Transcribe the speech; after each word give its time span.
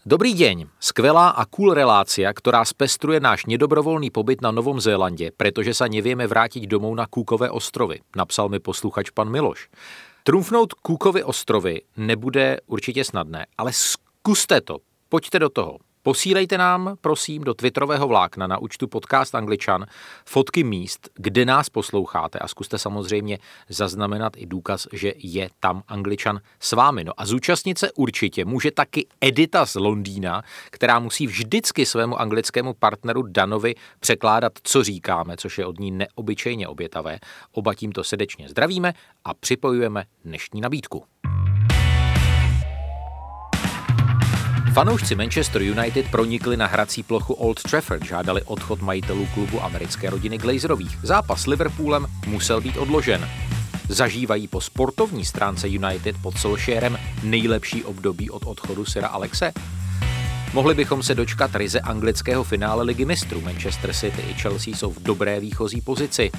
Dobrý 0.00 0.32
deň. 0.32 0.80
Skvelá 0.80 1.36
a 1.36 1.44
cool 1.44 1.76
relácia, 1.76 2.24
ktorá 2.32 2.64
spestruje 2.64 3.20
náš 3.20 3.44
nedobrovolný 3.44 4.08
pobyt 4.08 4.40
na 4.40 4.48
Novom 4.48 4.80
Zélande, 4.80 5.28
pretože 5.28 5.76
sa 5.76 5.92
nevieme 5.92 6.24
vrátiť 6.24 6.64
domov 6.64 6.96
na 6.96 7.04
Kúkové 7.04 7.52
ostrovy, 7.52 8.00
napsal 8.16 8.48
mi 8.48 8.64
posluchač 8.64 9.12
pan 9.12 9.28
Miloš. 9.28 9.68
Trumfnout 10.24 10.72
Kúkovy 10.80 11.20
ostrovy 11.20 11.84
nebude 12.00 12.64
určitě 12.64 13.04
snadné, 13.04 13.46
ale 13.60 13.76
zkuste 13.76 14.64
to. 14.64 14.80
Pojďte 15.12 15.38
do 15.38 15.48
toho. 15.52 15.74
Posílejte 16.02 16.58
nám, 16.58 16.96
prosím, 17.00 17.44
do 17.44 17.54
Twitterového 17.54 18.08
vlákna 18.08 18.46
na 18.46 18.58
účtu 18.58 18.88
Podcast 18.88 19.34
Angličan 19.34 19.86
fotky 20.24 20.64
míst, 20.64 21.08
kde 21.14 21.44
nás 21.44 21.68
posloucháte 21.68 22.38
a 22.38 22.48
zkuste 22.48 22.78
samozřejmě 22.78 23.38
zaznamenat 23.68 24.32
i 24.36 24.46
důkaz, 24.46 24.88
že 24.92 25.12
je 25.16 25.48
tam 25.60 25.82
Angličan 25.88 26.40
s 26.60 26.72
vámi. 26.72 27.04
No 27.04 27.12
a 27.16 27.26
zúčastnit 27.26 27.78
se 27.78 27.92
určitě 27.92 28.44
může 28.44 28.70
taky 28.70 29.06
Edita 29.20 29.66
z 29.66 29.74
Londýna, 29.74 30.42
která 30.70 30.98
musí 30.98 31.26
vždycky 31.26 31.86
svému 31.86 32.20
anglickému 32.20 32.74
partneru 32.74 33.22
Danovi 33.22 33.74
překládat, 34.00 34.52
co 34.62 34.84
říkáme, 34.84 35.36
což 35.36 35.58
je 35.58 35.66
od 35.66 35.78
ní 35.78 35.90
neobyčejně 35.90 36.68
obětavé. 36.68 37.18
Oba 37.52 37.74
tímto 37.74 38.04
srdečně 38.04 38.48
zdravíme 38.48 38.92
a 39.24 39.34
připojujeme 39.34 40.04
dnešní 40.24 40.60
nabídku. 40.60 41.04
Fanoušci 44.72 45.14
Manchester 45.14 45.62
United 45.62 46.10
pronikli 46.10 46.56
na 46.56 46.66
hrací 46.66 47.02
plochu 47.02 47.34
Old 47.34 47.62
Trafford, 47.62 48.04
žádali 48.04 48.42
odchod 48.42 48.82
majitelů 48.82 49.28
klubu 49.34 49.64
americké 49.64 50.10
rodiny 50.10 50.38
Glazerových. 50.38 50.98
Zápas 51.02 51.42
s 51.42 51.46
Liverpoolem 51.46 52.06
musel 52.26 52.60
být 52.60 52.76
odložen. 52.76 53.28
Zažívají 53.88 54.48
po 54.48 54.60
sportovní 54.60 55.24
stránce 55.24 55.68
United 55.68 56.16
pod 56.22 56.38
Solskjaerem 56.38 56.98
nejlepší 57.22 57.84
období 57.84 58.30
od 58.30 58.42
odchodu 58.46 58.84
Sira 58.84 59.08
Alexe? 59.08 59.52
Mohli 60.52 60.74
bychom 60.74 61.02
se 61.02 61.14
dočkat 61.14 61.54
ryze 61.54 61.80
anglického 61.80 62.44
finále 62.44 62.84
ligy 62.84 63.04
mistrů. 63.04 63.40
Manchester 63.40 63.92
City 63.92 64.22
i 64.30 64.34
Chelsea 64.34 64.76
jsou 64.76 64.92
v 64.92 65.02
dobré 65.02 65.40
výchozí 65.40 65.80
pozici. 65.80 66.30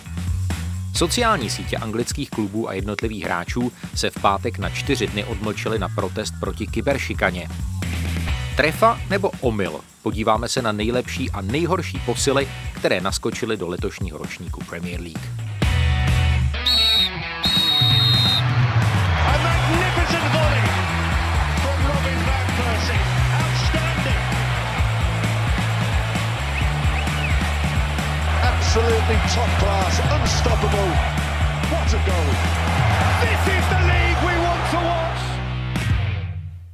Sociální 0.96 1.50
sítě 1.50 1.78
anglických 1.78 2.30
klubů 2.30 2.70
a 2.70 2.74
jednotlivých 2.74 3.24
hráčů 3.24 3.72
se 3.96 4.10
v 4.10 4.22
pátek 4.22 4.58
na 4.58 4.70
čtyři 4.70 5.08
dny 5.08 5.24
odmlčely 5.26 5.80
na 5.80 5.90
protest 5.90 6.34
proti 6.40 6.68
kyberšikaně. 6.68 7.50
Trefa 8.58 9.00
nebo 9.10 9.32
omyl? 9.42 9.80
Podíváme 10.04 10.50
se 10.50 10.62
na 10.62 10.72
nejlepší 10.72 11.32
a 11.32 11.42
nejhorší 11.42 12.02
posily, 12.06 12.48
které 12.74 13.02
naskočily 13.02 13.58
do 13.58 13.68
letošního 13.68 14.18
ročníku 14.18 14.64
Premier 14.70 15.02
League. 15.02 15.51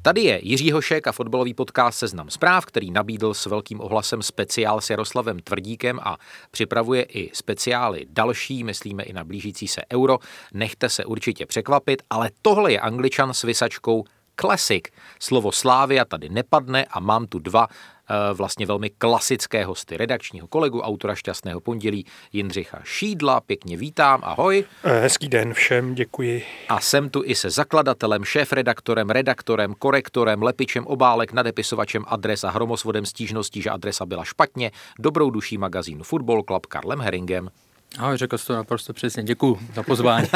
Tady 0.07 0.21
je 0.21 0.39
Jiří 0.43 0.71
Hošek 0.71 1.07
a 1.07 1.11
fotbalový 1.11 1.53
podcast 1.53 1.99
Seznam 1.99 2.29
zpráv, 2.29 2.65
který 2.65 2.91
nabídl 2.91 3.33
s 3.33 3.45
velkým 3.45 3.81
ohlasem 3.81 4.21
speciál 4.21 4.81
s 4.81 4.89
Jaroslavem 4.89 5.39
Tvrdíkem 5.39 5.99
a 6.03 6.17
připravuje 6.51 7.03
i 7.03 7.29
speciály 7.33 8.05
další, 8.09 8.63
myslíme 8.63 9.03
i 9.03 9.13
na 9.13 9.23
blížící 9.23 9.67
se 9.67 9.81
euro. 9.93 10.19
Nechte 10.53 10.89
se 10.89 11.05
určitě 11.05 11.45
překvapit, 11.45 12.01
ale 12.09 12.29
tohle 12.41 12.71
je 12.71 12.79
angličan 12.79 13.33
s 13.33 13.43
vysačkou 13.43 14.03
Classic. 14.41 14.83
Slovo 15.19 15.51
Slávia 15.51 16.05
tady 16.05 16.29
nepadne 16.29 16.85
a 16.85 16.99
mám 16.99 17.27
tu 17.27 17.39
dva 17.39 17.67
vlastně 18.33 18.65
velmi 18.65 18.89
klasické 18.89 19.65
hosty. 19.65 19.97
Redakčního 19.97 20.47
kolegu, 20.47 20.81
autora 20.81 21.15
Šťastného 21.15 21.59
pondělí 21.59 22.05
Jindřicha 22.33 22.79
Šídla. 22.83 23.41
Pěkně 23.41 23.77
vítám, 23.77 24.21
ahoj. 24.23 24.65
Eh, 24.83 24.99
Hezký 24.99 25.27
den 25.27 25.53
všem, 25.53 25.95
děkuji. 25.95 26.43
A 26.69 26.79
jsem 26.79 27.09
tu 27.09 27.21
i 27.25 27.35
se 27.35 27.49
zakladatelem, 27.49 28.23
šéf-redaktorem, 28.23 29.09
redaktorem, 29.09 29.73
korektorem, 29.73 30.43
lepičem 30.43 30.85
obálek, 30.85 31.33
nadepisovačem 31.33 32.05
adres 32.07 32.43
a 32.43 32.49
hromosvodem 32.49 33.05
stížností, 33.05 33.61
že 33.61 33.69
adresa 33.69 34.05
byla 34.05 34.23
špatně, 34.23 34.71
dobrou 34.99 35.29
duší 35.29 35.57
magazínu 35.57 36.03
Football 36.03 36.43
Club 36.43 36.65
Karlem 36.65 37.01
Herringem. 37.01 37.49
Ahoj, 37.99 38.17
řekl 38.17 38.37
jsi 38.37 38.47
to 38.47 38.53
naprosto 38.53 38.93
přesně. 38.93 39.23
Děkuji 39.23 39.59
za 39.73 39.83
pozvání. 39.83 40.27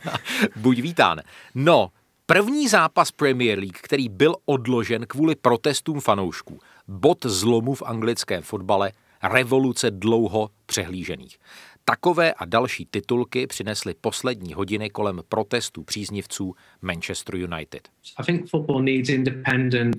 Buď 0.56 0.78
vítán. 0.78 1.20
No, 1.54 1.88
první 2.26 2.68
zápas 2.68 3.10
Premier 3.10 3.58
League, 3.58 3.78
který 3.82 4.08
byl 4.08 4.36
odložen 4.44 5.06
kvůli 5.06 5.34
protestům 5.34 6.00
fanoušků. 6.00 6.58
Bod 6.88 7.26
zlomu 7.26 7.74
v 7.74 7.82
anglickém 7.82 8.42
fotbale, 8.42 8.92
revoluce 9.22 9.90
dlouho 9.90 10.50
přehlížených. 10.66 11.38
Takové 11.84 12.34
a 12.34 12.44
další 12.44 12.86
titulky 12.90 13.46
přinesly 13.46 13.94
poslední 14.00 14.54
hodiny 14.54 14.90
kolem 14.90 15.20
protestů 15.28 15.82
příznivců 15.82 16.54
Manchester 16.82 17.34
United. 17.34 17.88
I 18.18 18.24
think 18.24 18.50
football 18.50 18.82
needs 18.82 19.08
independent. 19.08 19.96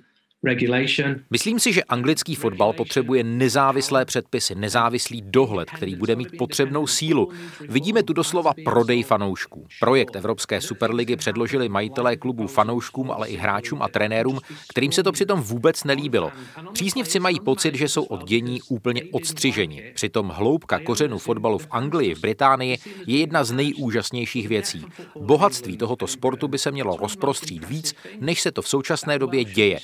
Myslím 1.29 1.59
si, 1.59 1.73
že 1.73 1.83
anglický 1.83 2.35
fotbal 2.35 2.73
potřebuje 2.73 3.23
nezávislé 3.23 4.05
předpisy, 4.05 4.55
nezávislý 4.55 5.21
dohled, 5.21 5.71
který 5.71 5.95
bude 5.95 6.15
mít 6.15 6.37
potřebnou 6.37 6.87
sílu. 6.87 7.29
Vidíme 7.69 8.03
tu 8.03 8.13
doslova 8.13 8.51
prodej 8.65 9.03
fanoušků. 9.03 9.67
Projekt 9.79 10.15
Evropské 10.15 10.61
superligy 10.61 11.15
předložili 11.15 11.69
majitelé 11.69 12.17
klubů 12.17 12.47
fanouškům, 12.47 13.11
ale 13.11 13.27
i 13.27 13.35
hráčům 13.35 13.81
a 13.81 13.87
trenérům, 13.87 14.39
kterým 14.69 14.91
se 14.91 15.03
to 15.03 15.11
přitom 15.11 15.41
vůbec 15.41 15.83
nelíbilo. 15.83 16.31
Příznivci 16.73 17.19
mají 17.19 17.39
pocit, 17.39 17.75
že 17.75 17.87
jsou 17.87 18.03
od 18.03 18.27
dění 18.27 18.61
úplně 18.69 19.01
odstřiženi. 19.11 19.91
Přitom 19.95 20.29
hloubka 20.29 20.79
kořenu 20.79 21.17
fotbalu 21.17 21.57
v 21.57 21.67
Anglii, 21.71 22.15
v 22.15 22.19
Británii 22.19 22.77
je 23.07 23.19
jedna 23.19 23.43
z 23.43 23.51
nejúžasnějších 23.51 24.47
věcí. 24.47 24.85
Bohatství 25.19 25.77
tohoto 25.77 26.07
sportu 26.07 26.47
by 26.47 26.57
se 26.57 26.71
mělo 26.71 26.97
rozprostřít 26.97 27.69
víc, 27.69 27.95
než 28.19 28.41
se 28.41 28.51
to 28.51 28.61
v 28.61 28.67
současné 28.67 29.19
době 29.19 29.43
děje. 29.43 29.79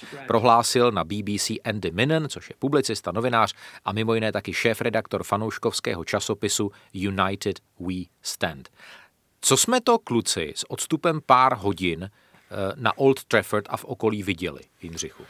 Prohlásil 0.51 0.91
na 0.91 1.03
BBC 1.03 1.51
Andy 1.63 1.91
Minnan, 1.91 2.29
což 2.29 2.49
je 2.49 2.55
publicista, 2.59 3.11
novinář 3.11 3.53
a 3.85 3.93
mimo 3.93 4.13
jiné 4.13 4.31
taky 4.31 4.53
šéf-redaktor 4.53 5.23
fanouškovského 5.23 6.03
časopisu 6.05 6.71
United 6.93 7.59
We 7.79 7.93
Stand. 8.21 8.69
Co 9.41 9.57
jsme 9.57 9.81
to, 9.81 9.99
kluci, 9.99 10.53
s 10.55 10.71
odstupem 10.71 11.21
pár 11.25 11.55
hodin 11.57 12.03
eh, 12.03 12.73
na 12.75 12.97
Old 12.97 13.23
Trafford 13.23 13.65
a 13.69 13.77
v 13.77 13.85
okolí 13.85 14.23
viděli, 14.23 14.61
Jindřichu? 14.81 15.23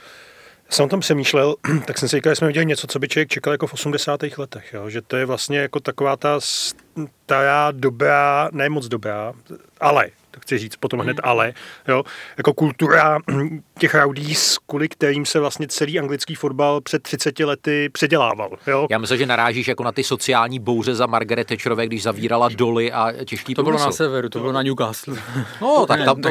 Jsem 0.70 0.86
o 0.86 0.90
tom 0.90 1.00
přemýšlel, 1.00 1.56
tak 1.86 1.98
jsem 1.98 2.10
si 2.10 2.16
říkal, 2.16 2.32
že 2.32 2.36
jsme 2.36 2.48
viděli 2.48 2.66
něco, 2.66 2.88
co 2.88 3.00
by 3.00 3.08
člověk 3.08 3.30
čekal 3.30 3.54
jako 3.54 3.68
v 3.68 3.74
80. 3.74 4.22
letech. 4.38 4.74
Jo? 4.74 4.90
Že 4.90 5.02
to 5.02 5.18
je 5.18 5.26
vlastně 5.26 5.58
jako 5.58 5.80
taková 5.80 6.18
ta 6.18 6.40
stará, 6.40 7.72
dobrá, 7.72 8.50
ne 8.52 8.70
moc 8.70 8.88
dobrá, 8.88 9.34
ale 9.80 10.10
to 10.32 10.40
chci 10.40 10.58
říct 10.58 10.76
potom 10.76 11.00
hned 11.00 11.18
ale, 11.24 11.54
jo, 11.88 12.04
jako 12.38 12.54
kultura 12.54 13.20
těch 13.80 13.96
rowdies, 13.96 14.58
kvůli 14.58 14.90
kterým 14.90 15.26
se 15.26 15.40
vlastně 15.40 15.68
celý 15.68 16.00
anglický 16.00 16.36
fotbal 16.36 16.82
před 16.82 17.04
30 17.04 17.40
lety 17.40 17.90
předělával. 17.90 18.58
Jo. 18.68 18.88
Já 18.90 18.98
myslím, 18.98 19.18
že 19.18 19.26
narážíš 19.26 19.68
jako 19.68 19.84
na 19.84 19.92
ty 19.92 20.04
sociální 20.04 20.60
bouře 20.60 20.96
za 20.96 21.06
Margaret 21.06 21.48
Thatcherové, 21.48 21.86
když 21.86 22.04
zavírala 22.04 22.50
doly 22.50 22.92
a 22.92 23.14
těžký 23.26 23.54
To 23.54 23.64
bylo 23.64 23.80
na 23.80 23.92
severu, 23.92 24.30
to 24.30 24.40
bylo 24.40 24.52
na 24.52 24.62
Newcastle. 24.62 25.16
No, 25.62 25.86
tak 25.88 26.06
tam 26.06 26.22
to 26.22 26.30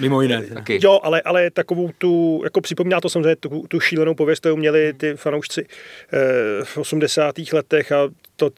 Mimo 0.00 0.22
jiné. 0.22 0.42
taky. 0.42 0.78
Jo, 0.82 1.00
ale, 1.02 1.22
ale 1.22 1.50
takovou 1.50 1.90
tu, 1.98 2.40
jako 2.44 2.60
připomíná 2.60 3.00
to 3.00 3.08
samozřejmě 3.08 3.36
tu, 3.36 3.64
tu 3.68 3.80
šílenou 3.80 4.14
pověst, 4.14 4.40
kterou 4.40 4.56
měli 4.56 4.92
ty 4.92 5.14
fanoušci 5.16 5.66
eh, 6.12 6.64
v 6.64 6.78
80. 6.78 7.34
letech 7.52 7.92
a 7.92 8.08
to 8.36 8.50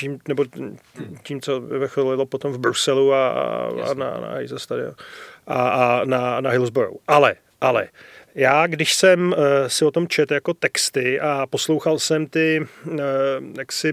tím, 0.00 0.18
nebo 0.28 0.44
tím, 1.22 1.40
co 1.40 1.60
vychylilo 1.60 2.26
potom 2.26 2.52
v 2.52 2.58
Bruselu 2.58 3.14
a, 3.14 3.28
a 3.68 3.94
na, 3.94 4.20
na 4.20 4.28
Hazel 4.28 4.58
Stadium 4.58 4.94
a, 5.46 5.68
a 5.68 6.04
na, 6.04 6.40
na 6.40 6.50
Hillsborough. 6.50 6.96
Ale, 7.08 7.34
ale, 7.60 7.88
já, 8.34 8.66
když 8.66 8.94
jsem 8.94 9.28
uh, 9.32 9.36
si 9.66 9.84
o 9.84 9.90
tom 9.90 10.08
četl 10.08 10.34
jako 10.34 10.54
texty 10.54 11.20
a 11.20 11.46
poslouchal 11.46 11.98
jsem 11.98 12.26
ty 12.26 12.66
uh, 12.86 12.94
jaksi 13.58 13.92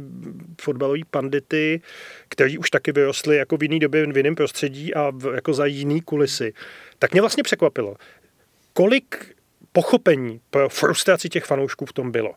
fotbalový 0.62 1.04
pandity, 1.12 1.82
kteří 2.30 2.58
už 2.58 2.70
taky 2.70 2.92
vyrostli 2.92 3.38
jako 3.38 3.58
v 3.58 3.64
jiný 3.64 3.80
době 3.80 4.06
v 4.06 4.18
jiném 4.18 4.36
prostředí 4.36 4.94
a 4.94 5.10
v, 5.10 5.36
jako 5.36 5.54
za 5.54 5.66
jiný 5.66 6.02
kulisy, 6.02 6.54
tak 7.00 7.12
mě 7.12 7.22
vlastně 7.22 7.44
překvapilo, 7.44 7.96
kolik 8.74 9.36
pochopení 9.72 10.40
pro 10.50 10.70
frustraci 10.70 11.30
těch 11.30 11.44
fanoušků 11.46 11.86
v 11.86 11.94
tom 11.94 12.12
bylo. 12.12 12.34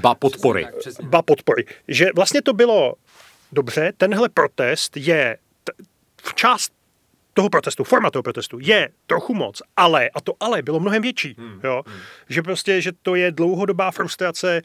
Ba 0.00 0.14
podpory. 0.14 0.66
Ba 1.02 1.22
podpory. 1.22 1.64
Že 1.88 2.10
vlastně 2.16 2.42
to 2.42 2.52
bylo 2.52 2.94
dobře, 3.52 3.92
tenhle 3.96 4.28
protest 4.28 4.96
je 4.96 5.38
t- 5.64 5.72
v 6.22 6.34
část 6.34 6.72
toho 7.34 7.50
protestu, 7.50 7.84
forma 7.84 8.10
toho 8.10 8.22
protestu 8.22 8.58
je 8.60 8.88
trochu 9.06 9.34
moc, 9.34 9.62
ale, 9.76 10.10
a 10.14 10.20
to 10.20 10.32
ale 10.40 10.62
bylo 10.62 10.80
mnohem 10.80 11.02
větší, 11.02 11.34
hmm. 11.38 11.60
jo, 11.64 11.82
hmm. 11.86 11.98
že 12.28 12.42
prostě, 12.42 12.80
že 12.80 12.92
to 13.02 13.14
je 13.14 13.32
dlouhodobá 13.32 13.90
frustrace, 13.90 14.62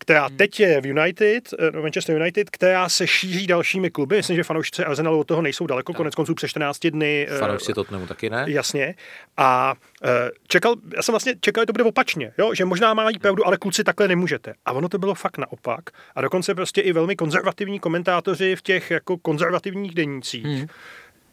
která 0.00 0.28
teď 0.36 0.60
je 0.60 0.80
v 0.80 0.86
United, 0.86 1.48
no, 1.74 1.82
Manchester 1.82 2.16
United, 2.16 2.50
která 2.50 2.88
se 2.88 3.06
šíří 3.06 3.46
dalšími 3.46 3.90
kluby. 3.90 4.16
Myslím, 4.16 4.36
že 4.36 4.42
fanoušci 4.42 4.84
Arsenalu 4.84 5.18
od 5.20 5.26
toho 5.26 5.42
nejsou 5.42 5.66
daleko, 5.66 5.94
konec 5.94 6.14
konců 6.14 6.34
přes 6.34 6.50
14 6.50 6.86
dny. 6.86 7.26
eh, 7.30 7.38
Fanoušci 7.38 7.72
Tottenhamu 7.72 8.06
taky 8.06 8.30
ne? 8.30 8.44
Jasně. 8.48 8.94
A 9.36 9.74
eh, 10.04 10.30
čekal, 10.48 10.74
já 10.96 11.02
jsem 11.02 11.12
vlastně 11.12 11.34
čekal, 11.40 11.62
že 11.62 11.66
to 11.66 11.72
bude 11.72 11.84
opačně, 11.84 12.32
jo? 12.38 12.54
že 12.54 12.64
možná 12.64 12.94
mají 12.94 13.18
pravdu, 13.18 13.46
ale 13.46 13.56
kluci 13.56 13.84
takhle 13.84 14.08
nemůžete. 14.08 14.54
A 14.64 14.72
ono 14.72 14.88
to 14.88 14.98
bylo 14.98 15.14
fakt 15.14 15.38
naopak. 15.38 15.80
A 16.14 16.20
dokonce 16.20 16.54
prostě 16.54 16.80
i 16.80 16.92
velmi 16.92 17.16
konzervativní 17.16 17.80
komentátoři 17.80 18.56
v 18.56 18.62
těch 18.62 18.90
jako 18.90 19.18
konzervativních 19.18 19.94
denících. 19.94 20.44
Hmm. 20.44 20.66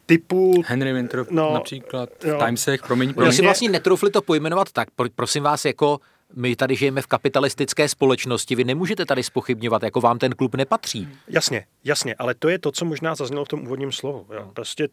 Typu 0.06 0.62
Henry 0.66 0.92
Winter 0.92 1.26
No, 1.30 1.54
například 1.54 2.08
v 2.20 2.24
jo. 2.24 2.38
Timesech, 2.44 2.82
promiň, 2.82 3.08
Oni 3.08 3.14
promiň. 3.14 3.32
si 3.32 3.42
vlastně 3.42 3.68
netroufli 3.68 4.10
to 4.10 4.22
pojmenovat 4.22 4.72
tak. 4.72 4.88
Pro- 4.96 5.08
Prosím 5.14 5.42
vás, 5.42 5.64
jako 5.64 5.98
my 6.34 6.56
tady 6.56 6.76
žijeme 6.76 7.02
v 7.02 7.06
kapitalistické 7.06 7.88
společnosti, 7.88 8.54
vy 8.54 8.64
nemůžete 8.64 9.04
tady 9.04 9.22
spochybňovat, 9.22 9.82
jako 9.82 10.00
vám 10.00 10.18
ten 10.18 10.32
klub 10.32 10.54
nepatří. 10.54 11.08
Jasně, 11.28 11.66
jasně, 11.84 12.14
ale 12.14 12.34
to 12.34 12.48
je 12.48 12.58
to, 12.58 12.72
co 12.72 12.84
možná 12.84 13.14
zaznělo 13.14 13.44
v 13.44 13.48
tom 13.48 13.62
úvodním 13.62 13.92
slovu. 13.92 14.26
Jo. 14.34 14.50
Prostě 14.54 14.88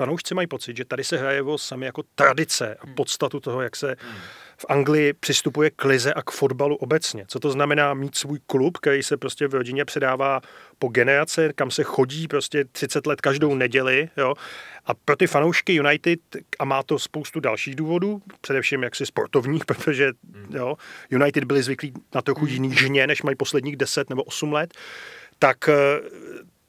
fanoušci 0.00 0.34
mají 0.34 0.46
pocit, 0.46 0.76
že 0.76 0.84
tady 0.84 1.04
se 1.04 1.16
hraje 1.16 1.42
o 1.42 1.58
sami 1.58 1.86
jako 1.86 2.02
tradice 2.14 2.74
a 2.74 2.86
podstatu 2.86 3.40
toho, 3.40 3.62
jak 3.62 3.76
se 3.76 3.96
v 4.56 4.66
Anglii 4.68 5.12
přistupuje 5.12 5.70
k 5.70 5.84
lize 5.84 6.14
a 6.14 6.22
k 6.22 6.30
fotbalu 6.30 6.76
obecně. 6.76 7.24
Co 7.28 7.40
to 7.40 7.50
znamená 7.50 7.94
mít 7.94 8.16
svůj 8.16 8.38
klub, 8.46 8.78
který 8.78 9.02
se 9.02 9.16
prostě 9.16 9.48
v 9.48 9.54
rodině 9.54 9.84
předává 9.84 10.40
po 10.78 10.88
generace, 10.88 11.52
kam 11.52 11.70
se 11.70 11.82
chodí 11.82 12.28
prostě 12.28 12.64
30 12.64 13.06
let 13.06 13.20
každou 13.20 13.54
neděli. 13.54 14.08
Jo. 14.16 14.34
A 14.86 14.94
pro 14.94 15.16
ty 15.16 15.26
fanoušky 15.26 15.74
United, 15.74 16.20
a 16.58 16.64
má 16.64 16.82
to 16.82 16.98
spoustu 16.98 17.40
dalších 17.40 17.76
důvodů, 17.76 18.22
především 18.40 18.82
jaksi 18.82 19.06
sportovních, 19.06 19.64
protože 19.70 20.12
jo, 20.50 20.76
United 21.10 21.44
byli 21.44 21.62
zvyklí 21.62 21.92
na 22.14 22.22
trochu 22.22 22.46
jiný 22.46 22.74
žně, 22.76 23.06
než 23.06 23.22
mají 23.22 23.36
posledních 23.36 23.76
10 23.76 24.10
nebo 24.10 24.22
8 24.22 24.52
let, 24.52 24.74
tak 25.38 25.68
eh, 25.68 25.74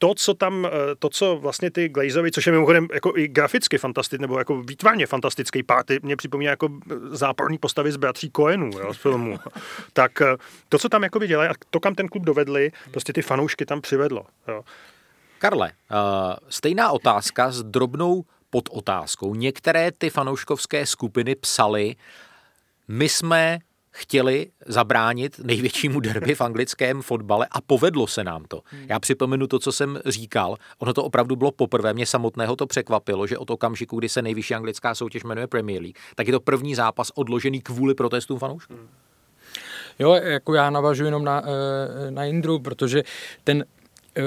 to, 0.02 0.14
co 0.14 0.34
tam, 0.34 0.66
eh, 0.66 0.70
to, 0.98 1.08
co 1.08 1.36
vlastně 1.36 1.70
ty 1.70 1.88
Glazery, 1.88 2.30
což 2.30 2.46
je 2.46 2.52
mimochodem 2.52 2.88
jako 2.94 3.12
i 3.16 3.28
graficky 3.28 3.78
fantastický, 3.78 4.22
nebo 4.22 4.38
jako 4.38 4.62
výtvarně 4.62 5.06
fantastický 5.06 5.62
party, 5.62 6.00
mě 6.02 6.16
připomíná 6.16 6.50
jako 6.50 6.68
záporní 7.10 7.58
postavy 7.58 7.92
z 7.92 7.96
bratří 7.96 8.30
Coenů, 8.36 8.70
jo, 8.78 8.94
z 8.94 8.96
filmu. 8.96 9.38
tak 9.92 10.20
eh, 10.20 10.36
to, 10.68 10.78
co 10.78 10.88
tam 10.88 11.02
jako 11.02 11.18
dělají 11.26 11.50
a 11.50 11.54
to, 11.70 11.80
kam 11.80 11.94
ten 11.94 12.08
klub 12.08 12.24
dovedli, 12.24 12.72
prostě 12.90 13.12
ty 13.12 13.22
fanoušky 13.22 13.66
tam 13.66 13.80
přivedlo. 13.80 14.26
Jo. 14.48 14.62
Karle, 15.38 15.72
uh, 15.90 15.96
stejná 16.48 16.90
otázka 16.90 17.50
s 17.50 17.62
drobnou 17.62 18.24
podotázkou. 18.50 19.34
Některé 19.34 19.92
ty 19.92 20.10
fanouškovské 20.10 20.86
skupiny 20.86 21.34
psaly, 21.34 21.96
my 22.88 23.08
jsme 23.08 23.58
chtěli 23.92 24.46
zabránit 24.66 25.38
největšímu 25.38 26.00
derby 26.00 26.34
v 26.34 26.40
anglickém 26.40 27.02
fotbale 27.02 27.46
a 27.50 27.60
povedlo 27.60 28.06
se 28.06 28.24
nám 28.24 28.44
to. 28.48 28.60
Já 28.88 29.00
připomenu 29.00 29.46
to, 29.46 29.58
co 29.58 29.72
jsem 29.72 30.00
říkal. 30.06 30.56
Ono 30.78 30.94
to 30.94 31.04
opravdu 31.04 31.36
bylo 31.36 31.52
poprvé, 31.52 31.94
mě 31.94 32.06
samotného 32.06 32.56
to 32.56 32.66
překvapilo, 32.66 33.26
že 33.26 33.38
od 33.38 33.50
okamžiku, 33.50 33.98
kdy 33.98 34.08
se 34.08 34.22
nejvyšší 34.22 34.54
anglická 34.54 34.94
soutěž 34.94 35.24
jmenuje 35.24 35.46
Premier 35.46 35.82
League, 35.82 35.98
tak 36.14 36.26
je 36.26 36.32
to 36.32 36.40
první 36.40 36.74
zápas 36.74 37.10
odložený 37.14 37.60
kvůli 37.60 37.94
protestům 37.94 38.38
fanoušků. 38.38 38.74
Jo, 39.98 40.12
jako 40.12 40.54
já 40.54 40.70
navažuji 40.70 41.04
jenom 41.04 41.24
na, 41.24 41.42
eh, 41.44 42.10
na 42.10 42.24
Indru, 42.24 42.58
protože 42.58 43.02
ten, 43.44 43.64
eh, 44.16 44.22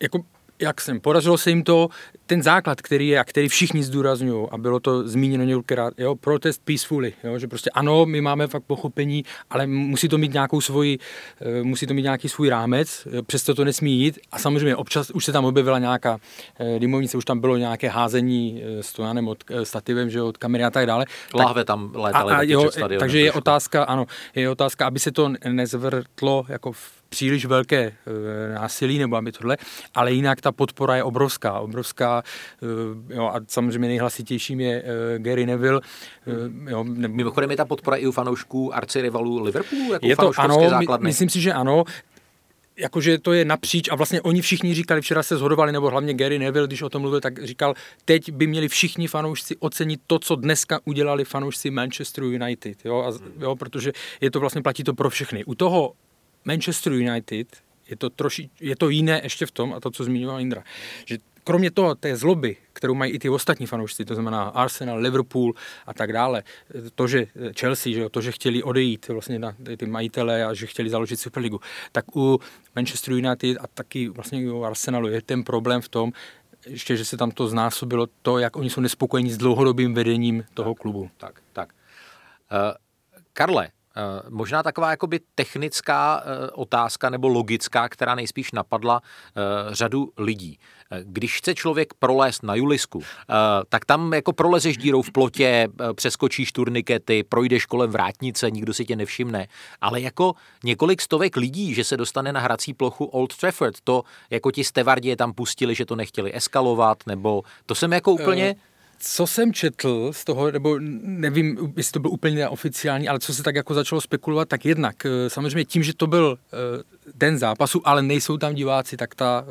jako 0.00 0.24
jak 0.58 0.80
jsem, 0.80 1.00
podařilo 1.00 1.38
se 1.38 1.50
jim 1.50 1.62
to, 1.62 1.88
ten 2.26 2.42
základ, 2.42 2.80
který 2.80 3.08
je 3.08 3.18
a 3.18 3.24
který 3.24 3.48
všichni 3.48 3.82
zdůrazňují, 3.82 4.48
a 4.50 4.58
bylo 4.58 4.80
to 4.80 5.08
zmíněno 5.08 5.44
několikrát, 5.44 5.94
jo, 5.98 6.14
protest 6.14 6.62
peacefully, 6.64 7.12
jo, 7.24 7.38
že 7.38 7.48
prostě 7.48 7.70
ano, 7.70 8.06
my 8.06 8.20
máme 8.20 8.46
fakt 8.46 8.62
pochopení, 8.62 9.24
ale 9.50 9.66
musí 9.66 10.08
to 10.08 10.18
mít 10.18 10.32
nějakou 10.32 10.60
svoji, 10.60 10.98
eh, 11.40 11.62
musí 11.62 11.86
to 11.86 11.94
mít 11.94 12.02
nějaký 12.02 12.28
svůj 12.28 12.48
rámec, 12.48 13.08
eh, 13.18 13.22
přesto 13.22 13.54
to 13.54 13.64
nesmí 13.64 13.98
jít. 14.00 14.18
A 14.32 14.38
samozřejmě 14.38 14.76
občas 14.76 15.10
už 15.10 15.24
se 15.24 15.32
tam 15.32 15.44
objevila 15.44 15.78
nějaká 15.78 16.18
eh, 16.60 16.78
dymovnice, 16.78 17.16
už 17.16 17.24
tam 17.24 17.40
bylo 17.40 17.56
nějaké 17.56 17.88
házení 17.88 18.62
stojanem 18.80 19.28
od 19.28 19.44
stativem, 19.62 20.10
že 20.10 20.22
od 20.22 20.38
kamery 20.38 20.64
a 20.64 20.70
tak 20.70 20.86
dále. 20.86 21.04
Láhve 21.34 21.64
tam 21.64 21.92
létaly 21.94 22.32
A, 22.32 22.36
a 22.36 22.42
jo, 22.42 22.70
takže 22.98 23.20
je 23.20 23.32
otázka, 23.32 23.84
ano, 23.84 24.06
je 24.34 24.50
otázka, 24.50 24.86
aby 24.86 24.98
se 24.98 25.12
to 25.12 25.32
nezvrtlo 25.48 26.44
jako 26.48 26.72
v 26.72 27.01
příliš 27.12 27.44
velké 27.44 27.80
e, 27.80 27.94
násilí, 28.54 28.98
nebo 28.98 29.16
aby 29.16 29.32
tohle, 29.32 29.56
ale 29.94 30.12
jinak 30.12 30.40
ta 30.40 30.52
podpora 30.52 30.96
je 30.96 31.02
obrovská, 31.02 31.60
obrovská, 31.60 32.22
e, 33.10 33.14
jo, 33.14 33.30
a 33.34 33.40
samozřejmě 33.48 33.88
nejhlasitějším 33.88 34.60
je 34.60 34.82
e, 34.82 35.18
Gary 35.18 35.46
Neville, 35.46 35.80
jo, 36.68 36.84
ne, 36.84 37.08
Mimochodem 37.08 37.50
je 37.50 37.56
ta 37.56 37.64
podpora 37.64 37.96
i 37.96 38.06
u 38.06 38.12
fanoušků 38.12 38.74
arcirivalů 38.74 39.42
Liverpoolu, 39.42 39.92
jako 39.92 40.06
je 40.06 40.16
to 40.16 40.32
ano, 40.36 40.70
základny. 40.70 41.08
myslím 41.08 41.28
si, 41.28 41.40
že 41.40 41.52
ano, 41.52 41.84
jakože 42.76 43.18
to 43.18 43.32
je 43.32 43.44
napříč 43.44 43.88
a 43.88 43.94
vlastně 43.94 44.22
oni 44.22 44.42
všichni 44.42 44.74
říkali, 44.74 45.00
včera 45.00 45.22
se 45.22 45.36
zhodovali, 45.36 45.72
nebo 45.72 45.90
hlavně 45.90 46.14
Gary 46.14 46.38
Neville, 46.38 46.66
když 46.66 46.82
o 46.82 46.88
tom 46.88 47.02
mluvil, 47.02 47.20
tak 47.20 47.44
říkal, 47.44 47.74
teď 48.04 48.32
by 48.32 48.46
měli 48.46 48.68
všichni 48.68 49.08
fanoušci 49.08 49.56
ocenit 49.56 50.00
to, 50.06 50.18
co 50.18 50.36
dneska 50.36 50.80
udělali 50.84 51.24
fanoušci 51.24 51.70
Manchester 51.70 52.24
United, 52.24 52.84
jo, 52.84 53.02
a, 53.02 53.12
jo 53.40 53.56
protože 53.56 53.92
je 54.20 54.30
to 54.30 54.40
vlastně, 54.40 54.62
platí 54.62 54.84
to 54.84 54.94
pro 54.94 55.10
všechny. 55.10 55.44
U 55.44 55.54
toho 55.54 55.92
Manchester 56.44 56.92
United 56.92 57.56
je 57.88 57.96
to, 57.96 58.10
troši, 58.10 58.50
je 58.60 58.76
to 58.76 58.88
jiné 58.88 59.20
ještě 59.22 59.46
v 59.46 59.50
tom, 59.50 59.74
a 59.74 59.80
to, 59.80 59.90
co 59.90 60.04
zmiňoval 60.04 60.40
Indra, 60.40 60.64
že 61.04 61.18
kromě 61.44 61.70
toho, 61.70 61.94
té 61.94 62.16
zloby, 62.16 62.56
kterou 62.72 62.94
mají 62.94 63.12
i 63.12 63.18
ty 63.18 63.28
ostatní 63.28 63.66
fanoušci, 63.66 64.04
to 64.04 64.14
znamená 64.14 64.42
Arsenal, 64.42 64.98
Liverpool 64.98 65.54
a 65.86 65.94
tak 65.94 66.12
dále, 66.12 66.42
to, 66.94 67.08
že 67.08 67.26
Chelsea, 67.58 67.92
že 67.92 68.00
jo, 68.00 68.08
to, 68.08 68.20
že 68.20 68.32
chtěli 68.32 68.62
odejít 68.62 69.08
vlastně 69.08 69.38
na 69.38 69.54
ty, 69.76 69.86
majitele 69.86 70.44
a 70.44 70.54
že 70.54 70.66
chtěli 70.66 70.90
založit 70.90 71.16
Superligu, 71.16 71.60
tak 71.92 72.16
u 72.16 72.40
Manchester 72.76 73.14
United 73.14 73.56
a 73.60 73.66
taky 73.74 74.08
vlastně 74.08 74.52
u 74.52 74.62
Arsenalu 74.62 75.08
je 75.08 75.22
ten 75.22 75.44
problém 75.44 75.80
v 75.80 75.88
tom, 75.88 76.12
ještě, 76.66 76.96
že 76.96 77.04
se 77.04 77.16
tam 77.16 77.30
to 77.30 77.48
znásobilo 77.48 78.08
to, 78.22 78.38
jak 78.38 78.56
oni 78.56 78.70
jsou 78.70 78.80
nespokojení 78.80 79.30
s 79.30 79.36
dlouhodobým 79.36 79.94
vedením 79.94 80.44
toho 80.54 80.74
klubu. 80.74 81.10
Tak, 81.16 81.40
tak. 81.52 81.72
Uh, 82.52 82.74
Karle, 83.32 83.68
možná 84.28 84.62
taková 84.62 84.90
jakoby 84.90 85.20
technická 85.34 86.22
uh, 86.24 86.48
otázka 86.52 87.10
nebo 87.10 87.28
logická, 87.28 87.88
která 87.88 88.14
nejspíš 88.14 88.52
napadla 88.52 89.00
uh, 89.00 89.74
řadu 89.74 90.12
lidí. 90.18 90.58
Když 91.02 91.38
chce 91.38 91.54
člověk 91.54 91.94
prolézt 91.94 92.42
na 92.42 92.54
Julisku, 92.54 93.02
tak 93.68 93.84
tam 93.84 94.12
jako 94.12 94.32
prolezeš 94.32 94.76
dírou 94.76 95.02
v 95.02 95.12
plotě, 95.12 95.68
přeskočíš 95.94 96.52
turnikety, 96.52 97.22
projdeš 97.22 97.66
kolem 97.66 97.90
vrátnice, 97.90 98.50
nikdo 98.50 98.74
si 98.74 98.84
tě 98.84 98.96
nevšimne. 98.96 99.46
Ale 99.80 100.00
jako 100.00 100.34
několik 100.64 101.02
stovek 101.02 101.36
lidí, 101.36 101.74
že 101.74 101.84
se 101.84 101.96
dostane 101.96 102.32
na 102.32 102.40
hrací 102.40 102.74
plochu 102.74 103.04
Old 103.04 103.36
Trafford, 103.36 103.80
to 103.84 104.02
jako 104.30 104.50
ti 104.50 104.64
stevardi 104.64 105.08
je 105.08 105.16
tam 105.16 105.32
pustili, 105.32 105.74
že 105.74 105.84
to 105.84 105.96
nechtěli 105.96 106.36
eskalovat, 106.36 106.98
nebo 107.06 107.42
to 107.66 107.74
jsem 107.74 107.92
jako 107.92 108.12
úplně... 108.12 108.54
Uh, 108.54 108.60
co 109.04 109.26
jsem 109.26 109.52
četl 109.52 110.12
z 110.12 110.24
toho, 110.24 110.50
nebo 110.50 110.78
nevím, 111.02 111.72
jestli 111.76 111.92
to 111.92 112.00
byl 112.00 112.10
úplně 112.10 112.36
neoficiální, 112.36 113.08
ale 113.08 113.18
co 113.18 113.34
se 113.34 113.42
tak 113.42 113.54
jako 113.54 113.74
začalo 113.74 114.00
spekulovat, 114.00 114.48
tak 114.48 114.64
jednak 114.64 114.96
samozřejmě 115.28 115.64
tím, 115.64 115.82
že 115.82 115.94
to 115.94 116.06
byl 116.06 116.38
den 117.14 117.38
zápasu, 117.38 117.88
ale 117.88 118.02
nejsou 118.02 118.36
tam 118.38 118.54
diváci, 118.54 118.96
tak 118.96 119.14
ta, 119.14 119.44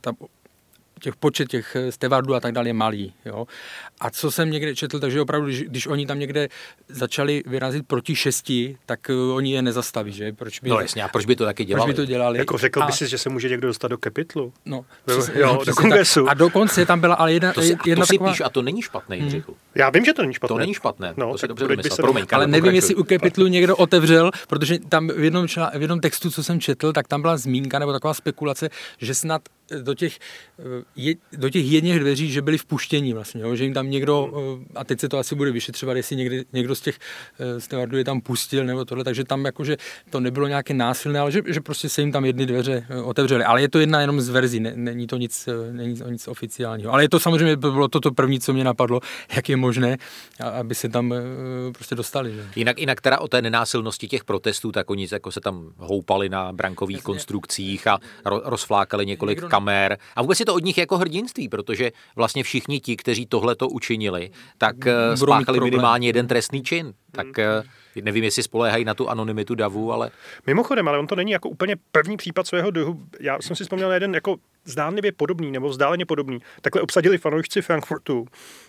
ta 0.00 0.12
těch 1.00 1.16
počet 1.16 1.48
těch 1.48 1.76
stevardů 1.90 2.34
a 2.34 2.40
tak 2.40 2.52
dále 2.52 2.68
je 2.68 2.72
malý. 2.72 3.14
Jo. 3.24 3.46
A 4.00 4.10
co 4.10 4.30
jsem 4.30 4.50
někde 4.50 4.74
četl, 4.74 5.00
takže 5.00 5.20
opravdu, 5.20 5.46
když, 5.46 5.62
když 5.62 5.86
oni 5.86 6.06
tam 6.06 6.18
někde 6.18 6.48
začali 6.88 7.42
vyrazit 7.46 7.86
proti 7.86 8.16
šesti, 8.16 8.76
tak 8.86 9.00
uh, 9.10 9.36
oni 9.36 9.52
je 9.52 9.62
nezastaví, 9.62 10.12
že? 10.12 10.32
Proč 10.32 10.60
by, 10.60 10.70
no 10.70 10.80
jasně, 10.80 11.02
a 11.02 11.08
proč 11.08 11.26
by 11.26 11.36
to 11.36 11.44
taky 11.44 11.64
dělali? 11.64 11.84
Proč 11.84 11.96
by 11.96 12.02
to 12.02 12.04
dělali? 12.04 12.38
Jako 12.38 12.58
řekl 12.58 12.82
a... 12.82 12.86
by 12.86 12.92
si, 12.92 13.08
že 13.08 13.18
se 13.18 13.28
může 13.28 13.48
někdo 13.48 13.68
dostat 13.68 13.88
do 13.88 13.98
kapitlu? 13.98 14.52
No, 14.64 14.84
přesně, 15.04 15.40
jo, 15.40 15.62
do 15.66 15.74
kongresu. 15.74 16.24
Tak. 16.24 16.30
A 16.30 16.34
dokonce 16.34 16.86
tam 16.86 17.00
byla 17.00 17.14
ale 17.14 17.32
jedna, 17.32 17.52
to 17.52 17.62
si, 17.62 17.76
jedna 17.86 18.06
to 18.06 18.12
taková... 18.12 18.30
si 18.30 18.34
píš, 18.34 18.40
a 18.40 18.48
to 18.48 18.62
není 18.62 18.82
špatné, 18.82 19.16
hmm. 19.16 19.42
Já 19.74 19.90
vím, 19.90 20.04
že 20.04 20.12
to 20.12 20.22
není 20.22 20.34
špatné. 20.34 20.54
To 20.54 20.58
není 20.58 20.74
špatné, 20.74 21.14
no, 21.16 21.32
to 21.32 21.38
si 21.38 21.48
dobře 21.48 21.64
by 21.64 21.76
vymyslel. 21.76 21.96
Promiň, 21.96 22.26
ale 22.32 22.46
nevím, 22.46 22.74
jestli 22.74 22.94
u 22.94 23.04
kapitlu 23.04 23.46
někdo 23.46 23.76
otevřel, 23.76 24.30
protože 24.48 24.78
tam 24.78 25.08
v 25.08 25.24
jednom, 25.24 25.48
čla, 25.48 25.70
v 25.78 25.80
jednom 25.80 26.00
textu, 26.00 26.30
co 26.30 26.44
jsem 26.44 26.60
četl, 26.60 26.92
tak 26.92 27.08
tam 27.08 27.22
byla 27.22 27.36
zmínka 27.36 27.78
nebo 27.78 27.92
taková 27.92 28.14
spekulace, 28.14 28.70
že 28.98 29.14
snad 29.14 29.42
do 29.82 29.94
těch, 29.94 30.18
je, 30.96 31.14
do 31.32 31.50
těch 31.50 31.64
jedných 31.64 32.00
dveří, 32.00 32.32
že 32.32 32.42
byli 32.42 32.58
vpuštění 32.58 33.12
vlastně, 33.12 33.42
jo? 33.42 33.56
že 33.56 33.64
jim 33.64 33.74
tam 33.74 33.90
někdo, 33.90 34.32
a 34.74 34.84
teď 34.84 35.00
se 35.00 35.08
to 35.08 35.18
asi 35.18 35.34
bude 35.34 35.50
vyšetřovat, 35.50 35.96
jestli 35.96 36.16
někdy, 36.16 36.44
někdo 36.52 36.74
z 36.74 36.80
těch 36.80 36.98
stewardů 37.58 37.96
je 37.96 38.04
tam 38.04 38.20
pustil 38.20 38.64
nebo 38.64 38.84
tohle, 38.84 39.04
takže 39.04 39.24
tam 39.24 39.44
jakože 39.44 39.76
to 40.10 40.20
nebylo 40.20 40.48
nějaké 40.48 40.74
násilné, 40.74 41.20
ale 41.20 41.32
že, 41.32 41.42
že 41.46 41.60
prostě 41.60 41.88
se 41.88 42.00
jim 42.00 42.12
tam 42.12 42.24
jedny 42.24 42.46
dveře 42.46 42.86
otevřely. 43.04 43.44
Ale 43.44 43.60
je 43.60 43.68
to 43.68 43.78
jedna 43.78 44.00
jenom 44.00 44.20
z 44.20 44.28
verzí, 44.28 44.60
ne, 44.60 44.72
není 44.74 45.06
to 45.06 45.16
nic, 45.16 45.48
není 45.72 45.96
to 45.96 46.10
nic 46.10 46.28
oficiálního. 46.28 46.92
Ale 46.92 47.04
je 47.04 47.08
to 47.08 47.20
samozřejmě 47.20 47.56
bylo 47.56 47.88
to, 47.88 48.00
to 48.00 48.10
první, 48.10 48.40
co 48.40 48.52
mě 48.52 48.64
napadlo, 48.64 49.00
jak 49.36 49.48
je 49.48 49.56
možné, 49.56 49.96
aby 50.60 50.74
se 50.74 50.88
tam 50.88 51.14
prostě 51.72 51.94
dostali. 51.94 52.34
Že? 52.34 52.46
Jinak, 52.56 52.78
jinak 52.78 53.00
teda 53.00 53.18
o 53.18 53.28
té 53.28 53.42
nenásilnosti 53.42 54.08
těch 54.08 54.24
protestů, 54.24 54.72
tak 54.72 54.90
oni 54.90 55.08
jako 55.12 55.32
se 55.32 55.40
tam 55.40 55.72
houpali 55.76 56.28
na 56.28 56.52
brankových 56.52 56.96
Jasně. 56.96 57.04
konstrukcích 57.04 57.86
a 57.86 57.98
ro, 58.24 58.42
rozflákali 58.44 59.06
několik 59.06 59.38
Někdo... 59.38 59.48
kamer. 59.56 59.98
A 60.16 60.22
vůbec 60.22 60.40
je 60.40 60.46
to 60.46 60.54
od 60.54 60.64
nich 60.64 60.78
jako 60.78 60.98
hrdinství, 60.98 61.48
protože 61.48 61.92
vlastně 62.16 62.42
všichni 62.42 62.80
ti, 62.80 62.96
kteří 62.96 63.26
tohle 63.26 63.56
to 63.56 63.68
učinili, 63.68 64.30
tak 64.58 64.76
Budou 65.18 65.32
spáchali 65.32 65.60
minimálně 65.60 66.08
jeden 66.08 66.26
trestný 66.26 66.62
čin. 66.62 66.92
Tak 67.12 67.26
nevím, 68.02 68.24
jestli 68.24 68.42
spoléhají 68.42 68.84
na 68.84 68.94
tu 68.94 69.08
anonymitu 69.08 69.54
davu, 69.54 69.92
ale... 69.92 70.10
Mimochodem, 70.46 70.88
ale 70.88 70.98
on 70.98 71.06
to 71.06 71.16
není 71.16 71.30
jako 71.30 71.48
úplně 71.48 71.76
první 71.92 72.16
případ 72.16 72.46
svého 72.46 72.70
druhu. 72.70 73.02
Já 73.20 73.42
jsem 73.42 73.56
si 73.56 73.64
vzpomněl 73.64 73.88
na 73.88 73.94
jeden 73.94 74.14
jako 74.14 74.36
zdánlivě 74.66 75.12
podobný 75.12 75.52
nebo 75.52 75.68
vzdáleně 75.68 76.06
podobný. 76.06 76.38
Takhle 76.60 76.82
obsadili 76.82 77.18
fanoušci 77.18 77.62
Frankfurtu 77.62 78.26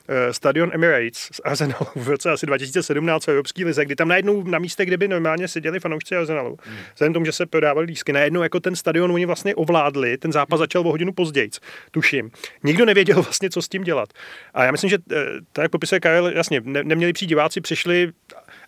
eh, 0.07 0.34
stadion 0.34 0.72
Emirates 0.74 1.17
z 1.17 1.41
Arsenalu 1.43 1.88
v 1.96 2.07
roce 2.07 2.31
asi 2.31 2.46
2017 2.46 3.25
v 3.25 3.29
Evropské 3.29 3.65
lize, 3.65 3.86
kdy 3.86 3.96
tam 3.96 4.07
najednou 4.07 4.43
na 4.43 4.60
místě, 4.60 4.86
kde 4.86 4.98
by 4.98 5.07
normálně 5.07 5.48
seděli 5.48 5.79
fanoušci 5.79 6.15
Arsenalu, 6.15 6.57
hmm. 6.63 6.77
vzhledem 6.93 7.13
tomu, 7.13 7.25
že 7.25 7.31
se 7.31 7.46
prodávali 7.46 7.86
lísky, 7.86 8.13
najednou 8.13 8.43
jako 8.43 8.60
ten 8.60 8.75
stadion 8.75 9.12
oni 9.12 9.25
vlastně 9.25 9.55
ovládli, 9.55 10.17
ten 10.17 10.31
zápas 10.31 10.60
začal 10.60 10.88
o 10.88 10.91
hodinu 10.91 11.13
později, 11.13 11.50
tuším. 11.91 12.31
Nikdo 12.63 12.86
nevěděl 12.86 13.22
vlastně, 13.22 13.50
co 13.50 13.62
s 13.62 13.69
tím 13.69 13.84
dělat. 13.84 14.10
A 14.53 14.63
já 14.63 14.72
myslím, 14.72 14.89
že 14.89 14.98
eh, 15.12 15.15
tak 15.53 15.63
jak 15.63 15.72
popisuje 15.72 16.00
Karel, 16.00 16.27
jasně, 16.27 16.62
ne, 16.63 16.84
neměli 16.84 17.13
přijít 17.13 17.27
diváci, 17.27 17.62
přišli 17.62 18.12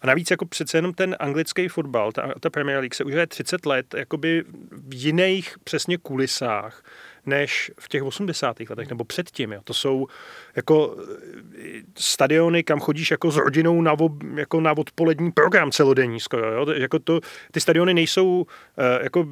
a 0.02 0.08
navíc 0.08 0.32
jako 0.32 0.46
přece 0.46 0.78
jenom 0.78 0.94
ten 0.94 1.16
anglický 1.20 1.68
fotbal, 1.68 2.12
ta, 2.12 2.34
ta 2.40 2.50
Premier 2.50 2.80
League 2.80 2.96
se 2.96 3.04
už 3.04 3.14
je 3.14 3.28
30 3.28 3.66
let 3.66 3.94
jakoby 3.94 4.44
v 4.72 4.94
jiných 4.94 5.56
přesně 5.64 5.98
kulisách 5.98 6.84
než 7.26 7.72
v 7.80 7.88
těch 7.88 8.04
80. 8.04 8.60
letech 8.70 8.90
nebo 8.90 9.04
předtím. 9.04 9.52
Jo. 9.52 9.62
To 9.64 9.74
jsou 9.74 10.08
jako 10.56 10.98
eh, 10.98 11.82
stadiony, 11.98 12.64
kam 12.64 12.80
chodíš 12.80 13.12
jako 13.12 13.32
s 13.32 13.38
rodinou 13.38 13.82
na, 13.82 13.92
ob, 13.92 14.12
jako 14.36 14.62
na 14.62 14.78
odpolední 14.78 15.32
program 15.32 15.72
celodenní 15.72 16.20
skoro. 16.20 16.52
Jo. 16.52 16.66
Jako 16.74 17.00
to, 17.00 17.20
ty 17.52 17.62
stadiony 17.62 17.94
nejsou 17.94 18.40
uh, 18.40 18.46
jako 19.04 19.26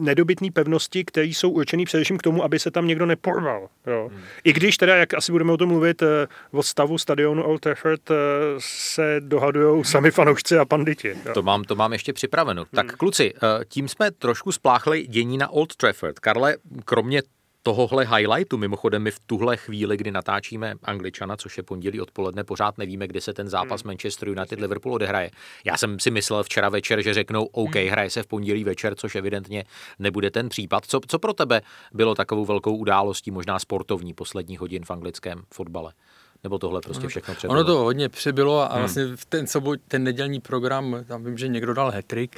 nedobytné 0.00 0.48
pevnosti, 0.52 1.04
které 1.04 1.26
jsou 1.26 1.50
určené 1.50 1.84
především 1.84 2.18
k 2.18 2.22
tomu, 2.22 2.44
aby 2.44 2.58
se 2.58 2.70
tam 2.70 2.86
někdo 2.86 3.06
neporval. 3.06 3.68
Jo. 3.86 4.08
Hmm. 4.12 4.22
I 4.44 4.52
když 4.52 4.76
teda, 4.76 4.96
jak 4.96 5.14
asi 5.14 5.32
budeme 5.32 5.52
o 5.52 5.56
tom 5.56 5.68
mluvit, 5.68 6.02
eh, 6.02 6.26
o 6.50 6.62
stavu 6.62 6.98
stadionu 6.98 7.42
Old 7.42 7.60
Trafford 7.60 8.10
se 8.58 9.16
dohadují 9.20 9.84
sami 9.84 10.10
fanoušci 10.10 10.58
a 10.58 10.64
panditi. 10.64 11.08
Jo. 11.26 11.34
To 11.34 11.42
mám, 11.42 11.64
to 11.64 11.76
mám 11.76 11.92
ještě 11.92 12.12
připraveno. 12.12 12.62
Hmm. 12.62 12.68
Tak 12.74 12.96
kluci, 12.96 13.34
tím 13.68 13.88
jsme 13.88 14.10
trošku 14.10 14.52
spláchli 14.52 15.06
dění 15.06 15.38
na 15.38 15.48
Old 15.48 15.76
Trafford. 15.76 16.18
Karle, 16.18 16.56
kromě 16.84 17.22
tohohle 17.62 18.06
highlightu. 18.16 18.58
Mimochodem, 18.58 19.02
my 19.02 19.10
v 19.10 19.18
tuhle 19.26 19.56
chvíli, 19.56 19.96
kdy 19.96 20.10
natáčíme 20.10 20.74
Angličana, 20.82 21.36
což 21.36 21.56
je 21.56 21.62
pondělí 21.62 22.00
odpoledne, 22.00 22.44
pořád 22.44 22.78
nevíme, 22.78 23.06
kdy 23.06 23.20
se 23.20 23.32
ten 23.32 23.48
zápas 23.48 23.82
hmm. 23.82 23.88
Manchester 23.88 24.28
United 24.28 24.60
Liverpool 24.60 24.94
odehraje. 24.94 25.30
Já 25.64 25.76
jsem 25.76 26.00
si 26.00 26.10
myslel 26.10 26.42
včera 26.42 26.68
večer, 26.68 27.02
že 27.02 27.14
řeknou, 27.14 27.44
OK, 27.44 27.74
hmm. 27.74 27.88
hraje 27.88 28.10
se 28.10 28.22
v 28.22 28.26
pondělí 28.26 28.64
večer, 28.64 28.94
což 28.94 29.14
evidentně 29.14 29.64
nebude 29.98 30.30
ten 30.30 30.48
případ. 30.48 30.84
Co, 30.86 31.00
co 31.08 31.18
pro 31.18 31.32
tebe 31.32 31.62
bylo 31.92 32.14
takovou 32.14 32.44
velkou 32.44 32.76
událostí, 32.76 33.30
možná 33.30 33.58
sportovní, 33.58 34.14
poslední 34.14 34.56
hodin 34.56 34.84
v 34.84 34.90
anglickém 34.90 35.42
fotbale? 35.54 35.92
Nebo 36.44 36.58
tohle 36.58 36.80
prostě 36.80 37.08
všechno 37.08 37.34
přebylo? 37.34 37.60
Ono 37.60 37.64
to 37.64 37.78
hodně 37.78 38.08
přebylo 38.08 38.60
a 38.60 38.68
hmm. 38.68 38.78
vlastně 38.78 39.04
v 39.16 39.24
ten, 39.24 39.46
sobot, 39.46 39.80
ten 39.88 40.04
nedělní 40.04 40.40
program, 40.40 40.96
tam 41.06 41.24
vím, 41.24 41.38
že 41.38 41.48
někdo 41.48 41.74
dal 41.74 41.90
hetrik, 41.90 42.36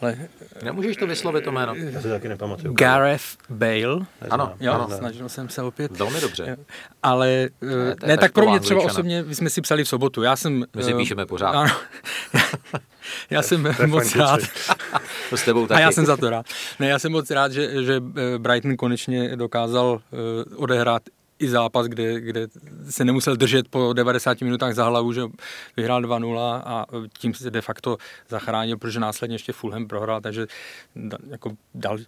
ale... 0.00 0.16
Nemůžeš 0.62 0.96
to 0.96 1.06
vyslovit 1.06 1.44
to 1.44 1.52
jméno? 1.52 1.74
Já 1.74 2.00
si 2.00 2.08
taky 2.08 2.28
nepamatuju. 2.28 2.74
Gareth 2.74 3.24
Bale. 3.50 4.06
Ano, 4.30 4.54
jo, 4.60 4.72
ano. 4.72 4.88
snažil 4.96 5.28
jsem 5.28 5.48
se 5.48 5.62
opět. 5.62 5.98
Velmi 5.98 6.20
dobře. 6.20 6.56
Ale 7.02 7.48
ne, 7.60 7.94
ne 8.06 8.18
tak 8.18 8.32
pro 8.32 8.50
mě 8.50 8.60
třeba 8.60 8.82
osobně, 8.82 9.22
my 9.22 9.34
jsme 9.34 9.50
si 9.50 9.60
psali 9.60 9.84
v 9.84 9.88
sobotu, 9.88 10.22
já 10.22 10.36
jsem... 10.36 10.64
My 10.76 10.82
si 10.82 10.92
uh, 10.92 10.98
píšeme 10.98 11.26
pořád. 11.26 11.50
Ano, 11.50 11.76
já 13.30 13.42
jsem 13.42 13.68
moc 13.86 14.16
rád. 14.16 14.40
to 15.30 15.36
s 15.36 15.44
tebou 15.44 15.66
taky. 15.66 15.78
A 15.78 15.80
já 15.80 15.92
jsem 15.92 16.06
za 16.06 16.16
to 16.16 16.30
rád. 16.30 16.46
Ne, 16.78 16.88
já 16.88 16.98
jsem 16.98 17.12
moc 17.12 17.30
rád, 17.30 17.52
že, 17.52 17.84
že 17.84 18.02
eh, 18.16 18.38
Brighton 18.38 18.76
konečně 18.76 19.36
dokázal 19.36 20.00
odehrát 20.56 21.02
i 21.38 21.48
zápas, 21.48 21.86
kde, 21.86 22.20
kde 22.20 22.46
se 22.90 23.04
nemusel 23.04 23.36
držet 23.36 23.68
po 23.68 23.92
90 23.92 24.40
minutách 24.40 24.74
za 24.74 24.84
hlavu, 24.84 25.12
že 25.12 25.22
vyhrál 25.76 26.02
2-0 26.02 26.62
a 26.64 26.86
tím 27.18 27.34
se 27.34 27.50
de 27.50 27.60
facto 27.60 27.96
zachránil, 28.28 28.76
protože 28.78 29.00
následně 29.00 29.34
ještě 29.34 29.52
Fulham 29.52 29.86
prohrál, 29.86 30.20
takže 30.20 30.46
jako 31.30 31.50
dal, 31.74 31.98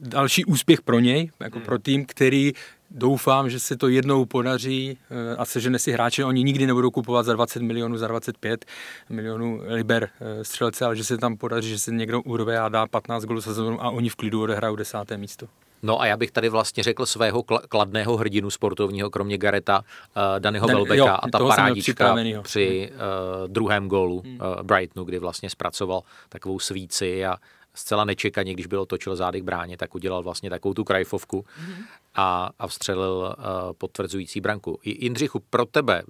další 0.00 0.44
úspěch 0.44 0.82
pro 0.82 0.98
něj, 0.98 1.30
jako 1.40 1.60
pro 1.60 1.78
tým, 1.78 2.06
který 2.06 2.52
doufám, 2.90 3.50
že 3.50 3.60
se 3.60 3.76
to 3.76 3.88
jednou 3.88 4.24
podaří 4.24 4.98
eh, 5.10 5.36
a 5.36 5.44
sežene 5.44 5.78
si 5.78 5.92
hráče, 5.92 6.24
oni 6.24 6.42
nikdy 6.42 6.66
nebudou 6.66 6.90
kupovat 6.90 7.26
za 7.26 7.32
20 7.32 7.62
milionů, 7.62 7.96
za 7.96 8.06
25 8.06 8.64
milionů 9.10 9.60
liber 9.66 10.08
eh, 10.20 10.44
střelce, 10.44 10.84
ale 10.84 10.96
že 10.96 11.04
se 11.04 11.18
tam 11.18 11.36
podaří, 11.36 11.68
že 11.68 11.78
se 11.78 11.90
někdo 11.92 12.22
urve 12.22 12.58
a 12.58 12.68
dá 12.68 12.86
15 12.86 13.24
gólů 13.24 13.40
sezónu 13.40 13.84
a 13.84 13.90
oni 13.90 14.08
v 14.08 14.16
klidu 14.16 14.42
odehrajou 14.42 14.76
desáté 14.76 15.16
místo. 15.16 15.48
No 15.82 16.00
a 16.00 16.06
já 16.06 16.16
bych 16.16 16.30
tady 16.30 16.48
vlastně 16.48 16.82
řekl 16.82 17.06
svého 17.06 17.42
kladného 17.68 18.16
hrdinu 18.16 18.50
sportovního, 18.50 19.10
kromě 19.10 19.38
Gareta, 19.38 19.78
uh, 19.78 20.22
Danyho 20.38 20.66
Dan, 20.66 20.76
Welbecka 20.76 21.14
a 21.14 21.28
ta 21.28 21.38
parádička 21.38 22.16
při 22.42 22.92
uh, 22.92 23.48
druhém 23.48 23.88
gólu 23.88 24.22
hmm. 24.24 24.34
uh, 24.34 24.62
Brightonu, 24.62 25.04
kdy 25.04 25.18
vlastně 25.18 25.50
zpracoval 25.50 26.02
takovou 26.28 26.58
svíci 26.58 27.26
a 27.26 27.36
zcela 27.74 28.04
nečekaně, 28.04 28.52
když 28.52 28.66
bylo 28.66 28.86
točil 28.86 29.16
zády 29.16 29.40
k 29.40 29.44
bráně, 29.44 29.76
tak 29.76 29.94
udělal 29.94 30.22
vlastně 30.22 30.50
takovou 30.50 30.74
tu 30.74 30.84
krajfovku. 30.84 31.40
Mm-hmm 31.40 31.84
a, 32.16 32.50
a 32.58 32.66
vstřelil 32.66 33.36
uh, 33.38 33.44
potvrzující 33.78 34.40
branku. 34.40 34.78
I 34.82 35.04
Jindřichu, 35.04 35.42
pro 35.50 35.64
tebe, 35.64 36.02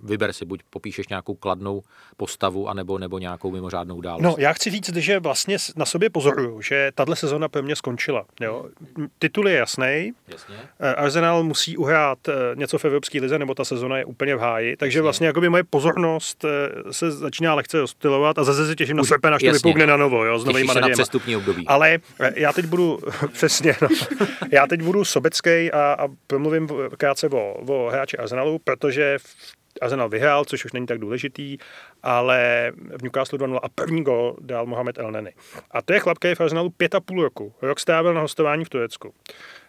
vyber 0.00 0.32
si, 0.32 0.44
buď 0.44 0.60
popíšeš 0.70 1.08
nějakou 1.08 1.34
kladnou 1.34 1.82
postavu, 2.16 2.68
anebo, 2.68 2.98
nebo 2.98 3.18
nějakou 3.18 3.50
mimořádnou 3.50 3.96
událost. 3.96 4.22
No, 4.22 4.34
já 4.38 4.52
chci 4.52 4.70
říct, 4.70 4.96
že 4.96 5.20
vlastně 5.20 5.56
na 5.76 5.84
sobě 5.84 6.10
pozoruju, 6.10 6.62
že 6.62 6.90
tahle 6.94 7.16
sezona 7.16 7.48
pro 7.48 7.62
mě 7.62 7.76
skončila. 7.76 8.24
Jo. 8.40 8.66
Titul 9.18 9.48
je 9.48 9.56
jasný. 9.56 10.12
Jasně. 10.28 10.56
Eh, 10.80 10.94
Arsenal 10.94 11.42
musí 11.42 11.76
uhrát 11.76 12.28
eh, 12.28 12.32
něco 12.54 12.78
v 12.78 12.84
Evropské 12.84 13.20
lize, 13.20 13.38
nebo 13.38 13.54
ta 13.54 13.64
sezona 13.64 13.98
je 13.98 14.04
úplně 14.04 14.36
v 14.36 14.38
háji. 14.38 14.76
Takže 14.76 14.98
jasně. 14.98 15.02
vlastně 15.02 15.26
jakoby 15.26 15.48
moje 15.48 15.64
pozornost 15.64 16.44
se 16.90 17.10
začíná 17.10 17.54
lehce 17.54 17.80
rozptylovat 17.80 18.38
a 18.38 18.44
zase 18.44 18.66
se 18.66 18.76
těším 18.76 18.96
na 18.96 19.04
srpen, 19.04 19.34
až 19.34 19.42
to 19.42 19.52
vypukne 19.52 19.86
na 19.86 19.96
novo. 19.96 20.24
Jo, 20.24 20.38
s 20.38 20.44
novýma 20.44 20.74
na 20.74 20.88
období. 21.36 21.66
Ale 21.66 21.98
já 22.34 22.52
teď 22.52 22.66
budu, 22.66 22.98
přesně, 23.32 23.76
no, 23.82 23.88
já 24.52 24.66
teď 24.66 24.82
budu 24.82 25.04
sobě 25.04 25.29
sobecký 25.34 25.72
a, 25.72 25.92
a 25.92 26.08
promluvím 26.26 26.68
krátce 26.96 27.28
o, 27.28 27.54
o 27.68 27.90
hráči 27.90 28.16
Arsenalu, 28.16 28.58
protože 28.58 29.16
Arsenal 29.80 30.08
vyhrál, 30.08 30.44
což 30.44 30.64
už 30.64 30.72
není 30.72 30.86
tak 30.86 30.98
důležitý, 30.98 31.58
ale 32.02 32.72
v 32.98 33.02
Newcastle 33.02 33.38
2 33.38 33.58
a 33.58 33.68
první 33.68 34.04
gol 34.04 34.36
dal 34.40 34.66
Mohamed 34.66 34.98
El 34.98 35.12
Neny. 35.12 35.34
A 35.70 35.82
to 35.82 35.92
je 35.92 36.00
chlap, 36.00 36.18
který 36.18 36.34
v 36.34 36.40
Arsenalu 36.40 36.70
pět 36.70 36.94
a 36.94 37.00
půl 37.00 37.22
roku. 37.22 37.52
Rok 37.62 37.80
strávil 37.80 38.14
na 38.14 38.20
hostování 38.20 38.64
v 38.64 38.68
Turecku. 38.68 39.14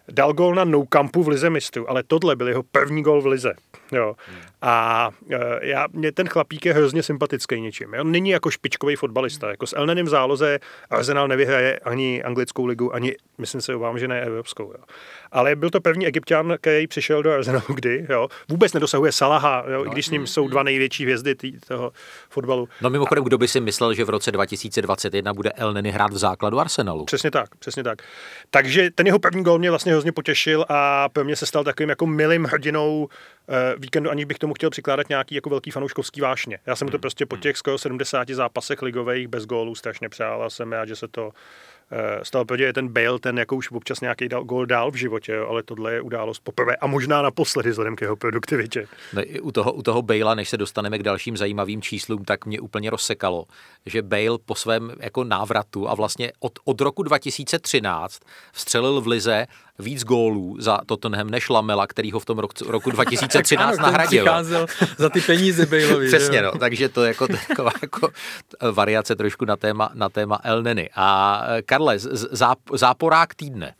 Dal 0.08 0.32
gol 0.32 0.54
na 0.54 0.64
no 0.64 0.84
campu 0.86 1.22
v 1.22 1.28
Lize 1.28 1.50
mistrů, 1.50 1.90
ale 1.90 2.02
tohle 2.02 2.36
byl 2.36 2.48
jeho 2.48 2.62
první 2.62 3.02
gol 3.02 3.22
v 3.22 3.26
Lize. 3.26 3.52
Jo. 3.92 4.16
A 4.62 5.10
e, 5.30 5.66
já, 5.68 5.86
mě 5.92 6.12
ten 6.12 6.28
chlapík 6.28 6.66
je 6.66 6.74
hrozně 6.74 7.02
sympatický 7.02 7.60
něčím. 7.60 7.94
On 8.00 8.10
není 8.10 8.30
jako 8.30 8.50
špičkový 8.50 8.96
fotbalista. 8.96 9.50
Jako 9.50 9.66
s 9.66 9.76
Elnenem 9.76 10.06
v 10.06 10.08
záloze 10.08 10.58
Arsenal 10.90 11.28
nevyhraje 11.28 11.78
ani 11.78 12.22
anglickou 12.22 12.66
ligu, 12.66 12.94
ani, 12.94 13.16
myslím 13.38 13.60
si, 13.60 13.74
obávám, 13.74 13.98
že 13.98 14.08
ne 14.08 14.20
evropskou. 14.20 14.72
Jo. 14.72 14.84
Ale 15.32 15.56
byl 15.56 15.70
to 15.70 15.80
první 15.80 16.06
egyptian, 16.06 16.54
který 16.60 16.86
přišel 16.86 17.22
do 17.22 17.32
Arsenalu 17.32 17.64
kdy. 17.74 18.06
Jo. 18.08 18.28
Vůbec 18.48 18.72
nedosahuje 18.72 19.12
Salaha, 19.12 19.64
jo, 19.66 19.78
no, 19.78 19.86
i 19.86 19.90
když 19.90 20.06
s 20.06 20.10
ním 20.10 20.26
jsou 20.26 20.48
dva 20.48 20.62
největší 20.62 21.02
hvězdy 21.02 21.34
tý, 21.34 21.52
toho 21.68 21.92
fotbalu. 22.30 22.68
No 22.80 22.90
mimochodem, 22.90 23.24
kdo 23.24 23.38
by 23.38 23.48
si 23.48 23.60
myslel, 23.60 23.94
že 23.94 24.04
v 24.04 24.10
roce 24.10 24.32
2021 24.32 25.34
bude 25.34 25.50
Elneny 25.50 25.90
hrát 25.90 26.12
v 26.12 26.18
základu 26.18 26.60
Arsenalu? 26.60 27.04
Přesně 27.04 27.30
tak, 27.30 27.56
přesně 27.56 27.82
tak. 27.82 28.02
Takže 28.50 28.90
ten 28.90 29.06
jeho 29.06 29.18
první 29.18 29.42
gol 29.42 29.58
mě 29.58 29.70
vlastně 29.70 29.92
hrozně 29.92 30.12
potěšil 30.12 30.64
a 30.68 31.08
pro 31.08 31.24
mě 31.24 31.36
se 31.36 31.46
stal 31.46 31.64
takovým 31.64 31.88
jako 31.88 32.06
milým 32.06 32.44
hrdinou 32.44 33.08
víkendu, 33.78 34.10
aniž 34.10 34.24
bych 34.24 34.38
tomu 34.38 34.54
chtěl 34.54 34.70
přikládat 34.70 35.08
nějaký 35.08 35.34
jako 35.34 35.50
velký 35.50 35.70
fanouškovský 35.70 36.20
vášně. 36.20 36.58
Já 36.66 36.76
jsem 36.76 36.88
to 36.88 36.96
hmm. 36.96 37.00
prostě 37.00 37.26
po 37.26 37.36
těch 37.36 37.56
skoro 37.56 37.78
70 37.78 38.30
zápasech 38.30 38.82
ligových 38.82 39.28
bez 39.28 39.46
gólů 39.46 39.74
strašně 39.74 40.08
přál 40.08 40.42
a 40.42 40.50
jsem 40.50 40.72
rád, 40.72 40.88
že 40.88 40.96
se 40.96 41.08
to 41.08 41.32
z 42.22 42.30
toho 42.30 42.44
je 42.56 42.72
ten 42.72 42.88
Bale, 42.88 43.18
ten 43.18 43.38
jako 43.38 43.56
už 43.56 43.70
občas 43.70 44.00
nějaký 44.00 44.28
dal, 44.28 44.44
gol 44.44 44.66
dál 44.66 44.90
v 44.90 44.94
životě, 44.94 45.32
jo, 45.32 45.46
ale 45.48 45.62
tohle 45.62 45.92
je 45.92 46.00
událost 46.00 46.38
poprvé 46.38 46.76
a 46.76 46.86
možná 46.86 47.22
naposledy 47.22 47.70
vzhledem 47.70 47.96
k 47.96 48.00
jeho 48.00 48.16
produktivitě. 48.16 48.86
No, 49.12 49.22
u, 49.42 49.52
toho, 49.52 49.72
u 49.72 49.82
toho 49.82 50.02
Bale, 50.02 50.36
než 50.36 50.48
se 50.48 50.56
dostaneme 50.56 50.98
k 50.98 51.02
dalším 51.02 51.36
zajímavým 51.36 51.82
číslům, 51.82 52.24
tak 52.24 52.46
mě 52.46 52.60
úplně 52.60 52.90
rozsekalo, 52.90 53.44
že 53.86 54.02
Bale 54.02 54.38
po 54.46 54.54
svém 54.54 54.92
jako 55.00 55.24
návratu 55.24 55.88
a 55.88 55.94
vlastně 55.94 56.32
od, 56.40 56.52
od 56.64 56.80
roku 56.80 57.02
2013 57.02 58.20
vstřelil 58.52 59.00
v 59.00 59.06
lize 59.06 59.46
víc 59.82 60.04
gólů 60.04 60.56
za 60.58 60.78
Tottenham 60.86 61.30
než 61.30 61.48
Lamela, 61.48 61.86
který 61.86 62.12
ho 62.12 62.20
v 62.20 62.24
tom 62.24 62.38
roku, 62.38 62.54
roku 62.66 62.90
2013 62.96 63.78
nahradil. 63.78 64.26
za 64.98 65.08
ty 65.08 65.20
peníze 65.20 65.66
Baleovi. 65.66 66.06
Přesně, 66.08 66.42
no, 66.42 66.52
takže 66.58 66.88
to 66.88 67.02
je 67.04 67.08
jako 67.08 67.28
taková 67.48 67.70
jako 67.82 68.10
variace 68.72 69.16
trošku 69.16 69.44
na 69.44 69.56
téma, 69.56 69.90
na 69.94 70.08
téma 70.08 70.40
El 70.44 70.62
Neny. 70.62 70.90
A 70.94 71.42
eh, 71.48 71.62
Karle, 71.62 71.98
záp, 71.98 72.58
záporák 72.72 73.34
týdne. 73.34 73.74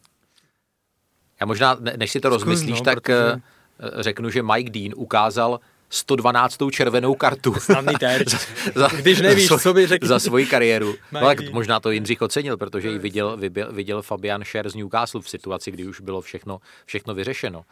Já 1.41 1.47
možná, 1.47 1.77
než 1.97 2.11
si 2.11 2.21
to 2.21 2.29
Zkus, 2.29 2.43
rozmyslíš, 2.43 2.79
no, 2.79 2.85
tak 2.85 3.01
protože... 3.01 3.33
Eh, 3.35 4.03
řeknu, 4.03 4.31
že 4.31 4.43
Mike 4.43 4.71
Dean 4.71 4.93
ukázal 4.97 5.61
112. 5.93 6.59
červenou 6.73 7.15
kartu. 7.15 7.55
terč. 8.01 8.35
za, 8.75 8.89
Když 8.89 9.21
nevíš, 9.21 9.49
za, 9.49 9.59
co 9.59 9.75
by 9.75 9.87
řekl. 9.87 10.07
Za 10.07 10.19
svoji 10.19 10.47
kariéru. 10.47 10.95
no, 11.13 11.21
tak 11.21 11.53
možná 11.53 11.81
to 11.81 11.91
Jindřich 11.91 12.23
ocenil, 12.23 12.57
protože 12.57 12.91
ji 12.91 12.99
viděl, 12.99 13.37
viděl, 13.37 13.73
viděl 13.73 14.03
Fabian 14.03 14.45
Scher 14.45 14.71
z 14.71 14.75
Newcastle 14.75 15.21
v 15.21 15.29
situaci, 15.29 15.71
kdy 15.71 15.87
už 15.87 16.01
bylo 16.01 16.21
všechno, 16.21 16.59
všechno 16.87 17.15
vyřešeno. 17.15 17.65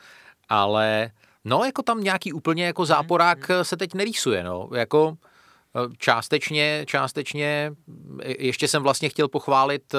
Ale 0.49 1.11
no, 1.45 1.65
jako 1.65 1.83
tam 1.83 2.01
nějaký 2.01 2.33
úplně 2.33 2.67
jako 2.67 2.87
záporák 2.87 3.51
se 3.63 3.77
teď 3.77 3.95
nerýsuje. 3.95 4.45
No. 4.45 4.69
Jako 4.75 5.15
eh, 5.77 5.95
částečně, 5.99 6.85
částečně, 6.87 7.73
ještě 8.39 8.69
jsem 8.69 8.83
vlastně 8.83 9.09
chtěl 9.09 9.29
pochválit 9.29 9.95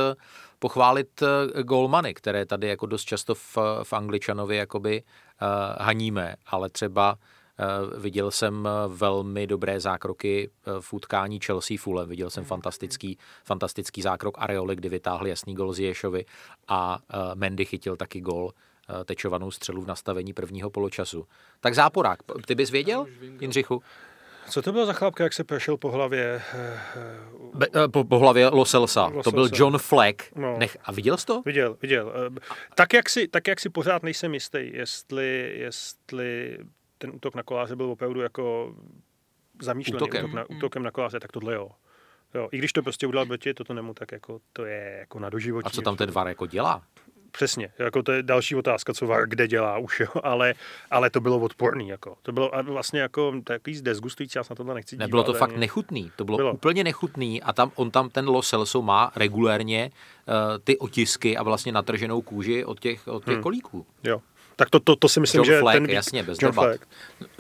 pochválit 0.60 1.24
eh, 1.24 1.64
golmany, 1.64 2.14
které 2.14 2.46
tady 2.46 2.68
jako 2.68 2.86
dost 2.86 3.04
často 3.04 3.36
v, 3.36 3.58
v 3.84 3.94
Angličanovi 3.94 4.56
jakoby 4.58 5.04
uh, 5.42 5.48
haníme, 5.86 6.36
ale 6.46 6.70
třeba 6.70 7.16
viděl 7.98 8.32
jsem 8.32 8.70
velmi 8.88 9.48
dobré 9.48 9.80
zákroky 9.80 10.50
v 10.80 10.94
utkání 10.94 11.40
Chelsea 11.40 11.78
Fulham. 11.80 12.10
Viděl 12.10 12.30
jsem 12.30 12.46
fantastický, 12.46 13.18
fantastický 13.44 14.02
zákrok 14.02 14.38
Areoli, 14.38 14.76
kdy 14.76 14.90
vytáhl 14.90 15.28
jasný 15.28 15.56
gol 15.56 15.74
z 15.74 15.80
Ješovi 15.80 16.26
a 16.68 17.00
Mendy 17.36 17.66
chytil 17.66 17.96
taky 17.96 18.22
gol 18.22 18.52
tečovanou 19.06 19.52
střelu 19.52 19.82
v 19.82 19.88
nastavení 19.88 20.34
prvního 20.34 20.70
poločasu. 20.70 21.28
Tak 21.60 21.76
záporák, 21.76 22.20
ty 22.46 22.56
bys 22.56 22.72
věděl, 22.72 23.06
Jindřichu? 23.42 23.84
Co 24.50 24.62
to 24.62 24.72
bylo 24.72 24.86
za 24.86 24.94
chlapka, 24.94 25.24
jak 25.24 25.34
se 25.34 25.44
prošel 25.44 25.78
po 25.78 25.92
hlavě? 25.92 26.42
Be, 27.54 27.68
eh, 27.76 27.88
po, 27.88 28.04
po 28.04 28.20
hlavě 28.20 28.48
Loselsa. 28.48 29.06
Loselsa. 29.06 29.24
To 29.24 29.32
byl 29.32 29.50
John 29.54 29.78
Fleck. 29.78 30.24
No. 30.36 30.58
Nech, 30.58 30.78
a 30.84 30.92
viděl 30.92 31.18
jsi 31.18 31.26
to? 31.26 31.42
Viděl, 31.46 31.78
viděl. 31.82 32.14
Eh, 32.28 32.40
tak 32.76 32.94
jak, 32.94 33.10
si, 33.10 33.28
tak 33.28 33.48
jak 33.48 33.60
si 33.60 33.70
pořád 33.70 34.04
nejsem 34.04 34.34
jistý, 34.34 34.72
jestli, 34.74 35.54
jestli 35.58 36.58
ten 37.02 37.12
útok 37.14 37.36
na 37.36 37.44
koláře 37.44 37.76
byl 37.76 37.92
opravdu 37.92 38.22
jako 38.22 38.76
zamýšlený 39.62 39.98
útokem, 39.98 40.26
útok 40.26 40.36
na, 40.36 40.50
útokem 40.58 40.84
na 40.84 40.92
koláře, 40.92 41.20
tak 41.20 41.32
tohle 41.32 41.54
jo. 41.54 41.70
Jo, 42.34 42.50
i 42.52 42.58
když 42.58 42.74
to 42.74 42.84
prostě 42.84 43.08
udělal 43.08 43.26
Beti, 43.26 43.54
to 43.54 43.74
nemu, 43.74 43.94
tak 43.94 44.12
jako 44.12 44.40
to 44.54 44.66
je 44.66 44.96
jako 45.00 45.20
na 45.20 45.30
doživotí. 45.30 45.66
A 45.66 45.70
co 45.70 45.82
tam 45.82 45.96
ten 45.96 46.12
VAR 46.12 46.28
jako 46.28 46.46
dělá? 46.46 46.84
Přesně, 47.32 47.74
jako 47.80 48.04
to 48.04 48.12
je 48.12 48.24
další 48.24 48.56
otázka, 48.56 48.94
co 48.94 49.08
VAR 49.08 49.28
kde 49.28 49.48
dělá 49.48 49.78
už, 49.78 50.00
jo, 50.00 50.08
ale, 50.24 50.54
ale 50.92 51.10
to 51.10 51.20
bylo 51.20 51.40
odporný, 51.40 51.88
jako. 51.88 52.18
To 52.22 52.32
bylo 52.32 52.52
vlastně 52.64 53.00
jako 53.00 53.34
takový 53.44 53.76
zdezgustující, 53.76 54.38
já 54.38 54.44
se 54.44 54.54
na 54.54 54.56
tohle 54.56 54.74
nechci 54.74 54.96
dívat. 54.96 55.06
Nebylo 55.06 55.24
to 55.24 55.34
fakt 55.34 55.52
ani... 55.52 55.60
nechutný, 55.60 56.12
to 56.16 56.26
bylo, 56.26 56.38
bylo, 56.38 56.54
úplně 56.54 56.84
nechutný 56.84 57.42
a 57.42 57.54
tam 57.54 57.72
on 57.76 57.92
tam 57.92 58.10
ten 58.10 58.28
Los 58.28 58.50
Celso 58.50 58.82
má 58.82 59.12
regulérně 59.16 59.92
uh, 60.28 60.34
ty 60.64 60.78
otisky 60.78 61.38
a 61.38 61.44
vlastně 61.44 61.72
natrženou 61.72 62.22
kůži 62.22 62.66
od 62.66 62.80
těch, 62.80 63.08
od 63.08 63.26
těch 63.26 63.34
hmm. 63.34 63.44
kolíků. 63.44 63.86
Jo, 64.04 64.22
tak 64.62 64.70
to, 64.70 64.80
to, 64.80 64.96
to 64.96 65.10
si 65.10 65.20
myslím, 65.20 65.40
John 65.40 65.46
že 65.46 65.60
Fleck, 65.60 65.82
ten... 65.82 65.90
jasně, 65.90 66.24
bez 66.24 66.38
John 66.42 66.52
debat. 66.52 66.64
Fleck. 66.64 66.88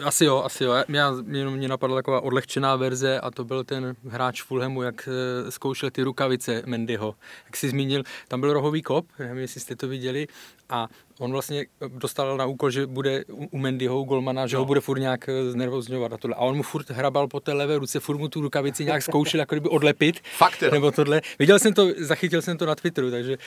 Asi 0.03 0.25
jo, 0.25 0.43
asi 0.45 0.63
jo. 0.63 0.73
Já, 0.87 1.13
jenom 1.31 1.53
mě 1.53 1.67
napadla 1.67 1.95
taková 1.95 2.21
odlehčená 2.21 2.75
verze 2.75 3.19
a 3.19 3.31
to 3.31 3.43
byl 3.43 3.63
ten 3.63 3.95
hráč 4.09 4.41
Fulhamu, 4.41 4.81
jak 4.81 5.09
eh, 5.11 5.51
zkoušel 5.51 5.89
ty 5.89 6.03
rukavice 6.03 6.63
Mendyho. 6.65 7.15
Jak 7.45 7.57
jsi 7.57 7.69
zmínil, 7.69 8.03
tam 8.27 8.41
byl 8.41 8.53
rohový 8.53 8.81
kop, 8.81 9.05
nevím, 9.19 9.37
jestli 9.37 9.61
jste 9.61 9.75
to 9.75 9.87
viděli, 9.87 10.27
a 10.71 10.87
on 11.19 11.31
vlastně 11.31 11.65
dostal 11.87 12.37
na 12.37 12.45
úkol, 12.45 12.69
že 12.69 12.87
bude 12.87 13.23
u 13.51 13.57
Mendyho, 13.57 14.01
u 14.01 14.03
Golmana, 14.03 14.47
že 14.47 14.55
no. 14.55 14.61
ho 14.61 14.65
bude 14.65 14.79
furt 14.79 14.99
nějak 14.99 15.29
eh, 15.29 15.51
znervozňovat 15.51 16.13
a 16.13 16.17
tohle. 16.17 16.35
A 16.35 16.39
on 16.39 16.57
mu 16.57 16.63
furt 16.63 16.89
hrabal 16.89 17.27
po 17.27 17.39
té 17.39 17.53
levé 17.53 17.77
ruce, 17.77 17.99
furt 17.99 18.17
mu 18.17 18.27
tu 18.27 18.41
rukavici 18.41 18.85
nějak 18.85 19.01
zkoušel, 19.01 19.39
jako 19.39 19.55
kdyby 19.55 19.69
odlepit. 19.69 20.19
Fakt, 20.37 20.61
jo. 20.61 20.71
Nebo 20.71 20.91
tohle. 20.91 21.21
Viděl 21.39 21.59
jsem 21.59 21.73
to, 21.73 21.87
zachytil 21.97 22.41
jsem 22.41 22.57
to 22.57 22.65
na 22.65 22.75
Twitteru, 22.75 23.11
takže 23.11 23.37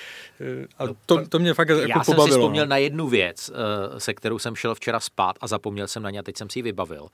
eh, 0.40 0.66
a 0.78 0.87
no, 0.87 0.95
to, 1.07 1.26
to 1.28 1.38
mě 1.38 1.54
fakt 1.54 1.69
jako 1.69 1.81
Já 1.81 1.87
pobavilo. 1.87 2.14
jsem 2.14 2.25
si 2.25 2.31
vzpomněl 2.31 2.64
no. 2.64 2.71
na 2.71 2.76
jednu 2.76 3.09
věc, 3.09 3.50
eh, 3.50 4.00
se 4.00 4.14
kterou 4.14 4.38
jsem 4.38 4.57
šel 4.57 4.75
včera 4.75 5.00
spát 5.00 5.37
a 5.40 5.47
zapomněl 5.47 5.87
jsem 5.87 6.02
na 6.02 6.11
ně 6.11 6.19
a 6.19 6.23
teď 6.23 6.37
jsem 6.37 6.50
si 6.50 6.59
ji 6.59 6.62
vybavil. 6.62 7.09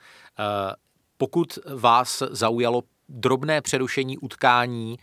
Pokud 1.16 1.58
vás 1.74 2.22
zaujalo 2.30 2.82
drobné 3.10 3.60
přerušení 3.60 4.18
utkání 4.18 4.98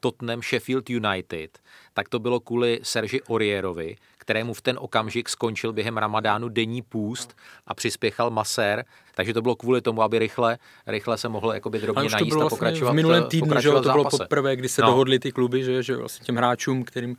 Tottenham 0.00 0.42
Sheffield 0.42 0.90
United, 0.90 1.58
tak 1.94 2.08
to 2.08 2.18
bylo 2.18 2.40
kvůli 2.40 2.80
Serži 2.82 3.22
Orierovi, 3.22 3.96
kterému 4.18 4.54
v 4.54 4.60
ten 4.60 4.76
okamžik 4.80 5.28
skončil 5.28 5.72
během 5.72 5.96
ramadánu 5.96 6.48
denní 6.48 6.82
půst 6.82 7.36
a 7.66 7.74
přispěchal 7.74 8.30
masér, 8.30 8.84
takže 9.14 9.34
to 9.34 9.42
bylo 9.42 9.56
kvůli 9.56 9.80
tomu, 9.80 10.02
aby 10.02 10.18
rychle, 10.18 10.58
rychle 10.86 11.18
se 11.18 11.28
mohl 11.28 11.52
jakoby 11.52 11.78
drobně 11.78 12.08
najíst 12.10 12.36
a 12.36 12.38
vlastně 12.38 12.48
pokračovat 12.48 12.90
v 12.90 12.94
minulém 12.94 13.24
týdnu, 13.24 13.60
že 13.60 13.70
to 13.70 13.80
bylo 13.80 14.10
poprvé, 14.10 14.56
kdy 14.56 14.68
se 14.68 14.82
no. 14.82 14.88
dohodli 14.88 15.18
ty 15.18 15.32
kluby, 15.32 15.64
že, 15.64 15.82
že 15.82 15.96
vlastně 15.96 16.24
těm 16.24 16.36
hráčům, 16.36 16.84
kterým 16.84 17.16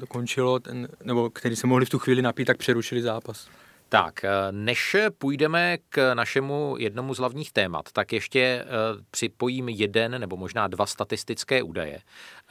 to 0.00 0.06
končilo, 0.06 0.60
ten, 0.60 0.88
nebo 1.04 1.30
který 1.30 1.56
se 1.56 1.66
mohli 1.66 1.86
v 1.86 1.90
tu 1.90 1.98
chvíli 1.98 2.22
napít, 2.22 2.46
tak 2.46 2.56
přerušili 2.56 3.02
zápas. 3.02 3.48
Tak, 3.88 4.24
eh, 4.24 4.30
než 4.50 4.96
půjdeme 5.18 5.78
k 5.88 6.14
našemu 6.14 6.74
jednomu 6.78 7.14
z 7.14 7.18
hlavních 7.18 7.52
témat, 7.52 7.92
tak 7.92 8.12
ještě 8.12 8.40
eh, 8.40 8.66
připojím 9.10 9.68
jeden 9.68 10.20
nebo 10.20 10.36
možná 10.36 10.68
dva 10.68 10.86
statistické 10.86 11.62
údaje. 11.62 11.98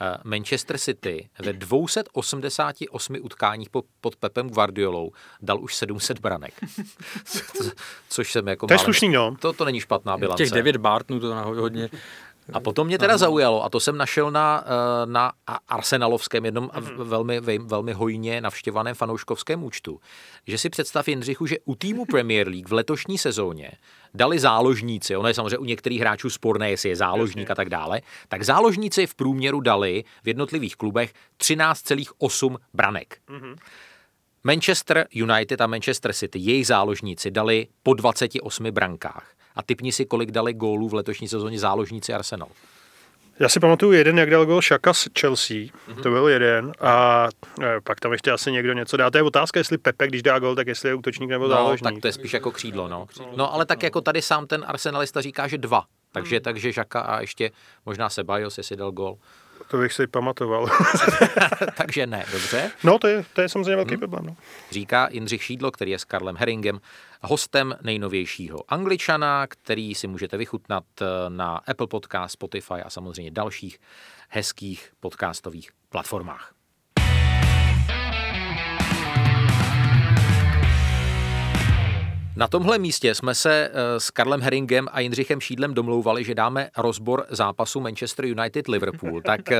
Eh, 0.00 0.16
Manchester 0.24 0.78
City 0.78 1.28
ve 1.38 1.52
288 1.52 3.16
utkáních 3.20 3.68
pod 4.00 4.16
Pepem 4.20 4.50
Guardiolou 4.50 5.12
dal 5.42 5.60
už 5.60 5.74
700 5.74 6.18
branek. 6.18 6.54
Což 8.08 8.32
jsem 8.32 8.48
jako... 8.48 8.66
To 8.66 8.74
je 8.74 8.78
slušný, 8.78 9.08
no. 9.08 9.36
To, 9.40 9.52
to 9.52 9.64
není 9.64 9.80
špatná 9.80 10.16
bilance. 10.16 10.44
Těch 10.44 10.52
9 10.52 10.76
Bartnů 10.76 11.20
to 11.20 11.34
hodně 11.34 11.90
a 12.52 12.60
potom 12.60 12.86
mě 12.86 12.98
teda 12.98 13.18
zaujalo, 13.18 13.64
a 13.64 13.68
to 13.68 13.80
jsem 13.80 13.96
našel 13.96 14.30
na, 14.30 14.64
eh, 14.66 15.06
na 15.06 15.32
Arsenalovském, 15.68 16.44
jednom 16.44 16.68
mm-hmm. 16.68 17.04
velmi, 17.04 17.40
velmi 17.58 17.92
hojně 17.92 18.40
navštěvaném 18.40 18.94
fanouškovském 18.94 19.64
účtu, 19.64 20.00
že 20.46 20.58
si 20.58 20.70
představ 20.70 21.08
Jindřichu, 21.08 21.46
že 21.46 21.56
u 21.64 21.74
týmu 21.74 22.04
Premier 22.04 22.48
League 22.48 22.68
v 22.68 22.72
letošní 22.72 23.18
sezóně 23.18 23.70
dali 24.14 24.38
záložníci, 24.38 25.16
ono 25.16 25.28
je 25.28 25.34
samozřejmě 25.34 25.58
u 25.58 25.64
některých 25.64 26.00
hráčů 26.00 26.30
sporné, 26.30 26.70
jestli 26.70 26.88
je 26.88 26.96
záložník 26.96 27.50
a 27.50 27.54
tak 27.54 27.70
dále, 27.70 28.00
tak 28.28 28.42
záložníci 28.42 29.06
v 29.06 29.14
průměru 29.14 29.60
dali 29.60 30.04
v 30.24 30.28
jednotlivých 30.28 30.76
klubech 30.76 31.12
13,8 31.38 32.56
branek. 32.74 33.18
Mm-hmm. 33.28 33.56
Manchester 34.48 35.06
United 35.14 35.60
a 35.60 35.66
Manchester 35.66 36.12
City, 36.12 36.38
jejich 36.38 36.66
záložníci, 36.66 37.30
dali 37.30 37.66
po 37.82 37.94
28 37.94 38.70
brankách 38.70 39.32
a 39.56 39.62
typni 39.62 39.92
si, 39.92 40.04
kolik 40.04 40.30
dali 40.30 40.54
gólů 40.54 40.88
v 40.88 40.94
letošní 40.94 41.28
sezóně 41.28 41.58
záložníci 41.58 42.14
Arsenal. 42.14 42.48
Já 43.38 43.48
si 43.48 43.60
pamatuju 43.60 43.92
jeden, 43.92 44.18
jak 44.18 44.30
dal 44.30 44.46
gol 44.46 44.60
Šaka 44.60 44.94
z 44.94 45.08
Chelsea, 45.20 45.56
mm-hmm. 45.56 46.02
to 46.02 46.10
byl 46.10 46.28
jeden 46.28 46.72
a 46.80 47.28
e, 47.62 47.80
pak 47.80 48.00
tam 48.00 48.12
ještě 48.12 48.30
asi 48.30 48.52
někdo 48.52 48.72
něco 48.72 48.96
dá. 48.96 49.10
To 49.10 49.18
je 49.18 49.22
otázka, 49.22 49.60
jestli 49.60 49.78
Pepe, 49.78 50.06
když 50.06 50.22
dá 50.22 50.38
gol, 50.38 50.54
tak 50.54 50.66
jestli 50.66 50.88
je 50.88 50.94
útočník 50.94 51.30
nebo 51.30 51.44
no, 51.44 51.50
záložník. 51.50 51.92
tak 51.94 52.02
to 52.02 52.08
je 52.08 52.12
spíš 52.12 52.32
jako 52.32 52.50
křídlo, 52.50 52.88
no. 52.88 53.06
No, 53.36 53.54
ale 53.54 53.66
tak 53.66 53.82
jako 53.82 54.00
tady 54.00 54.22
sám 54.22 54.46
ten 54.46 54.64
arsenalista 54.66 55.20
říká, 55.20 55.48
že 55.48 55.58
dva. 55.58 55.84
Takže, 56.12 56.36
hmm. 56.36 56.42
takže 56.42 56.72
Žaka 56.72 57.00
a 57.00 57.20
ještě 57.20 57.50
možná 57.86 58.08
Sebajos, 58.08 58.58
jestli 58.58 58.76
dal 58.76 58.92
gol. 58.92 59.18
To 59.68 59.78
bych 59.78 59.92
si 59.92 60.06
pamatoval. 60.06 60.68
Takže 61.76 62.06
ne, 62.06 62.24
dobře. 62.32 62.70
No, 62.84 62.98
to 62.98 63.06
je, 63.06 63.24
to 63.32 63.40
je 63.40 63.48
samozřejmě 63.48 63.76
velký 63.76 63.90
hmm. 63.90 63.98
problém. 63.98 64.26
No. 64.26 64.36
Říká 64.70 65.08
Jindřich 65.10 65.42
Šídlo, 65.42 65.70
který 65.70 65.90
je 65.90 65.98
s 65.98 66.04
Karlem 66.04 66.36
Herringem, 66.36 66.80
hostem 67.22 67.74
nejnovějšího 67.82 68.58
Angličana, 68.68 69.46
který 69.46 69.94
si 69.94 70.06
můžete 70.06 70.36
vychutnat 70.36 70.84
eh, 71.00 71.06
na 71.28 71.56
Apple 71.56 71.86
Podcast, 71.86 72.32
Spotify 72.32 72.74
a 72.74 72.90
samozřejmě 72.90 73.30
dalších 73.30 73.78
hezkých 74.28 74.92
podcastových 75.00 75.70
platformách. 75.88 76.57
Na 82.38 82.48
tomhle 82.48 82.78
místě 82.78 83.14
jsme 83.14 83.34
se 83.34 83.70
eh, 83.72 84.00
s 84.00 84.10
Karlem 84.10 84.40
Herringem 84.40 84.88
a 84.92 85.00
Jindřichem 85.00 85.40
Šídlem 85.40 85.74
domlouvali, 85.74 86.24
že 86.24 86.34
dáme 86.34 86.70
rozbor 86.76 87.26
zápasu 87.30 87.80
Manchester 87.80 88.24
United-Liverpool. 88.24 89.22
Tak 89.22 89.52
eh, 89.52 89.58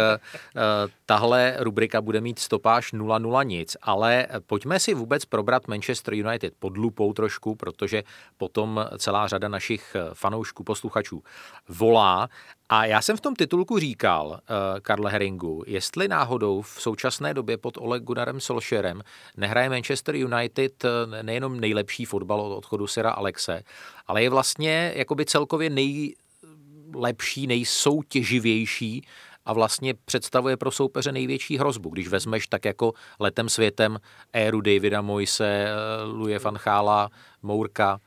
eh, 0.57 0.61
tahle 1.07 1.57
rubrika 1.59 2.01
bude 2.01 2.21
mít 2.21 2.39
stopáž 2.39 2.93
0-0 2.93 3.47
nic, 3.47 3.77
ale 3.83 4.27
pojďme 4.47 4.81
si 4.81 4.95
vůbec 4.95 5.25
probrat 5.25 5.69
Manchester 5.69 6.15
United 6.15 6.55
pod 6.59 6.77
lupou 6.77 7.13
trošku, 7.13 7.55
protože 7.55 8.03
potom 8.37 8.87
celá 8.99 9.29
řada 9.29 9.49
našich 9.49 9.97
fanoušků, 10.13 10.65
posluchačů 10.65 11.23
volá 11.69 12.29
a 12.69 12.85
já 12.85 13.03
jsem 13.03 13.17
v 13.17 13.21
tom 13.21 13.35
titulku 13.35 13.79
říkal, 13.79 14.27
uh, 14.29 14.37
Karle 14.83 15.11
Heringu, 15.11 15.63
jestli 15.67 16.09
náhodou 16.09 16.63
v 16.63 16.69
současné 16.83 17.35
době 17.35 17.59
pod 17.59 17.77
Oleg 17.77 18.03
Gunnarem 18.03 18.41
Solskjaerem 18.41 19.03
nehraje 19.37 19.69
Manchester 19.69 20.17
United 20.17 20.85
nejenom 21.23 21.61
nejlepší 21.61 22.05
fotbal 22.05 22.41
od 22.41 22.57
odchodu 22.57 22.87
Sira 22.87 23.11
Alexe, 23.11 23.63
ale 24.07 24.23
je 24.23 24.31
vlastně 24.31 24.93
jakoby 24.97 25.25
celkově 25.25 25.71
nejlepší, 25.71 27.47
nejsoutěživější 27.47 29.07
a 29.45 29.53
vlastně 29.53 29.95
představuje 29.95 30.57
pro 30.57 30.71
soupeře 30.71 31.13
největší 31.13 31.59
hrozbu. 31.59 31.91
Když 31.91 32.09
vezmeš 32.09 32.47
tak 32.47 32.65
jako 32.65 32.93
letem 33.21 33.49
světem 33.49 33.99
éru 34.33 34.61
Davida 34.61 35.03
Moise, 35.03 35.69
Luje 36.05 36.39
van 36.39 36.59
Chala, 36.59 37.09
Mourka. 37.43 38.01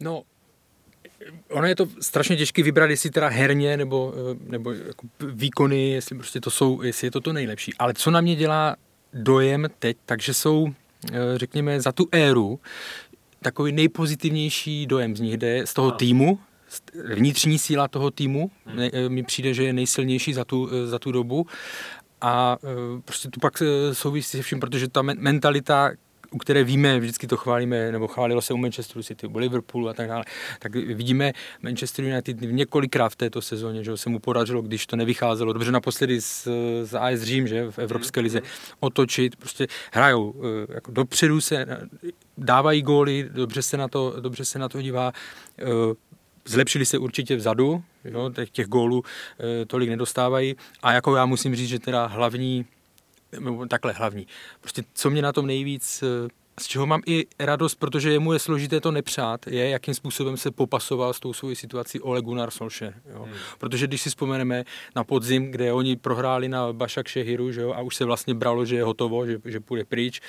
No, 0.00 0.22
ono 1.50 1.66
je 1.66 1.76
to 1.76 1.86
strašně 2.00 2.36
těžké 2.36 2.62
vybrat, 2.62 2.90
jestli 2.90 3.10
teda 3.10 3.28
herně 3.28 3.76
nebo, 3.76 4.14
nebo 4.46 4.72
jako 4.72 5.06
výkony, 5.20 5.90
jestli 5.90 6.16
prostě 6.16 6.40
to 6.40 6.50
jsou, 6.50 6.82
jestli 6.82 7.06
je 7.06 7.10
to 7.10 7.20
to 7.20 7.32
nejlepší. 7.32 7.74
Ale 7.78 7.94
co 7.94 8.10
na 8.10 8.20
mě 8.20 8.36
dělá 8.36 8.76
dojem 9.14 9.66
teď, 9.78 9.96
takže 10.06 10.34
jsou, 10.34 10.68
eh, 11.12 11.18
řekněme, 11.36 11.80
za 11.80 11.92
tu 11.92 12.08
éru 12.12 12.60
takový 13.42 13.72
nejpozitivnější 13.72 14.86
dojem 14.86 15.16
z 15.16 15.20
nich. 15.20 15.36
Jde 15.36 15.66
z 15.66 15.74
toho 15.74 15.90
týmu, 15.90 16.38
vnitřní 17.14 17.58
síla 17.58 17.88
toho 17.88 18.10
týmu. 18.10 18.50
Eh, 18.78 19.08
mi 19.08 19.22
přijde, 19.22 19.54
že 19.54 19.64
je 19.64 19.72
nejsilnější 19.72 20.34
za 20.34 20.44
tu, 20.44 20.68
eh, 20.72 20.86
za 20.86 20.98
tu 20.98 21.12
dobu. 21.12 21.46
A 22.24 22.56
prostě 23.04 23.28
tu 23.28 23.40
pak 23.40 23.62
souvisí 23.92 24.36
se 24.36 24.42
vším, 24.42 24.60
protože 24.60 24.88
ta 24.88 25.02
mentalita, 25.02 25.90
u 26.32 26.38
které 26.38 26.64
víme, 26.64 27.00
vždycky 27.00 27.26
to 27.26 27.36
chválíme, 27.36 27.92
nebo 27.92 28.08
chválilo 28.08 28.42
se 28.42 28.54
u 28.54 28.56
Manchesteru 28.56 29.02
City, 29.02 29.26
u 29.26 29.38
Liverpoolu 29.38 29.88
a 29.88 29.94
tak 29.94 30.08
dále, 30.08 30.24
tak 30.58 30.74
vidíme 30.74 31.32
Manchester 31.62 32.04
United 32.04 32.36
několikrát 32.40 33.08
v 33.08 33.16
této 33.16 33.42
sezóně, 33.42 33.84
že 33.84 33.96
se 33.96 34.10
mu 34.10 34.18
podařilo, 34.18 34.62
když 34.62 34.86
to 34.86 34.96
nevycházelo 34.96 35.52
dobře 35.52 35.72
naposledy 35.72 36.20
z, 36.20 36.48
z 36.82 36.94
AS 36.94 37.20
Řím, 37.20 37.48
že 37.48 37.70
v 37.70 37.78
Evropské 37.78 38.20
lize, 38.20 38.40
otočit, 38.80 39.36
prostě 39.36 39.66
hrajou 39.92 40.34
eh, 40.36 40.74
jako 40.74 40.90
dopředu 40.90 41.40
se, 41.40 41.66
dávají 42.38 42.82
góly, 42.82 43.28
dobře 43.32 43.62
se 43.62 43.76
na 43.76 43.88
to, 43.88 44.14
dobře 44.20 44.44
se 44.44 44.58
na 44.58 44.68
to 44.68 44.82
dívá, 44.82 45.12
eh, 45.58 45.64
zlepšili 46.44 46.86
se 46.86 46.98
určitě 46.98 47.36
vzadu, 47.36 47.82
jo, 48.04 48.30
těch, 48.30 48.50
těch 48.50 48.66
gólů 48.66 49.04
tolik 49.66 49.88
nedostávají. 49.88 50.56
A 50.82 50.92
jako 50.92 51.16
já 51.16 51.26
musím 51.26 51.56
říct, 51.56 51.68
že 51.68 51.78
teda 51.78 52.06
hlavní 52.06 52.66
takhle 53.68 53.92
hlavní. 53.92 54.26
Prostě 54.60 54.82
co 54.94 55.10
mě 55.10 55.22
na 55.22 55.32
tom 55.32 55.46
nejvíc, 55.46 56.02
eh, 56.02 56.28
z 56.60 56.66
čeho 56.66 56.86
mám 56.86 57.02
i 57.06 57.26
radost, 57.38 57.74
protože 57.74 58.12
jemu 58.12 58.32
je 58.32 58.38
složité 58.38 58.80
to 58.80 58.90
nepřát, 58.90 59.46
je, 59.46 59.68
jakým 59.68 59.94
způsobem 59.94 60.36
se 60.36 60.50
popasoval 60.50 61.12
s 61.12 61.20
tou 61.20 61.32
svou 61.32 61.54
situací 61.54 62.00
Ole 62.00 62.22
Gunnar 62.22 62.50
Solskjaer. 62.50 62.94
Jo. 63.14 63.22
Hmm. 63.22 63.34
Protože 63.58 63.86
když 63.86 64.02
si 64.02 64.08
vzpomeneme 64.08 64.64
na 64.96 65.04
podzim, 65.04 65.50
kde 65.50 65.72
oni 65.72 65.96
prohráli 65.96 66.48
na 66.48 66.72
Bašak 66.72 67.08
Šehiru 67.08 67.52
že 67.52 67.60
jo, 67.60 67.72
a 67.72 67.80
už 67.80 67.96
se 67.96 68.04
vlastně 68.04 68.34
bralo, 68.34 68.64
že 68.64 68.76
je 68.76 68.84
hotovo, 68.84 69.26
že, 69.26 69.38
že 69.44 69.60
půjde 69.60 69.84
pryč, 69.84 70.20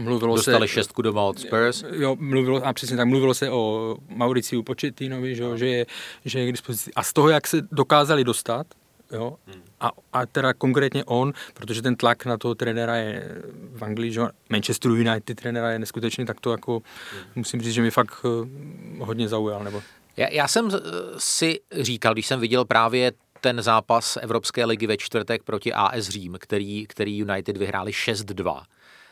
Mluvilo 0.00 0.36
Dostali 0.36 0.68
se, 0.68 0.74
šestku 0.74 1.02
doma 1.02 1.22
od 1.22 1.38
Spurs. 1.38 1.84
Jo, 1.92 2.16
mluvilo, 2.20 2.66
a 2.66 2.72
přesně 2.72 2.96
tak, 2.96 3.08
mluvilo 3.08 3.34
se 3.34 3.50
o 3.50 3.96
Mauriciu 4.08 4.62
Početinovi, 4.62 5.34
že, 5.34 5.44
že, 5.58 5.66
je, 5.66 5.86
že 6.24 6.40
je 6.40 6.48
k 6.48 6.52
dispozici. 6.52 6.90
A 6.96 7.02
z 7.02 7.12
toho, 7.12 7.28
jak 7.28 7.46
se 7.46 7.62
dokázali 7.72 8.24
dostat, 8.24 8.66
Jo? 9.12 9.36
Hmm. 9.46 9.62
A, 9.80 9.90
a 10.12 10.26
teda 10.26 10.54
konkrétně 10.54 11.04
on, 11.04 11.32
protože 11.54 11.82
ten 11.82 11.96
tlak 11.96 12.24
na 12.24 12.38
toho 12.38 12.54
trenéra 12.54 12.96
je 12.96 13.42
v 13.72 13.84
Anglii, 13.84 14.12
že 14.12 14.20
Manchester 14.48 14.90
United 14.90 15.40
trenéra 15.40 15.70
je 15.70 15.78
neskutečný, 15.78 16.26
tak 16.26 16.40
to 16.40 16.50
jako 16.50 16.72
hmm. 16.72 17.22
musím 17.34 17.60
říct, 17.62 17.74
že 17.74 17.82
mi 17.82 17.90
fakt 17.90 18.14
eh, 18.24 19.04
hodně 19.04 19.28
zaujal. 19.28 19.64
Nebo... 19.64 19.82
Já, 20.16 20.28
já 20.28 20.48
jsem 20.48 20.68
eh, 20.74 20.78
si 21.18 21.60
říkal, 21.72 22.12
když 22.12 22.26
jsem 22.26 22.40
viděl 22.40 22.64
právě 22.64 23.12
ten 23.40 23.62
zápas 23.62 24.18
Evropské 24.20 24.64
ligy 24.64 24.86
ve 24.86 24.96
čtvrtek 24.96 25.42
proti 25.42 25.72
AS 25.72 26.08
Řím, 26.08 26.36
který, 26.40 26.86
který 26.86 27.18
United 27.18 27.56
vyhráli 27.56 27.92
6-2, 27.92 28.62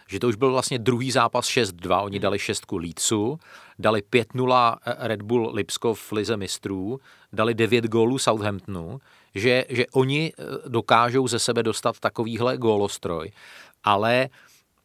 že 0.08 0.20
to 0.20 0.28
už 0.28 0.36
byl 0.36 0.52
vlastně 0.52 0.78
druhý 0.78 1.10
zápas 1.10 1.46
6-2, 1.46 2.04
oni 2.04 2.18
dali 2.18 2.38
šestku 2.38 2.76
Leedsu, 2.76 3.38
dali 3.78 4.02
5-0 4.12 4.76
Red 4.98 5.22
Bull 5.22 5.50
Lipskov 5.54 6.00
v 6.00 6.12
Lize 6.12 6.36
mistrů, 6.36 7.00
dali 7.32 7.54
9 7.54 7.84
gólů 7.84 8.18
Southamptonu, 8.18 9.00
že, 9.36 9.64
že 9.68 9.84
oni 9.92 10.32
eh, 10.32 10.44
dokážou 10.68 11.28
ze 11.28 11.38
sebe 11.38 11.62
dostat 11.62 12.00
takovýhle 12.00 12.56
gólostroj, 12.56 13.30
ale 13.84 14.28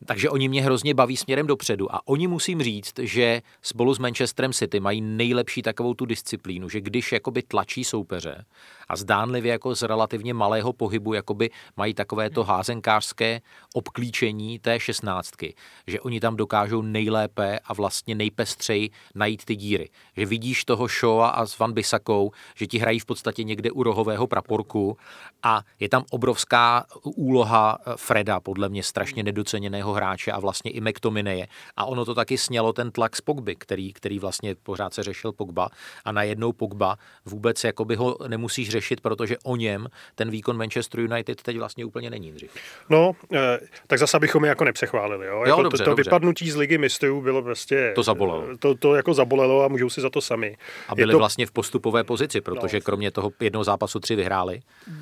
takže 0.06 0.30
oni 0.30 0.50
mě 0.50 0.62
hrozně 0.62 0.94
baví 0.94 1.18
směrem 1.18 1.48
dopředu 1.48 1.96
a 1.96 2.08
oni 2.08 2.28
musím 2.28 2.62
říct, 2.62 3.00
že 3.00 3.42
spolu 3.62 3.94
s 3.94 4.00
Manchesterem 4.00 4.54
City 4.54 4.80
mají 4.80 5.02
nejlepší 5.02 5.62
takovou 5.62 5.94
tu 5.94 6.06
disciplínu, 6.06 6.70
že 6.70 6.82
když 6.82 7.12
jakoby 7.12 7.42
tlačí 7.42 7.84
soupeře 7.84 8.46
a 8.88 8.96
zdánlivě 8.96 9.52
jako 9.52 9.76
z 9.76 9.82
relativně 9.82 10.34
malého 10.34 10.74
pohybu 10.74 11.14
jakoby 11.14 11.50
mají 11.78 11.94
takové 11.94 12.30
to 12.30 12.44
házenkářské 12.44 13.42
obklíčení 13.74 14.60
té 14.60 14.80
šestnáctky, 14.80 15.56
že 15.88 16.00
oni 16.00 16.20
tam 16.20 16.36
dokážou 16.36 16.82
nejlépe 16.82 17.60
a 17.66 17.74
vlastně 17.74 18.16
nejpestřeji 18.16 18.90
najít 19.16 19.46
ty 19.46 19.56
díry. 19.56 19.90
Že 20.18 20.26
vidíš 20.26 20.66
toho 20.66 20.88
Shoa 20.88 21.30
a 21.30 21.46
s 21.46 21.60
Van 21.60 21.74
Bisakou, 21.74 22.32
že 22.56 22.68
ti 22.68 22.78
hrají 22.78 23.00
v 23.00 23.06
podstatě 23.06 23.44
někde 23.44 23.72
u 23.72 23.84
rohového 23.84 24.28
praporku 24.28 24.98
a 25.44 25.62
je 25.80 25.90
tam 25.90 26.04
obrovská 26.10 26.86
úloha 27.04 27.78
Freda, 27.96 28.40
podle 28.40 28.70
mě 28.70 28.84
strašně 28.84 29.24
nedoceněného 29.24 29.91
hráče 29.94 30.32
a 30.32 30.40
vlastně 30.40 30.72
i 30.72 30.82
McTominay. 30.82 31.46
A 31.78 31.86
ono 31.86 32.06
to 32.06 32.16
taky 32.16 32.38
snělo 32.38 32.74
ten 32.74 32.92
tlak 32.92 33.16
z 33.16 33.22
Pogby, 33.22 33.56
který, 33.56 33.94
který 33.94 34.20
vlastně 34.20 34.56
pořád 34.56 34.94
se 34.94 35.04
řešil 35.04 35.32
Pogba 35.32 35.70
a 36.06 36.12
najednou 36.12 36.52
Pogba 36.52 36.98
vůbec 37.26 37.64
jakoby 37.64 37.96
ho 37.96 38.18
nemusíš 38.28 38.70
řešit 38.70 39.02
protože 39.02 39.38
o 39.44 39.56
něm 39.56 39.88
ten 40.16 40.32
výkon 40.32 40.58
Manchester 40.58 41.00
United 41.00 41.42
teď 41.42 41.58
vlastně 41.58 41.86
úplně 41.86 42.10
není 42.10 42.32
dřív. 42.32 42.52
No, 42.90 43.12
eh, 43.34 43.60
tak 43.88 44.00
zase 44.00 44.20
bychom 44.20 44.44
je 44.44 44.50
jako 44.50 44.64
nepřechválili. 44.64 45.28
Jo? 45.28 45.36
jo 45.36 45.46
jako 45.46 45.64
dobře, 45.64 45.78
to, 45.78 45.84
to 45.84 45.90
dobře. 45.90 46.04
vypadnutí 46.04 46.52
z 46.52 46.56
ligy 46.56 46.78
mistrů 46.78 47.22
bylo 47.22 47.42
prostě... 47.42 47.92
To 47.96 48.04
zabolelo. 48.04 48.58
To, 48.58 48.76
to 48.76 48.96
jako 48.96 49.14
zabolelo 49.14 49.64
a 49.64 49.68
můžou 49.68 49.90
si 49.90 50.02
za 50.02 50.10
to 50.10 50.22
sami. 50.22 50.58
A 50.88 50.96
byli 50.96 51.12
to... 51.12 51.18
vlastně 51.18 51.46
v 51.46 51.52
postupové 51.52 52.04
pozici, 52.04 52.42
protože 52.42 52.78
no. 52.78 52.82
kromě 52.82 53.12
toho 53.12 53.32
jednoho 53.40 53.64
zápasu 53.64 54.00
tři 54.00 54.16
vyhráli. 54.16 54.62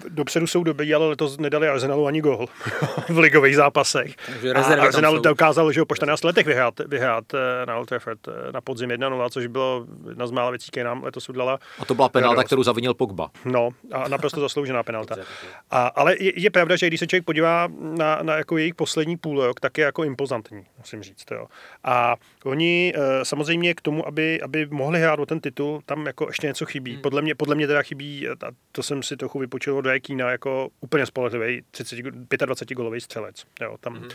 Dopředu 0.09 0.47
jsou 0.47 0.63
doby, 0.63 0.93
ale 0.93 1.09
letos 1.09 1.37
nedali 1.37 1.67
Arsenalu 1.67 2.07
ani 2.07 2.21
gol 2.21 2.45
v 3.09 3.17
ligových 3.17 3.55
zápasech. 3.55 4.15
a 4.55 4.63
Arsenal 4.79 5.19
dokázal, 5.19 5.71
že 5.71 5.79
ho 5.79 5.85
po 5.85 5.95
14 5.95 6.23
letech 6.23 6.47
vyhrát, 6.47 6.73
vyhrát 6.87 7.23
eh, 7.33 7.65
na 7.65 7.77
Old 7.77 7.89
Trafford 7.89 8.27
eh, 8.27 8.51
na 8.51 8.61
podzim 8.61 8.89
1-0, 8.89 9.29
což 9.29 9.47
bylo 9.47 9.85
jedna 10.09 10.27
z 10.27 10.31
mála 10.31 10.49
věcí, 10.49 10.71
které 10.71 10.83
nám 10.83 11.03
letos 11.03 11.29
udělala. 11.29 11.59
A 11.79 11.85
to 11.85 11.95
byla 11.95 12.09
penalta, 12.09 12.43
kterou 12.43 12.63
zavinil 12.63 12.93
Pogba. 12.93 13.29
No, 13.45 13.69
a 13.91 14.07
naprosto 14.07 14.41
zasloužená 14.41 14.83
penalta. 14.83 15.15
A, 15.71 15.87
ale 15.87 16.15
je, 16.19 16.39
je, 16.39 16.49
pravda, 16.49 16.75
že 16.75 16.87
když 16.87 16.99
se 16.99 17.07
člověk 17.07 17.25
podívá 17.25 17.67
na, 17.79 18.19
na 18.21 18.35
jako 18.35 18.57
jejich 18.57 18.75
poslední 18.75 19.17
půl 19.17 19.45
rok, 19.45 19.59
tak 19.59 19.77
je 19.77 19.85
jako 19.85 20.03
impozantní, 20.03 20.65
musím 20.77 21.03
říct. 21.03 21.25
Jo. 21.31 21.45
A 21.83 22.15
oni 22.45 22.93
eh, 22.95 23.25
samozřejmě 23.25 23.73
k 23.73 23.81
tomu, 23.81 24.07
aby, 24.07 24.41
aby 24.41 24.65
mohli 24.65 24.99
hrát 24.99 25.19
o 25.19 25.25
ten 25.25 25.39
titul, 25.39 25.81
tam 25.85 26.05
jako 26.05 26.27
ještě 26.27 26.47
něco 26.47 26.65
chybí. 26.65 26.91
Hmm. 26.91 27.01
Podle 27.01 27.21
mě, 27.21 27.35
podle 27.35 27.55
mě 27.55 27.67
teda 27.67 27.81
chybí, 27.81 28.27
a 28.29 28.35
to 28.71 28.83
jsem 28.83 29.03
si 29.03 29.17
trochu 29.17 29.39
vypočul 29.39 29.77
od 29.77 29.85
Rekína, 29.85 30.31
jako 30.31 30.69
úplně 30.81 31.05
spolehlivý 31.05 31.61
25 32.45 32.75
golový 32.75 33.01
střelec. 33.01 33.43
Jo, 33.61 33.75
tam. 33.79 33.95
Hmm. 33.95 34.09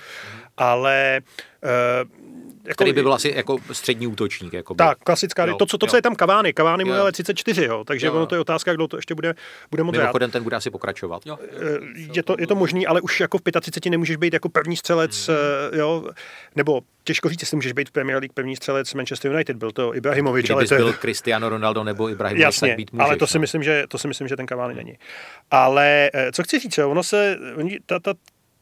Ale 0.57 1.23
uh, 1.65 2.25
jako, 2.65 2.75
který 2.75 2.93
by 2.93 3.03
byl 3.03 3.15
asi 3.15 3.33
jako 3.37 3.59
střední 3.73 4.07
útočník. 4.07 4.53
Jako 4.53 4.75
tak, 4.75 4.99
klasická, 4.99 5.47
jo, 5.47 5.57
to, 5.57 5.67
co, 5.67 5.79
to, 5.79 5.87
co 5.87 5.97
je 5.97 6.03
tam 6.03 6.15
Kavány. 6.15 6.53
Kavány 6.53 6.85
mu 6.85 6.93
je 6.93 6.99
ale 6.99 7.13
34, 7.13 7.65
jo, 7.65 7.85
takže 7.85 8.07
jo, 8.07 8.13
ono 8.13 8.27
to 8.27 8.35
je 8.35 8.41
otázka, 8.41 8.75
kdo 8.75 8.89
to 8.89 8.97
ještě 8.97 9.15
bude, 9.15 9.35
bude 9.71 9.83
moc 9.83 9.97
Mimochodem, 9.97 10.31
ten 10.31 10.43
bude 10.43 10.57
asi 10.57 10.71
pokračovat. 10.71 11.23
Jo, 11.27 11.39
eh, 11.43 11.79
je, 12.15 12.23
to, 12.23 12.37
je 12.39 12.47
to 12.47 12.55
možný, 12.55 12.87
ale 12.87 13.01
už 13.01 13.21
jako 13.21 13.39
v 13.39 13.43
35 13.61 13.91
nemůžeš 13.91 14.17
být 14.17 14.33
jako 14.33 14.49
první 14.49 14.77
střelec, 14.77 15.29
hmm. 15.29 15.37
Eh, 15.73 15.79
jo, 15.79 16.09
nebo 16.57 16.81
těžko 17.05 17.29
říct, 17.29 17.43
jestli 17.43 17.57
můžeš 17.57 17.73
být 17.73 17.89
v 17.89 17.93
Premier 17.93 18.19
League 18.19 18.33
první 18.33 18.57
střelec 18.57 18.95
Manchester 18.95 19.33
United, 19.33 19.57
byl 19.57 19.71
to 19.71 19.95
Ibrahimovič. 19.95 20.45
Kdyby 20.45 20.55
ale 20.55 20.67
to 20.67 20.75
byl 20.75 20.93
Cristiano 20.93 21.49
Ronaldo 21.49 21.85
nebo 21.85 22.11
Ibrahimovič, 22.11 22.43
Jasně, 22.43 22.69
tak 22.69 22.77
být 22.77 22.93
můžeš, 22.93 23.07
ale 23.07 23.17
to 23.17 23.27
si, 23.27 23.39
no. 23.39 23.41
myslím, 23.41 23.63
že, 23.63 23.85
to 23.89 23.99
si 23.99 24.09
myslím, 24.09 24.29
že 24.29 24.37
ten 24.37 24.47
Cavani 24.47 24.75
není. 24.75 24.99
Ale 25.51 26.11
eh, 26.15 26.33
co 26.33 26.43
chci 26.43 26.59
říct, 26.59 26.79
ono 26.79 27.03
se, 27.03 27.39
ta, 27.87 27.99
ta, 27.99 28.15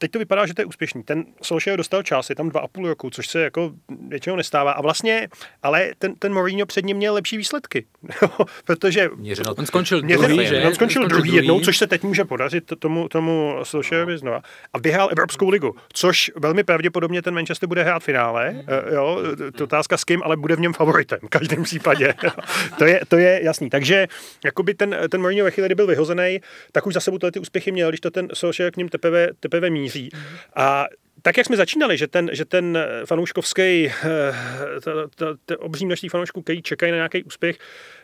teď 0.03 0.11
to 0.11 0.19
vypadá, 0.19 0.47
že 0.47 0.55
to 0.55 0.63
je 0.63 0.67
úspěšný. 0.67 1.03
Ten 1.03 1.25
Solskjaer 1.43 1.77
dostal 1.77 2.03
čas, 2.03 2.31
je 2.31 2.37
tam 2.37 2.49
dva 2.49 2.61
a 2.61 2.69
půl 2.69 2.89
roku, 2.89 3.11
což 3.11 3.29
se 3.29 3.43
jako 3.43 3.73
většinou 4.09 4.37
nestává. 4.37 4.73
A 4.73 4.83
vlastně, 4.83 5.29
ale 5.63 5.91
ten, 5.99 6.15
ten 6.15 6.35
Mourinho 6.35 6.67
před 6.67 6.85
ním 6.85 6.97
měl 6.97 7.15
lepší 7.15 7.37
výsledky, 7.37 7.87
protože 8.65 9.09
Měřeno, 9.17 9.55
On 9.55 9.67
skončil 9.67 10.03
Měřeno, 10.03 10.29
druhý, 10.29 10.47
že? 10.47 10.63
On 10.63 10.75
skončil 10.75 11.07
druhý 11.07 11.23
druhý. 11.23 11.37
jednou, 11.37 11.61
což 11.61 11.79
se 11.79 11.87
teď 11.87 12.03
může 12.03 12.25
podařit 12.25 12.73
tomu, 12.79 13.09
tomu 13.09 13.57
Solskjaerovi 13.63 14.19
znova. 14.19 14.43
A 14.73 14.79
vyhrál 14.79 15.09
Evropskou 15.13 15.49
ligu, 15.49 15.77
což 15.93 16.31
velmi 16.37 16.65
pravděpodobně 16.65 17.23
ten 17.23 17.35
Manchester 17.35 17.69
bude 17.69 17.83
hrát 17.83 17.99
v 17.99 18.05
finále. 18.05 18.65
Eh, 18.69 18.95
Jo, 18.95 19.19
to 19.57 19.65
otázka 19.65 19.97
s 19.97 20.05
kým, 20.05 20.23
ale 20.23 20.37
bude 20.37 20.57
v 20.57 20.61
něm 20.61 20.73
favoritem 20.73 21.19
v 21.23 21.29
každém 21.29 21.63
případě. 21.63 22.15
to, 22.79 22.85
je, 22.85 23.01
to 23.09 23.17
je 23.17 23.41
jasný. 23.43 23.71
Takže 23.71 24.07
jakoby 24.45 24.75
ten, 24.75 24.97
ten 25.11 25.21
Mourinho 25.21 25.45
ve 25.45 25.51
chvíli, 25.51 25.69
kdy 25.69 25.75
byl 25.75 25.87
vyhozený, 25.87 26.41
tak 26.73 26.87
už 26.87 26.95
za 26.95 27.01
sebou 27.01 27.19
tyhle 27.19 27.33
ty 27.33 27.41
úspěchy 27.41 27.73
měl, 27.73 27.89
když 27.89 28.01
to 28.01 28.11
ten 28.11 28.29
Solskjaer 28.35 28.73
k 28.73 28.77
ním 28.77 28.89
teprve, 28.89 29.29
teprve 29.41 29.71
míří. 29.71 29.92
A 30.57 30.87
tak, 31.23 31.37
jak 31.37 31.47
jsme 31.47 31.57
začínali, 31.57 31.99
že 31.99 32.07
ten, 32.07 32.31
že 32.33 32.45
ten 32.45 32.79
fanouškovský, 33.07 33.63
eh, 33.63 33.91
to, 34.85 35.09
to, 35.09 35.37
to 35.45 35.59
obří 35.59 35.87
množství 35.87 36.09
fanoušků, 36.09 36.43
který 36.43 36.63
čekají 36.63 36.93
na 36.93 36.97
nějaký 36.97 37.23
úspěch, 37.23 37.57
eh, 37.59 38.02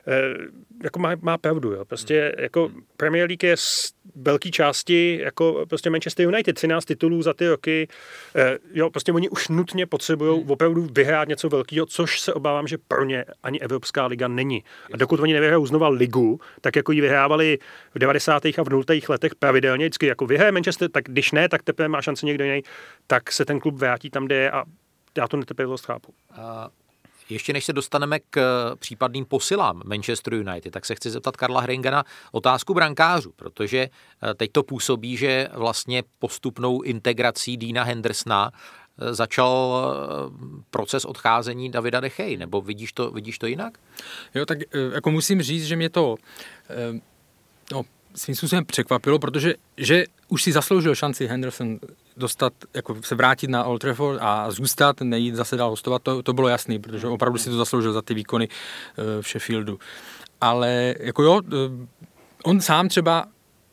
jako 0.83 0.99
má, 0.99 1.11
má 1.21 1.39
pravdu. 1.39 1.73
Jo. 1.73 1.85
Prostě 1.85 2.35
jako 2.39 2.71
Premier 2.97 3.29
League 3.29 3.45
je 3.45 3.57
z 3.57 3.93
velké 4.15 4.51
části 4.51 5.19
jako 5.23 5.67
prostě 5.69 5.91
Manchester 5.91 6.27
United, 6.27 6.57
13 6.57 6.85
titulů 6.85 7.23
za 7.23 7.35
ty 7.35 7.49
roky. 7.49 7.89
Eh, 8.37 8.59
Jo, 8.73 8.91
prostě 8.91 9.13
oni 9.13 9.29
už 9.29 9.49
nutně 9.49 9.87
potřebují 9.87 10.45
opravdu 10.49 10.89
vyhrát 10.93 11.29
něco 11.29 11.49
velkého, 11.49 11.87
což 11.87 12.21
se 12.21 12.35
obávám, 12.35 12.67
že 12.67 12.79
pro 12.89 13.05
ně 13.05 13.25
ani 13.43 13.61
Evropská 13.61 14.07
liga 14.07 14.29
není. 14.29 14.65
A 14.93 14.97
dokud 14.97 15.21
oni 15.21 15.33
nevyhrajou 15.33 15.67
znova 15.67 15.89
ligu, 15.89 16.41
tak 16.61 16.77
jako 16.77 16.93
ji 16.93 17.01
vyhrávali 17.01 17.59
v 17.95 17.99
90. 17.99 18.45
a 18.47 18.63
v 18.63 18.69
0. 18.71 18.85
letech 19.09 19.35
pravidelně, 19.35 19.85
vždycky 19.85 20.07
jako 20.07 20.27
vyhraje 20.27 20.53
Manchester, 20.53 20.91
tak 20.91 21.05
když 21.05 21.33
ne, 21.33 21.49
tak 21.49 21.63
teprve 21.63 21.89
má 21.89 22.03
šanci 22.03 22.27
někdo 22.27 22.45
jiný, 22.45 22.63
tak 23.07 23.33
se 23.33 23.45
ten 23.45 23.61
klub 23.61 23.75
vrátí 23.75 24.11
tam, 24.11 24.25
kde 24.25 24.37
je 24.37 24.51
a 24.51 24.65
já 25.19 25.29
to 25.29 25.37
netrpělivost 25.37 25.87
chápu. 25.87 26.15
Ještě 27.31 27.53
než 27.53 27.65
se 27.65 27.73
dostaneme 27.73 28.19
k 28.31 28.41
případným 28.79 29.25
posilám 29.25 29.83
Manchester 29.85 30.35
United, 30.35 30.73
tak 30.73 30.87
se 30.87 30.95
chci 30.95 31.11
zeptat 31.11 31.37
Karla 31.37 31.61
Hringa 31.61 31.91
na 31.91 32.05
otázku 32.33 32.75
brankářů, 32.75 33.33
protože 33.37 33.79
eh, 33.79 34.35
teď 34.35 34.53
to 34.53 34.63
působí, 34.63 35.17
že 35.17 35.49
vlastně 35.53 36.03
postupnou 36.19 36.83
integrací 36.83 37.57
Dina 37.57 37.83
Hendersona 37.83 38.51
eh, 38.53 39.15
začal 39.15 39.79
eh, 39.79 40.63
proces 40.71 41.05
odcházení 41.05 41.71
Davida 41.71 42.01
Dechej, 42.01 42.37
nebo 42.37 42.61
vidíš 42.61 42.93
to, 42.93 43.11
vidíš 43.11 43.39
to 43.39 43.47
jinak? 43.47 43.79
Jo, 44.35 44.47
tak 44.47 44.59
eh, 44.63 44.79
jako 44.95 45.11
musím 45.11 45.43
říct, 45.43 45.67
že 45.67 45.77
mě 45.77 45.91
to 45.91 46.17
eh, 46.71 47.01
no, 47.73 47.83
svým 48.19 48.37
způsobem 48.37 48.65
překvapilo, 48.65 49.19
protože 49.19 49.55
že 49.77 50.05
už 50.29 50.43
si 50.43 50.53
zasloužil 50.53 50.95
šanci 50.95 51.27
Henderson 51.27 51.79
dostat, 52.17 52.53
jako 52.75 52.97
se 53.03 53.15
vrátit 53.15 53.51
na 53.51 53.65
Old 53.65 53.81
Trafford 53.81 54.19
a 54.23 54.51
zůstat, 54.51 55.01
nejít 55.01 55.35
zase 55.35 55.57
dál 55.57 55.71
hostovat, 55.71 56.03
to, 56.03 56.23
to 56.23 56.33
bylo 56.33 56.49
jasný, 56.49 56.79
protože 56.79 57.07
opravdu 57.07 57.39
si 57.39 57.51
to 57.51 57.57
zasloužil 57.57 57.93
za 57.93 58.03
ty 58.03 58.15
výkony 58.15 58.49
eh, 58.49 59.23
v 59.23 59.29
Sheffieldu. 59.29 59.79
Ale 60.41 60.95
jako 61.01 61.23
jo, 61.23 61.41
eh, 61.47 61.87
on 62.45 62.61
sám 62.61 62.89
třeba, 62.89 63.27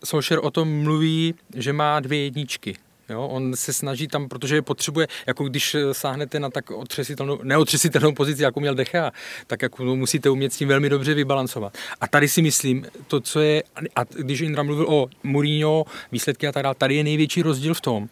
Solskjaer 0.04 0.46
o 0.46 0.52
tom 0.52 0.84
mluví, 0.84 1.36
že 1.56 1.74
má 1.74 2.00
dvě 2.00 2.24
jedničky. 2.24 2.78
Jo, 3.10 3.28
on 3.28 3.56
se 3.56 3.74
snaží 3.74 4.08
tam, 4.08 4.30
protože 4.30 4.56
je 4.56 4.62
potřebuje, 4.62 5.08
jako 5.28 5.44
když 5.44 5.76
eh, 5.76 5.94
sáhnete 5.94 6.40
na 6.40 6.50
tak 6.50 6.72
otřesitelnou, 6.72 7.40
neotřesitelnou 7.44 8.12
pozici, 8.12 8.44
jako 8.44 8.60
měl 8.60 8.76
Decha, 8.76 9.12
tak 9.48 9.62
jako 9.62 9.86
to 9.86 9.96
musíte 9.96 10.30
umět 10.30 10.54
s 10.54 10.58
tím 10.58 10.68
velmi 10.68 10.90
dobře 10.90 11.14
vybalancovat. 11.14 11.78
A 12.02 12.08
tady 12.08 12.28
si 12.28 12.42
myslím, 12.42 12.86
to, 13.08 13.20
co 13.20 13.40
je, 13.40 13.64
a 13.96 14.04
když 14.04 14.42
Indra 14.42 14.64
mluvil 14.64 14.86
o 14.90 15.08
Mourinho, 15.24 15.86
výsledky 16.12 16.48
a 16.48 16.52
tak 16.52 16.64
dále, 16.64 16.76
tady 16.76 16.96
je 16.96 17.04
největší 17.04 17.42
rozdíl 17.42 17.74
v 17.74 17.82
tom, 17.82 18.10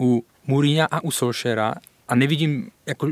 u 0.00 0.24
Mourinha 0.46 0.86
a 0.90 1.04
u 1.04 1.10
Solskjaera, 1.10 1.74
a 2.08 2.14
nevidím, 2.14 2.70
jako, 2.86 3.10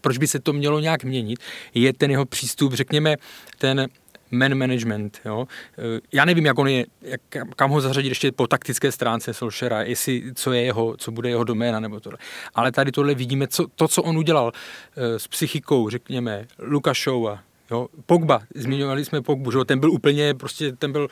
proč 0.00 0.18
by 0.18 0.26
se 0.26 0.40
to 0.40 0.52
mělo 0.52 0.80
nějak 0.80 1.04
měnit, 1.04 1.38
je 1.74 1.92
ten 1.92 2.10
jeho 2.10 2.24
přístup, 2.24 2.72
řekněme, 2.72 3.16
ten 3.58 3.88
man 4.34 4.54
management. 4.54 5.20
Jo? 5.24 5.48
Eh, 5.78 6.00
Já 6.12 6.24
nevím, 6.24 6.46
jak 6.46 6.58
on 6.58 6.68
je, 6.68 6.86
jak, 7.02 7.20
kam 7.56 7.70
ho 7.70 7.80
zařadit 7.80 8.08
ještě 8.08 8.32
po 8.32 8.46
taktické 8.46 8.92
stránce 8.92 9.34
Solskjaera, 9.34 9.82
jestli, 9.82 10.22
co 10.34 10.52
je 10.52 10.62
jeho, 10.62 10.96
co 10.96 11.10
bude 11.12 11.28
jeho 11.28 11.44
doména 11.44 11.80
nebo 11.80 12.00
tohle. 12.00 12.18
Ale 12.54 12.72
tady 12.72 12.92
tohle 12.92 13.14
vidíme, 13.14 13.46
co, 13.48 13.66
to, 13.74 13.88
co 13.88 14.02
on 14.02 14.18
udělal 14.18 14.52
eh, 14.96 15.18
s 15.18 15.28
psychikou, 15.28 15.88
řekněme, 15.90 16.46
Lukašova, 16.58 17.38
Jo, 17.70 17.88
Pogba, 18.06 18.42
zmiňovali 18.54 19.04
jsme 19.04 19.22
Pogbu, 19.22 19.50
že 19.50 19.58
ten 19.64 19.80
byl 19.80 19.90
úplně, 19.90 20.34
prostě 20.34 20.72
ten 20.72 20.92
byl, 20.92 21.08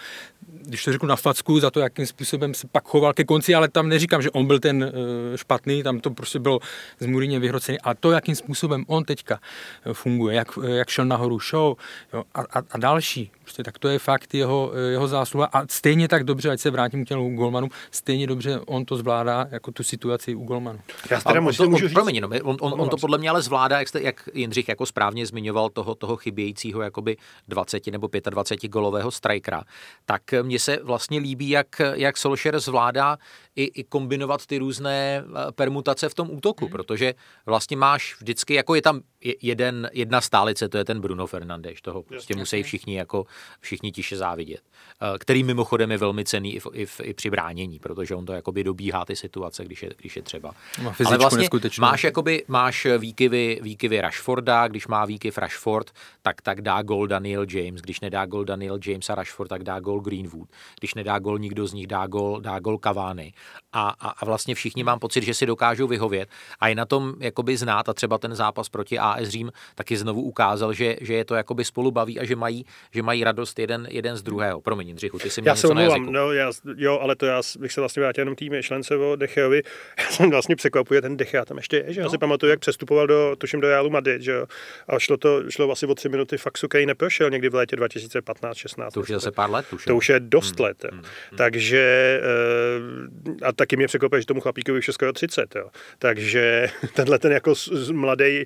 když 0.47 0.85
to 0.85 0.93
řeknu 0.93 1.09
na 1.09 1.17
facku, 1.17 1.61
za 1.61 1.71
to, 1.71 1.81
jakým 1.81 2.07
způsobem 2.07 2.55
se 2.55 2.67
pak 2.73 2.85
choval 2.89 3.13
ke 3.13 3.25
konci, 3.25 3.55
ale 3.55 3.69
tam 3.69 3.89
neříkám, 3.89 4.23
že 4.23 4.31
on 4.31 4.47
byl 4.47 4.59
ten 4.59 4.85
uh, 4.85 5.37
špatný, 5.37 5.83
tam 5.83 6.01
to 6.01 6.11
prostě 6.11 6.39
bylo 6.39 6.59
z 7.01 7.07
Mourinho 7.07 7.41
vyhrocený. 7.41 7.81
A 7.81 7.95
to, 7.95 8.11
jakým 8.11 8.35
způsobem 8.35 8.85
on 8.87 9.05
teďka 9.05 9.41
eh, 9.87 9.95
funguje, 9.95 10.37
jak, 10.37 10.59
eh, 10.65 10.71
jak 10.71 10.89
šel 10.89 11.05
nahoru 11.05 11.39
show 11.39 11.77
jo, 12.13 12.25
a, 12.35 12.41
a, 12.41 12.63
a 12.71 12.79
další, 12.79 13.31
prostě, 13.43 13.63
tak 13.63 13.79
to 13.79 13.89
je 13.89 13.99
fakt 13.99 14.35
jeho, 14.35 14.73
eh, 14.75 14.91
jeho 14.91 15.09
zásluha. 15.09 15.49
A 15.53 15.67
stejně 15.71 16.09
tak 16.09 16.25
dobře, 16.25 16.51
ať 16.51 16.61
se 16.61 16.71
vrátím 16.71 17.05
k 17.05 17.09
těm 17.09 17.37
golmanům, 17.37 17.71
stejně 17.91 18.27
dobře 18.27 18.61
on 18.67 18.85
to 18.85 18.97
zvládá 18.97 19.49
jako 19.51 19.73
tu 19.73 19.83
situaci 19.83 20.35
u 20.35 20.45
golmanu. 20.45 20.81
Já 21.11 21.21
teda 21.21 21.41
on 21.41 21.45
můžu, 21.45 21.65
to, 21.65 21.71
můžu 21.71 21.85
on, 21.85 21.89
říct, 21.89 21.95
promiň, 21.95 22.21
no, 22.21 22.29
on, 22.43 22.57
on, 22.61 22.81
on 22.81 22.89
to 22.89 22.97
podle 22.97 23.19
mě 23.19 23.31
ale 23.31 23.43
zvládá, 23.43 23.79
jak, 23.79 23.89
jste, 23.89 24.03
jak 24.03 24.29
Jindřich 24.35 24.69
jako 24.69 24.87
správně 24.87 25.27
zmiňoval 25.27 25.71
toho, 25.71 25.95
toho 25.95 26.17
chybějícího 26.17 26.83
jakoby 26.83 27.17
20 27.49 27.87
nebo 27.87 28.09
25 28.31 28.69
golového 28.69 29.11
strikera, 29.11 29.63
tak 30.05 30.32
mně 30.43 30.59
se 30.59 30.79
vlastně 30.83 31.19
líbí, 31.19 31.49
jak, 31.49 31.81
jak 31.95 32.17
Solskjaer 32.17 32.61
zvládá 32.61 33.19
i, 33.57 33.65
i 33.65 33.85
kombinovat 33.85 34.47
ty 34.47 34.59
různé 34.59 35.25
eh, 35.49 35.53
permutace 35.53 36.09
v 36.09 36.15
tom 36.15 36.31
útoku, 36.31 36.65
Mhm. 36.65 36.73
protože 36.73 37.15
vlastně 37.47 37.77
máš 37.77 38.17
vždycky, 38.21 38.55
jako 38.55 38.75
je 38.75 38.83
tam 38.83 39.01
je- 39.21 39.35
jeden, 39.43 39.91
jedna 39.93 40.21
stálice, 40.21 40.69
to 40.69 40.79
je 40.79 40.85
ten 40.85 41.01
Bruno 41.01 41.27
Fernandes, 41.27 41.81
toho 41.83 42.03
prostě 42.03 42.37
musí 42.37 42.63
všichni 42.63 42.97
jako 42.97 43.27
všichni 43.61 43.93
tiše 43.93 44.17
závidět, 44.17 44.61
eh, 45.03 45.19
který 45.19 45.45
mimochodem 45.45 45.91
je 45.91 45.99
velmi 45.99 46.25
cený 46.25 46.55
i, 46.55 46.61
v, 46.61 46.67
i, 46.73 46.87
v, 46.87 47.01
i 47.05 47.15
při 47.15 47.31
bránění, 47.31 47.79
protože 47.79 48.15
on 48.15 48.27
to 48.27 48.33
jakoby 48.33 48.65
dobíhá 48.65 49.05
ty 49.05 49.17
situace, 49.17 49.65
když 49.65 49.83
je, 49.83 49.91
když 49.99 50.17
je 50.17 50.23
třeba. 50.23 50.49
Má 50.83 50.95
Ale 51.07 51.19
vlastně 51.19 51.49
máš 51.81 52.05
jakoby, 52.05 52.45
máš 52.49 52.87
výkyvy, 52.99 53.59
výkyvy 53.63 54.01
Rashforda, 54.01 54.69
když 54.69 54.87
má 54.87 55.05
výkyv 55.05 55.39
Rashford, 55.39 55.91
tak, 56.23 56.43
tak 56.43 56.61
dá 56.63 56.83
gol 56.83 57.07
Daniel 57.07 57.47
James, 57.51 57.81
když 57.81 58.01
nedá 58.01 58.27
gol 58.27 58.45
Daniel 58.45 58.79
James 58.87 59.11
a 59.11 59.15
Rashford, 59.15 59.49
tak 59.49 59.63
dá 59.65 59.81
gol 59.81 60.01
Greenwood, 60.01 60.49
když 60.81 60.95
nedá 60.95 61.19
gol 61.19 61.39
nikdo 61.39 61.67
z 61.67 61.73
nich, 61.73 61.87
dá 61.87 62.07
gol, 62.07 62.41
dá 62.41 62.59
gol 62.59 62.79
Cavani 62.79 63.33
a, 63.73 63.89
a, 64.01 64.09
a 64.09 64.25
vlastně 64.25 64.55
všichni 64.55 64.85
mám 64.85 64.99
pocit, 64.99 65.23
že 65.23 65.35
si 65.35 65.47
dokážou 65.47 65.87
vyhovět 65.87 66.29
a 66.61 66.69
je 66.69 66.75
na 66.75 66.85
tom 66.85 67.15
jakoby 67.21 67.57
znát 67.57 67.89
a 67.89 67.93
třeba 67.95 68.19
ten 68.19 68.35
zápas 68.35 68.69
proti 68.69 68.99
AS 68.99 69.29
Řím 69.29 69.53
taky 69.75 69.97
znovu 69.97 70.23
ukázal, 70.23 70.73
že, 70.73 70.97
že 71.01 71.15
je 71.15 71.25
to 71.25 71.35
jakoby 71.35 71.65
spolu 71.65 71.91
baví 71.91 72.21
a 72.21 72.25
že 72.25 72.37
mají, 72.37 72.67
že 72.91 73.03
mají 73.03 73.25
radost 73.25 73.59
jeden, 73.59 73.87
jeden 73.91 74.17
z 74.17 74.23
druhého. 74.23 74.61
Promiň, 74.61 74.87
Jindřichu, 74.89 75.19
ty 75.19 75.31
jsi 75.31 75.41
měl 75.41 75.53
Já 75.53 75.57
se 75.57 75.67
něco 75.67 75.75
na 75.75 75.83
jazyku. 75.83 76.11
no, 76.11 76.33
já, 76.33 76.51
jo, 76.77 76.99
ale 77.03 77.17
to 77.17 77.27
já 77.27 77.41
bych 77.59 77.73
se 77.73 77.81
vlastně 77.81 78.03
vrátil 78.03 78.23
jenom 78.23 78.37
té 78.37 78.45
myšlence 78.45 78.97
o 78.97 79.17
Decheovi. 79.17 79.63
Já 79.99 80.11
jsem 80.11 80.31
vlastně 80.31 80.57
překvapuje, 80.57 81.03
ten 81.03 81.17
Dechea 81.17 81.45
tam 81.45 81.57
ještě 81.57 81.77
je, 81.77 81.93
že 81.93 82.01
já 82.01 82.09
si 82.09 82.19
pamatuju, 82.19 82.51
jak 82.51 82.61
přestupoval 82.61 83.07
do, 83.07 83.37
tuším, 83.39 83.61
do 83.61 83.69
Realu 83.69 83.91
Madrid, 83.91 84.23
že 84.23 84.33
jo. 84.33 84.47
A 84.89 84.99
šlo 84.99 85.17
to, 85.17 85.51
šlo 85.51 85.71
asi 85.71 85.87
o 85.87 85.95
tři 85.95 86.09
minuty 86.09 86.39
faxu, 86.39 86.69
který 86.69 86.87
neprošel 86.87 87.31
někdy 87.31 87.49
v 87.49 87.55
létě 87.55 87.77
2015-16. 87.77 88.91
To 88.91 89.01
už 89.01 89.09
je 89.09 89.17
zase 89.17 89.31
pár 89.31 89.51
let, 89.51 89.67
tuším. 89.71 89.91
To 89.91 89.97
už 89.97 90.09
je 90.09 90.21
dost 90.21 90.61
let. 90.61 90.85
Jo. 90.93 90.99
Takže 91.37 92.21
eh, 92.23 93.32
a 93.43 93.53
taky 93.53 93.77
mě 93.77 93.87
překvapuje, 93.87 94.21
že 94.21 94.27
tomu 94.27 94.41
chlapíkovi 94.41 94.79
už 94.79 94.89
je 94.89 94.95
skoro 94.95 95.13
30. 95.13 95.57
Jo. 95.57 95.69
Takže 95.99 96.69
tenhle 96.95 97.19
ten 97.19 97.33
jako 97.33 97.55
mladý 97.93 98.45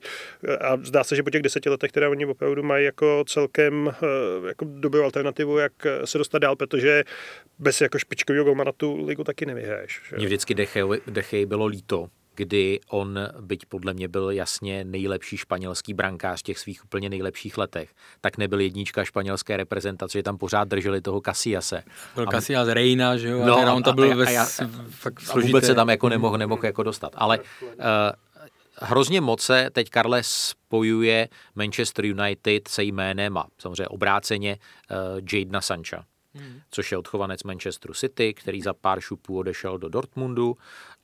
a 0.61 0.77
zdá 0.83 1.05
se, 1.05 1.17
že 1.17 1.23
po 1.23 1.31
těch 1.31 1.43
deseti 1.43 1.69
letech 1.69 1.93
teda 1.93 2.11
oni 2.11 2.27
opravdu 2.27 2.63
mají 2.63 2.85
jako 2.85 3.25
celkem 3.29 3.95
eh, 4.03 4.49
jako 4.49 4.65
dobrou 4.69 5.03
alternativu, 5.03 5.59
jak 5.59 5.73
se 6.05 6.19
dostat 6.19 6.39
dál, 6.39 6.57
protože 6.57 7.05
bez 7.59 7.81
jako 7.81 7.99
špičkového 7.99 8.45
golmana 8.45 8.73
tu 8.73 9.07
ligu 9.07 9.25
taky 9.25 9.47
nevyhraješ. 9.47 10.01
Mně 10.17 10.27
vždycky 10.27 10.55
Dechej 11.07 11.47
bylo 11.47 11.67
líto, 11.67 12.09
kdy 12.37 12.81
on, 12.89 13.19
byť 13.41 13.67
podle 13.67 13.95
mě 13.95 14.09
byl 14.09 14.31
jasně 14.31 14.85
nejlepší 14.85 15.37
španělský 15.37 15.95
brankář 15.95 16.41
v 16.41 16.43
těch 16.43 16.59
svých 16.59 16.85
úplně 16.85 17.09
nejlepších 17.09 17.59
letech, 17.59 17.95
tak 18.21 18.39
nebyl 18.39 18.61
jednička 18.61 19.05
španělské 19.05 19.57
reprezentace, 19.57 20.19
že 20.19 20.23
tam 20.23 20.39
pořád 20.39 20.69
drželi 20.69 21.01
toho 21.01 21.21
Casillase. 21.25 21.83
Byl 22.15 22.25
A- 22.29 22.31
Casillas 22.31 22.69
Reina, 22.69 23.17
že 23.17 23.29
jo, 23.29 23.47
No, 23.47 23.59
a 23.59 23.75
on 23.75 23.83
tam 23.83 23.95
byl 23.95 24.05
a- 24.13 24.25
a- 24.25 24.27
a 24.27 24.31
já- 24.31 24.45
s- 24.47 24.63
fakt 24.91 25.23
a 25.35 25.41
vůbec 25.41 25.67
se 25.67 25.75
tam 25.75 25.89
jako 25.89 26.09
nemohl, 26.09 26.39
nemohl 26.39 26.67
jako 26.67 26.83
dostat. 26.83 27.13
Ale 27.15 27.39
uh, 27.63 27.75
hrozně 28.81 29.21
moc 29.21 29.43
se 29.43 29.71
teď 29.73 29.91
Karle 29.91 30.23
spojuje 30.23 31.29
Manchester 31.55 32.05
United 32.05 32.69
se 32.69 32.83
jménem 32.83 33.37
a 33.39 33.47
samozřejmě 33.59 33.89
obráceně 33.89 34.59
uh, 34.91 35.21
Jadena 35.33 35.61
Sancha, 35.61 36.05
hmm. 36.35 36.61
což 36.71 36.93
je 36.93 36.99
odchovanec 36.99 37.43
Manchesteru 37.43 37.95
City, 37.95 38.35
který 38.35 38.63
za 38.63 38.75
pár 38.75 39.01
šupů 39.01 39.39
odešel 39.39 39.79
do 39.79 39.89
Dortmundu 39.89 40.57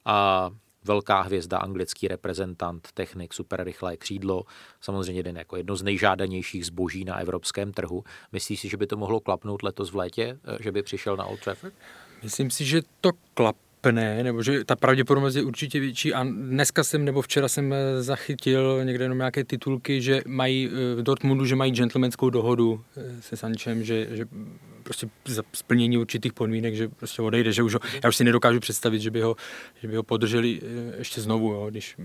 a 0.04 0.50
velká 0.84 1.20
hvězda, 1.20 1.58
anglický 1.58 2.08
reprezentant, 2.08 2.88
technik, 2.94 3.34
super 3.34 3.64
rychlé 3.64 3.96
křídlo, 3.96 4.42
samozřejmě 4.80 5.18
jeden 5.18 5.36
jako 5.36 5.56
jedno 5.56 5.76
z 5.76 5.82
nejžádanějších 5.82 6.66
zboží 6.66 7.04
na 7.04 7.18
evropském 7.18 7.72
trhu. 7.72 8.04
Myslíš 8.32 8.60
si, 8.60 8.68
že 8.68 8.76
by 8.76 8.86
to 8.86 8.96
mohlo 8.96 9.20
klapnout 9.20 9.62
letos 9.62 9.90
v 9.90 9.96
létě, 9.96 10.38
eh, 10.44 10.56
že 10.60 10.72
by 10.72 10.82
přišel 10.82 11.16
na 11.16 11.24
Old 11.24 11.40
Trafford? 11.40 11.74
Myslím 12.22 12.50
si, 12.50 12.64
že 12.64 12.82
to 13.00 13.10
klapne, 13.34 14.22
nebo 14.22 14.42
že 14.42 14.64
ta 14.64 14.76
pravděpodobnost 14.76 15.34
je 15.34 15.42
určitě 15.42 15.80
větší 15.80 16.14
a 16.14 16.24
dneska 16.24 16.84
jsem, 16.84 17.04
nebo 17.04 17.22
včera 17.22 17.48
jsem 17.48 17.72
eh, 17.72 18.02
zachytil 18.02 18.84
někde 18.84 19.04
jenom 19.04 19.18
nějaké 19.18 19.44
titulky, 19.44 20.02
že 20.02 20.22
mají 20.26 20.68
eh, 20.68 20.94
v 20.94 21.02
Dortmundu, 21.02 21.44
že 21.44 21.56
mají 21.56 21.72
gentlemanskou 21.72 22.30
dohodu 22.30 22.84
se 23.20 23.36
Sančem, 23.36 23.84
že, 23.84 24.16
že 24.16 24.26
prostě 24.82 25.08
za 25.24 25.42
splnění 25.52 25.98
určitých 25.98 26.32
podmínek, 26.32 26.74
že 26.74 26.88
prostě 26.88 27.22
odejde, 27.22 27.52
že 27.52 27.62
už 27.62 27.74
ho, 27.74 27.80
já 28.02 28.08
už 28.08 28.16
si 28.16 28.24
nedokážu 28.24 28.60
představit, 28.60 29.00
že 29.00 29.10
by 29.10 29.20
ho, 29.20 29.36
že 29.82 29.88
by 29.88 29.96
ho 29.96 30.02
podrželi 30.02 30.60
ještě 30.98 31.20
znovu, 31.20 31.52
jo, 31.52 31.66
když, 31.70 31.96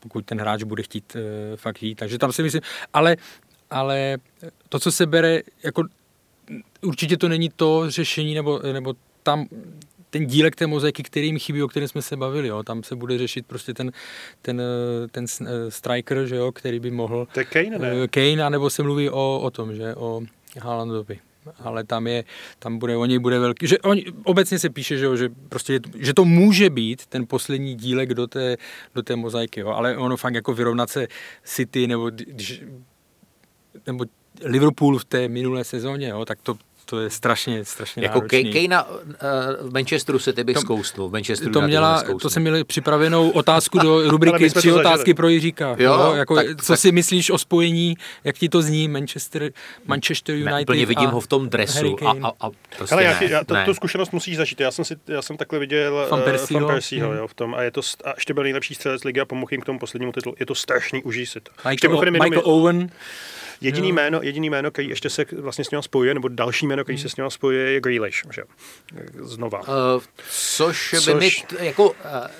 pokud 0.00 0.24
ten 0.26 0.40
hráč 0.40 0.62
bude 0.62 0.82
chtít 0.82 1.16
uh, 1.16 1.56
fakt 1.56 1.82
jít. 1.82 1.94
Takže 1.94 2.18
tam 2.18 2.32
si 2.32 2.42
myslím, 2.42 2.62
ale, 2.92 3.16
ale 3.70 4.18
to, 4.68 4.78
co 4.78 4.92
se 4.92 5.06
bere, 5.06 5.40
jako 5.62 5.82
určitě 6.82 7.16
to 7.16 7.28
není 7.28 7.50
to 7.56 7.90
řešení, 7.90 8.34
nebo, 8.34 8.60
nebo 8.72 8.94
tam 9.22 9.46
ten 10.10 10.26
dílek 10.26 10.56
té 10.56 10.66
mozaiky, 10.66 11.02
který 11.02 11.32
mi 11.32 11.38
chybí, 11.38 11.62
o 11.62 11.68
kterém 11.68 11.88
jsme 11.88 12.02
se 12.02 12.16
bavili. 12.16 12.48
Jo. 12.48 12.62
Tam 12.62 12.82
se 12.82 12.96
bude 12.96 13.18
řešit 13.18 13.46
prostě 13.46 13.74
ten, 13.74 13.92
ten, 14.42 14.62
ten 15.10 15.26
striker, 15.68 16.26
že 16.26 16.36
jo, 16.36 16.52
který 16.52 16.80
by 16.80 16.90
mohl... 16.90 17.28
To 17.32 17.40
je 17.40 17.44
Kane, 17.44 17.78
ne? 17.78 18.08
Kane, 18.08 18.44
anebo 18.44 18.70
se 18.70 18.82
mluví 18.82 19.10
o, 19.10 19.40
o 19.42 19.50
tom, 19.50 19.74
že 19.74 19.94
o 19.94 20.22
Haalandovi 20.60 21.18
ale 21.58 21.84
tam 21.84 22.06
je, 22.06 22.24
tam 22.58 22.78
bude, 22.78 22.96
o 22.96 23.04
něj 23.04 23.18
bude 23.18 23.38
velký, 23.38 23.66
že 23.66 23.78
on, 23.78 23.98
obecně 24.24 24.58
se 24.58 24.70
píše, 24.70 24.98
že, 24.98 25.16
že, 25.16 25.28
prostě, 25.48 25.80
že 25.98 26.14
to 26.14 26.24
může 26.24 26.70
být 26.70 27.06
ten 27.06 27.26
poslední 27.26 27.74
dílek 27.74 28.14
do 28.14 28.26
té, 28.26 28.56
do 28.94 29.02
té 29.02 29.16
mozaiky, 29.16 29.60
jo, 29.60 29.68
ale 29.68 29.96
ono 29.96 30.16
fakt 30.16 30.34
jako 30.34 30.54
vyrovnat 30.54 30.90
se 30.90 31.08
City 31.44 31.86
nebo, 31.86 32.10
když, 32.10 32.62
nebo 33.86 34.04
Liverpool 34.44 34.98
v 34.98 35.04
té 35.04 35.28
minulé 35.28 35.64
sezóně, 35.64 36.08
jo, 36.08 36.24
tak 36.24 36.38
to, 36.42 36.58
to 36.88 37.00
je 37.00 37.10
strašně, 37.10 37.64
strašně 37.64 38.02
Jako 38.02 38.18
náročný. 38.18 38.52
Kejna 38.52 38.88
uh, 38.88 38.98
v 39.60 39.72
Manchesteru 39.72 40.18
se 40.18 40.32
bych 40.32 40.58
zkoustnul. 40.58 41.08
V 41.08 41.12
Manchesteru 41.12 41.52
to, 41.52 41.62
měla, 41.62 42.02
to 42.22 42.30
jsem 42.30 42.42
měl 42.42 42.64
připravenou 42.64 43.30
otázku 43.30 43.78
do 43.78 44.10
rubriky 44.10 44.50
tři 44.50 44.72
otázky 44.72 45.14
pro 45.14 45.28
Jiříka. 45.28 45.76
Jo, 45.78 45.92
jo, 45.92 46.12
jako, 46.14 46.34
tak, 46.34 46.46
co 46.46 46.72
tak, 46.72 46.78
si 46.78 46.92
myslíš 46.92 47.30
o 47.30 47.38
spojení, 47.38 47.96
jak 48.24 48.36
ti 48.36 48.48
to 48.48 48.62
zní 48.62 48.88
Manchester, 48.88 49.50
Manchester 49.86 50.34
United 50.34 50.54
ne, 50.54 50.62
úplně 50.62 50.86
vidím 50.86 51.10
ho 51.10 51.20
v 51.20 51.26
tom 51.26 51.48
dresu 51.48 51.96
a, 52.06 52.10
a, 52.10 52.32
a 52.40 52.50
prostě 52.76 52.94
Ale 52.94 53.04
já, 53.04 53.22
já, 53.22 53.44
to, 53.44 53.54
ne. 53.54 53.64
tu 53.64 53.74
zkušenost 53.74 54.12
musíš 54.12 54.36
zažít. 54.36 54.60
Já 54.60 54.70
jsem, 54.70 54.84
si, 54.84 54.96
já 55.06 55.22
jsem 55.22 55.36
takhle 55.36 55.58
viděl 55.58 56.06
Van 56.10 56.22
Persieho, 56.22 56.66
uh, 56.66 56.72
Persieho 56.72 57.08
hmm. 57.08 57.18
jo, 57.18 57.26
v 57.26 57.34
tom 57.34 57.54
a, 57.54 57.62
je 57.62 57.70
to, 57.70 57.80
a 58.04 58.12
ještě 58.16 58.34
byl 58.34 58.42
nejlepší 58.42 58.74
střelec 58.74 59.04
ligy 59.04 59.20
a 59.20 59.24
pomohl 59.24 59.48
jim 59.50 59.60
k 59.60 59.64
tomu 59.64 59.78
poslednímu 59.78 60.12
titulu. 60.12 60.36
Je 60.40 60.46
to 60.46 60.54
strašný, 60.54 61.02
užij 61.02 61.26
si 61.26 61.40
to. 61.40 61.50
Michael, 61.68 62.12
Michael 62.12 62.42
Owen. 62.44 62.90
Jediný 63.60 63.92
jméno, 63.92 64.20
jediný 64.22 64.50
jméno, 64.50 64.70
který 64.70 64.88
ještě 64.88 65.10
se 65.10 65.24
vlastně 65.38 65.64
s 65.64 65.70
ním 65.70 65.82
spojuje, 65.82 66.14
nebo 66.14 66.28
další 66.28 66.66
jméno, 66.66 66.84
který 66.84 66.98
se 66.98 67.08
s 67.08 67.16
ním 67.16 67.30
spojuje, 67.30 67.70
je 67.70 67.80
Grealish, 67.80 68.22
že? 68.34 68.42
Znova. 69.20 69.60
Uh, 69.60 70.02
což, 70.30 70.94
což 70.96 71.06
by 71.06 71.14
mi, 71.14 71.30
jako 71.60 71.90
uh, 71.90 71.94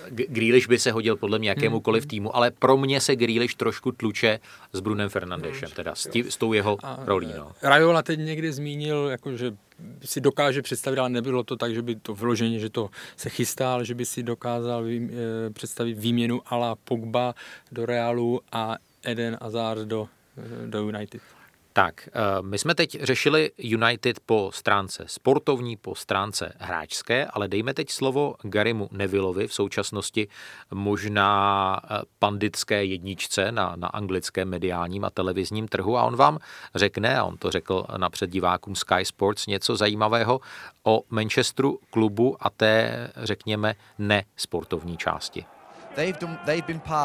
Grealish 0.08 0.68
by 0.68 0.78
se 0.78 0.92
hodil 0.92 1.16
podle 1.16 1.38
mě 1.38 1.48
jakémukoliv 1.48 2.02
hmm. 2.04 2.08
týmu, 2.08 2.36
ale 2.36 2.50
pro 2.50 2.76
mě 2.76 3.00
se 3.00 3.16
Grealish 3.16 3.54
trošku 3.54 3.92
tluče 3.92 4.40
s 4.72 4.80
Brunem 4.80 5.08
Fernandešem, 5.08 5.70
teda 5.70 5.94
s, 5.94 6.08
tí, 6.08 6.24
s 6.30 6.36
tou 6.36 6.52
jeho 6.52 6.78
a, 6.82 6.98
rolí. 7.04 7.32
No. 7.36 7.52
Rajola 7.62 8.02
teď 8.02 8.20
někdy 8.20 8.52
zmínil, 8.52 9.08
jako, 9.10 9.36
že 9.36 9.52
si 10.04 10.20
dokáže 10.20 10.62
představit, 10.62 10.98
ale 10.98 11.08
nebylo 11.08 11.44
to 11.44 11.56
tak, 11.56 11.74
že 11.74 11.82
by 11.82 11.96
to 11.96 12.14
vloženě, 12.14 12.58
že 12.58 12.70
to 12.70 12.90
se 13.16 13.28
chystá, 13.28 13.72
ale 13.72 13.84
že 13.84 13.94
by 13.94 14.06
si 14.06 14.22
dokázal 14.22 14.84
vý, 14.84 15.10
eh, 15.10 15.50
představit 15.50 15.98
výměnu 15.98 16.40
ala 16.46 16.76
Pogba 16.84 17.34
do 17.72 17.86
Realu 17.86 18.40
a 18.52 18.76
Eden 19.04 19.38
Hazard 19.42 19.80
do 19.80 20.08
do 20.66 20.82
United. 20.82 21.22
Tak, 21.76 22.08
eh, 22.08 22.12
my 22.40 22.58
jsme 22.58 22.74
teď 22.74 23.02
řešili 23.02 23.50
United 23.58 24.20
po 24.26 24.50
stránce 24.54 25.04
sportovní, 25.06 25.76
po 25.76 25.94
stránce 25.94 26.52
hráčské, 26.58 27.26
ale 27.26 27.48
dejme 27.48 27.74
teď 27.74 27.90
slovo 27.90 28.34
Garimu 28.42 28.88
Nevillovi, 28.92 29.48
v 29.48 29.54
současnosti 29.54 30.28
možná 30.70 31.80
eh, 31.84 32.02
panditské 32.18 32.84
jedničce 32.84 33.52
na, 33.52 33.76
na 33.76 33.88
anglickém 33.88 34.48
mediálním 34.48 35.04
a 35.04 35.10
televizním 35.10 35.68
trhu 35.68 35.98
a 35.98 36.02
on 36.02 36.16
vám 36.16 36.38
řekne, 36.74 37.18
a 37.18 37.24
on 37.24 37.36
to 37.36 37.50
řekl 37.50 37.86
napřed 37.96 38.30
divákům 38.30 38.74
Sky 38.74 39.04
Sports, 39.04 39.46
něco 39.46 39.76
zajímavého 39.76 40.40
o 40.82 41.02
Manchesteru 41.10 41.78
klubu 41.90 42.36
a 42.40 42.50
té, 42.50 43.10
řekněme, 43.16 43.74
nesportovní 43.98 44.96
části. 44.96 45.44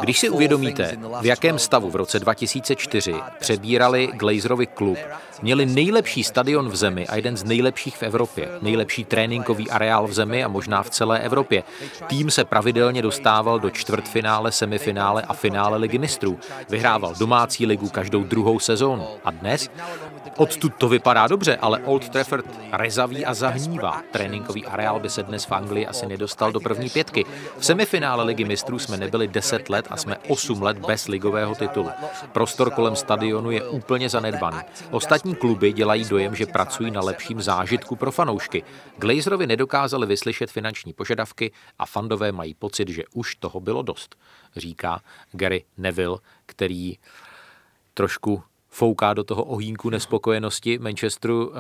Když 0.02 0.20
si 0.20 0.30
uvědomíte, 0.30 0.98
v 1.22 1.26
jakém 1.26 1.60
stavu 1.60 1.90
v 1.90 1.96
roce 1.96 2.20
2004 2.20 3.16
přebírali 3.40 4.08
Glazerovi 4.14 4.68
klub, 4.68 4.98
měli 5.42 5.66
nejlepší 5.66 6.24
stadion 6.24 6.70
v 6.70 6.76
zemi 6.76 7.08
a 7.08 7.16
jeden 7.16 7.38
z 7.38 7.44
nejlepších 7.44 7.98
v 7.98 8.04
Evropě, 8.04 8.50
nejlepší 8.62 9.06
tréninkový 9.06 9.70
areál 9.70 10.08
v 10.08 10.14
zemi 10.14 10.44
a 10.44 10.48
možná 10.48 10.84
v 10.84 10.90
celé 10.90 11.20
Evropě. 11.20 11.64
Tým 12.08 12.32
se 12.32 12.46
pravidelně 12.46 13.02
dostával 13.02 13.60
do 13.60 13.70
čtvrtfinále, 13.70 14.52
semifinále 14.52 15.22
a 15.22 15.34
finále 15.34 15.78
ligy 15.78 15.98
mistrů. 15.98 16.40
Vyhrával 16.70 17.14
domácí 17.20 17.66
ligu 17.66 17.90
každou 17.90 18.24
druhou 18.24 18.60
sezónu. 18.60 19.08
A 19.24 19.32
dnes? 19.32 19.70
Odtud 20.42 20.76
to 20.78 20.90
vypadá 20.90 21.28
dobře, 21.28 21.58
ale 21.58 21.80
Old 21.80 22.10
Trafford 22.10 22.46
rezaví 22.72 23.26
a 23.26 23.34
zahnívá. 23.34 24.04
Tréninkový 24.12 24.66
areál 24.66 25.00
by 25.00 25.10
se 25.10 25.24
dnes 25.24 25.46
v 25.46 25.52
Anglii 25.52 25.88
asi 25.88 26.06
nedostal 26.06 26.52
do 26.52 26.60
první 26.60 26.90
pětky. 26.90 27.26
V 27.58 27.66
semifinále 27.66 28.24
ligy 28.24 28.44
mistrů 28.46 28.80
jsme 28.80 28.98
nebyli 28.98 29.28
10 29.28 29.70
let 29.70 29.88
a 29.90 29.98
jsme 29.98 30.18
8 30.18 30.62
let 30.62 30.78
bez 30.78 31.08
ligového 31.08 31.56
titulu. 31.56 31.90
Prostor 32.32 32.72
kolem 32.72 32.96
stadionu 32.96 33.52
je 33.52 33.70
úplně 33.70 34.10
zanedbaný. 34.10 34.58
Ostatní 34.92 35.36
kluby 35.36 35.74
dělají 35.74 36.06
dojem, 36.06 36.36
že 36.36 36.46
pracují 36.46 36.92
na 36.92 37.02
lepším 37.02 37.42
zážitku 37.42 37.96
pro 37.96 38.12
fanoušky. 38.12 38.64
Glazerovi 38.98 39.48
nedokázali 39.48 40.08
vyslyšet 40.08 40.52
finanční 40.52 40.94
požadavky 40.94 41.52
a 41.80 41.86
fandové 41.86 42.32
mají 42.32 42.54
pocit, 42.54 42.90
že 42.90 43.04
už 43.14 43.36
toho 43.36 43.60
bylo 43.60 43.82
dost, 43.82 44.16
říká 44.56 45.02
Gary 45.32 45.66
Neville, 45.78 46.18
který 46.46 46.98
trošku 47.94 48.44
fouká 48.72 49.14
do 49.14 49.24
toho 49.24 49.44
ohýnku 49.44 49.90
nespokojenosti 49.90 50.80
Manchesteru 50.80 51.48
uh, 51.48 51.56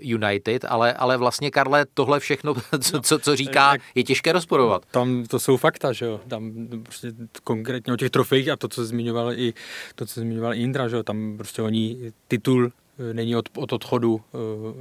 United, 0.00 0.64
ale, 0.64 0.92
ale 0.92 1.16
vlastně, 1.16 1.50
Karle, 1.50 1.86
tohle 1.94 2.20
všechno, 2.20 2.54
co, 2.80 3.00
co, 3.00 3.18
co 3.18 3.36
říká, 3.36 3.76
je 3.94 4.04
těžké 4.04 4.32
rozporovat. 4.32 4.82
Tam 4.90 5.24
to 5.24 5.38
jsou 5.38 5.56
fakta, 5.56 5.92
že 5.92 6.06
jo, 6.06 6.20
tam 6.28 6.52
prostě 6.82 7.12
konkrétně 7.44 7.92
o 7.92 7.96
těch 7.96 8.10
trofejích 8.10 8.48
a 8.48 8.56
to, 8.56 8.68
co 8.68 8.84
zmiňoval 8.84 9.32
i, 9.32 9.54
to, 9.94 10.06
co 10.06 10.20
zmiňoval 10.20 10.54
i 10.54 10.56
Indra, 10.56 10.88
že 10.88 10.96
jo, 10.96 11.02
tam 11.02 11.34
prostě 11.36 11.62
oni 11.62 12.12
titul 12.28 12.70
eh, 13.10 13.14
není 13.14 13.36
od, 13.36 13.48
od 13.56 13.72
odchodu 13.72 14.14
uh, 14.14 14.20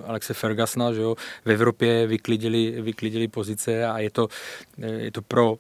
Alexe 0.06 0.34
Fergasna, 0.34 0.94
že 0.94 1.02
jo, 1.02 1.16
v 1.46 1.52
Evropě 1.52 2.08
vyklidili, 2.08 2.82
vyklidili 2.82 3.28
pozice 3.28 3.86
a 3.86 4.00
je 4.00 4.10
to, 4.10 4.28
je 4.78 5.12
to 5.12 5.22
pro 5.22 5.56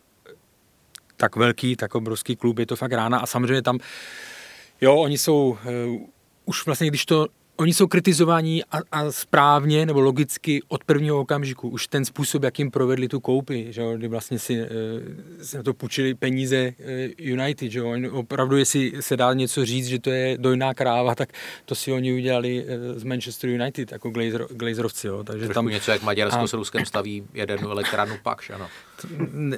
tak 1.17 1.35
velký, 1.35 1.75
tak 1.75 1.95
obrovský 1.95 2.35
klub, 2.35 2.59
je 2.59 2.65
to 2.65 2.75
fakt 2.75 2.91
rána. 2.91 3.17
A 3.17 3.25
samozřejmě 3.25 3.61
tam 3.61 3.79
Jo, 4.81 4.95
oni 4.95 5.17
jsou 5.17 5.57
už 6.45 6.65
vlastně, 6.65 6.87
když 6.87 7.05
to 7.05 7.27
Oni 7.57 7.73
jsou 7.73 7.87
kritizováni 7.87 8.63
a, 8.71 8.77
a 8.91 9.11
správně 9.11 9.85
nebo 9.85 10.01
logicky 10.01 10.61
od 10.67 10.83
prvního 10.83 11.19
okamžiku. 11.19 11.69
Už 11.69 11.87
ten 11.87 12.05
způsob, 12.05 12.43
jakým 12.43 12.71
provedli 12.71 13.07
tu 13.07 13.19
koupi, 13.19 13.67
že 13.69 13.81
jo, 13.81 13.93
kdy 13.97 14.07
vlastně 14.07 14.39
si, 14.39 14.61
e, 14.61 14.67
si 15.41 15.57
na 15.57 15.63
to 15.63 15.73
půjčili 15.73 16.13
peníze 16.13 16.55
e, 16.57 16.73
United. 17.17 17.71
Že 17.71 17.79
jo. 17.79 17.89
Oni 17.89 18.09
opravdu, 18.09 18.57
jestli 18.57 18.91
se 18.99 19.17
dá 19.17 19.33
něco 19.33 19.65
říct, 19.65 19.87
že 19.87 19.99
to 19.99 20.09
je 20.09 20.37
dojná 20.37 20.73
kráva, 20.73 21.15
tak 21.15 21.29
to 21.65 21.75
si 21.75 21.91
oni 21.91 22.13
udělali 22.13 22.65
e, 22.67 22.99
z 22.99 23.03
Manchester 23.03 23.49
United 23.49 23.91
jako 23.91 24.09
Glazer, 24.09 24.47
Glazerovci. 24.49 25.07
Jo. 25.07 25.23
Takže 25.23 25.45
Trošku 25.45 25.53
tam, 25.53 25.67
něco, 25.67 25.91
jak 25.91 26.03
Maďarsko 26.03 26.41
a, 26.41 26.47
s 26.47 26.53
Ruskem 26.53 26.85
staví 26.85 27.23
jadernou 27.33 27.69
elektrárnu 27.69 28.15
Pakš, 28.23 28.49
ano. 28.49 28.67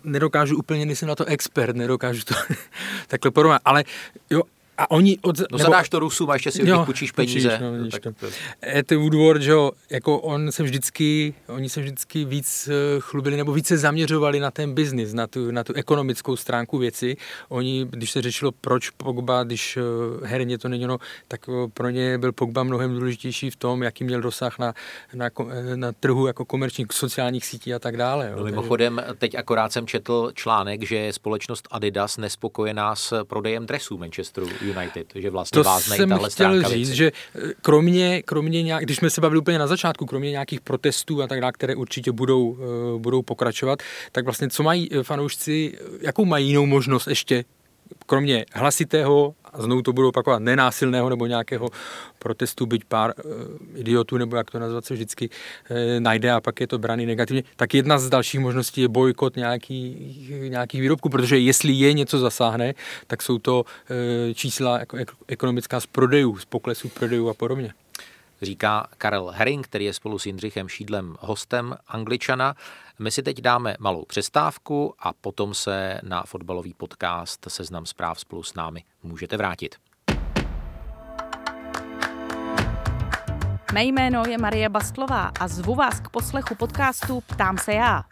Nedokážu 0.04 0.58
úplně, 0.58 0.86
nejsem 0.86 1.08
na 1.08 1.16
to 1.16 1.26
expert, 1.26 1.76
nedokážu 1.76 2.22
to 2.26 2.36
takhle 3.08 3.32
porovnat, 3.32 3.62
ale 3.66 3.84
jo, 4.30 4.42
a 4.78 4.92
oni 4.92 5.18
od... 5.22 5.40
No 5.40 5.46
nebo, 5.52 5.64
zadáš 5.64 5.90
to 5.90 6.00
Rusům 6.00 6.30
a 6.30 6.34
ještě 6.34 6.52
si 6.52 6.62
od 6.62 6.78
nich 6.78 6.86
půjčíš 6.86 7.12
peníze. 7.12 7.60
no, 7.62 7.78
no, 7.78 7.90
tak 7.90 8.02
to. 8.02 8.28
Ed 8.76 8.92
Woodward, 8.92 9.42
že 9.42 9.52
jo, 9.52 9.72
jako 9.90 10.20
on 10.20 10.52
se 10.52 10.64
vždycky, 10.64 11.34
oni 11.48 11.70
se 11.70 11.82
vždycky 11.82 12.26
víc 12.26 12.70
eh, 12.72 13.00
chlubili 13.00 13.38
nebo 13.38 13.54
více 13.54 13.78
zaměřovali 13.78 14.40
na 14.40 14.52
ten 14.52 14.74
biznis, 14.74 15.14
na 15.14 15.28
tu, 15.28 15.52
na 15.52 15.64
tu 15.64 15.74
ekonomickou 15.74 16.36
stránku 16.36 16.78
věci. 16.78 17.18
Oni, 17.50 17.88
když 17.90 18.12
se 18.12 18.22
řešilo, 18.22 18.52
proč 18.52 18.90
Pogba, 18.90 19.44
když 19.44 19.78
eh, 19.78 19.82
herně 20.28 20.58
to 20.58 20.70
není 20.70 20.88
no, 20.88 20.98
tak 21.28 21.50
eh, 21.50 21.68
pro 21.74 21.90
ně 21.90 22.18
byl 22.18 22.32
Pogba 22.32 22.64
mnohem 22.64 22.94
důležitější 22.94 23.50
v 23.50 23.56
tom, 23.56 23.84
jaký 23.84 24.04
měl 24.04 24.22
dosah 24.22 24.60
na, 24.60 24.74
na, 25.14 25.30
na 25.76 25.92
trhu 25.92 26.28
jako 26.28 26.46
komerčních 26.46 26.88
sociálních 26.92 27.46
sítí 27.46 27.74
a 27.74 27.80
tak 27.80 27.98
dále. 27.98 28.30
Jo. 28.32 28.38
No, 28.38 28.44
mimochodem, 28.44 29.02
teď 29.18 29.36
akorát 29.36 29.72
jsem 29.72 29.88
četl 29.88 30.32
článek, 30.34 30.84
že 30.84 30.96
je 30.96 31.14
společnost 31.14 31.68
Adidas 31.72 32.18
nespokojená 32.18 32.96
s 32.96 33.24
prodejem 33.24 33.66
dresů 33.66 33.98
Manchesteru 33.98 34.48
United, 34.68 35.08
že 35.16 35.30
vlastně 35.30 35.64
to 35.64 35.80
jsem 35.80 36.20
chtěl 36.30 36.64
říct, 36.64 36.92
že 36.92 37.12
eh, 37.36 37.42
kromě, 37.62 38.22
kromě 38.22 38.64
nějak, 38.64 38.84
když 38.84 38.98
jsme 38.98 39.10
se 39.10 39.22
bavili 39.22 39.40
úplně 39.40 39.60
na 39.60 39.68
začátku, 39.68 40.06
kromě 40.06 40.32
nějakých 40.32 40.62
protestů 40.62 41.22
a 41.24 41.28
tak 41.28 41.42
dále, 41.42 41.52
které 41.52 41.76
určitě 41.76 42.12
budou, 42.12 42.48
uh, 42.48 42.58
budou 43.02 43.22
pokračovat, 43.22 43.80
tak 44.12 44.26
vlastně 44.26 44.50
co 44.50 44.64
mají 44.64 44.90
eh, 44.92 45.04
fanoušci, 45.04 45.78
jakou 46.02 46.26
mají 46.26 46.48
jinou 46.48 46.66
možnost 46.66 47.08
ještě 47.08 47.46
kromě 48.06 48.46
hlasitého 48.54 49.36
a 49.58 49.62
znovu 49.62 49.82
to 49.82 49.94
budou 49.94 50.10
opakovat 50.10 50.40
nenásilného 50.40 51.10
nebo 51.10 51.26
nějakého 51.26 51.70
protestu, 52.20 52.66
byť 52.66 52.84
pár 52.86 53.14
uh, 53.26 53.32
idiotů, 53.76 54.18
nebo 54.18 54.36
jak 54.36 54.52
to 54.52 54.60
nazvat 54.60 54.86
se 54.86 54.94
vždycky 54.94 55.30
uh, 55.30 55.78
najde 56.00 56.32
a 56.32 56.42
pak 56.42 56.62
je 56.62 56.68
to 56.68 56.78
braný 56.78 57.06
negativně, 57.06 57.44
tak 57.56 57.74
jedna 57.74 57.98
z 57.98 58.10
dalších 58.10 58.40
možností 58.40 58.82
je 58.82 58.88
bojkot 58.88 59.36
nějaký, 59.36 59.78
nějakých 60.50 60.82
výrobků, 60.82 61.10
protože 61.10 61.40
jestli 61.40 61.74
je 61.74 61.94
něco 61.94 62.20
zasáhne, 62.20 62.74
tak 63.08 63.22
jsou 63.22 63.40
to 63.40 63.66
uh, 63.66 64.34
čísla 64.34 64.80
jako 64.80 64.98
ekonomická 65.28 65.80
z 65.80 65.86
prodejů, 65.86 66.38
z 66.38 66.46
poklesu 66.46 66.90
prodejů 66.90 67.30
a 67.30 67.34
podobně 67.34 67.74
říká 68.42 68.88
Karel 68.98 69.32
Herring, 69.36 69.68
který 69.68 69.86
je 69.86 69.94
spolu 69.94 70.20
s 70.20 70.26
Jindřichem 70.26 70.68
Šídlem 70.68 71.16
hostem 71.20 71.76
Angličana. 71.88 72.56
My 73.00 73.12
si 73.12 73.24
teď 73.24 73.42
dáme 73.42 73.76
malou 73.80 74.06
přestávku 74.06 74.94
a 75.00 75.14
potom 75.14 75.54
se 75.54 76.00
na 76.04 76.24
fotbalový 76.24 76.74
podcast 76.74 77.46
Seznam 77.48 77.86
zpráv 77.86 78.20
spolu 78.20 78.44
s 78.44 78.54
námi 78.54 78.84
můžete 79.04 79.38
vrátit. 79.38 79.76
Mé 83.74 83.84
jméno 83.84 84.24
je 84.28 84.38
Marie 84.38 84.70
Bastlová 84.70 85.32
a 85.40 85.48
zvu 85.48 85.76
vás 85.76 86.00
k 86.00 86.10
poslechu 86.10 86.56
podcastu 86.56 87.22
Ptám 87.22 87.58
se 87.58 87.74
já. 87.74 88.04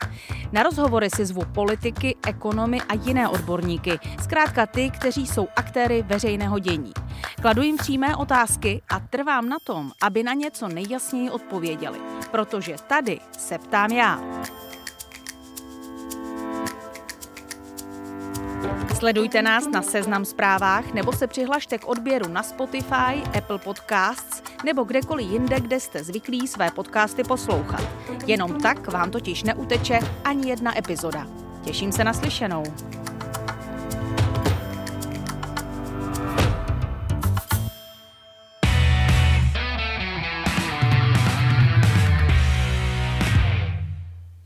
Na 0.51 0.63
rozhovory 0.63 1.09
si 1.09 1.25
zvu 1.25 1.41
politiky, 1.53 2.15
ekonomy 2.27 2.81
a 2.81 2.93
jiné 2.93 3.29
odborníky, 3.29 3.99
zkrátka 4.23 4.65
ty, 4.65 4.89
kteří 4.89 5.27
jsou 5.27 5.47
aktéry 5.55 6.01
veřejného 6.01 6.59
dění. 6.59 6.93
Kladu 7.45 7.61
jim 7.61 7.77
přímé 7.77 8.15
otázky 8.15 8.81
a 8.89 8.99
trvám 8.99 9.49
na 9.49 9.57
tom, 9.63 9.91
aby 10.01 10.23
na 10.23 10.33
něco 10.33 10.67
nejjasněji 10.67 11.29
odpověděli, 11.29 11.99
protože 12.31 12.75
tady 12.87 13.19
se 13.37 13.57
ptám 13.57 13.91
já. 13.91 14.21
Sledujte 18.95 19.41
nás 19.41 19.67
na 19.67 19.81
Seznam 19.81 20.25
zprávách 20.25 20.93
nebo 20.93 21.13
se 21.13 21.27
přihlašte 21.27 21.77
k 21.77 21.87
odběru 21.87 22.27
na 22.27 22.43
Spotify, 22.43 23.37
Apple 23.37 23.59
Podcasts 23.59 24.43
nebo 24.63 24.83
kdekoliv 24.83 25.31
jinde, 25.31 25.59
kde 25.59 25.79
jste 25.79 26.03
zvyklí 26.03 26.47
své 26.47 26.71
podcasty 26.71 27.23
poslouchat. 27.23 27.83
Jenom 28.27 28.61
tak 28.61 28.87
vám 28.87 29.11
totiž 29.11 29.43
neuteče 29.43 29.99
ani 30.23 30.49
jedna 30.49 30.77
epizoda. 30.77 31.27
Těším 31.63 31.91
se 31.91 32.03
na 32.03 32.13
slyšenou. 32.13 32.63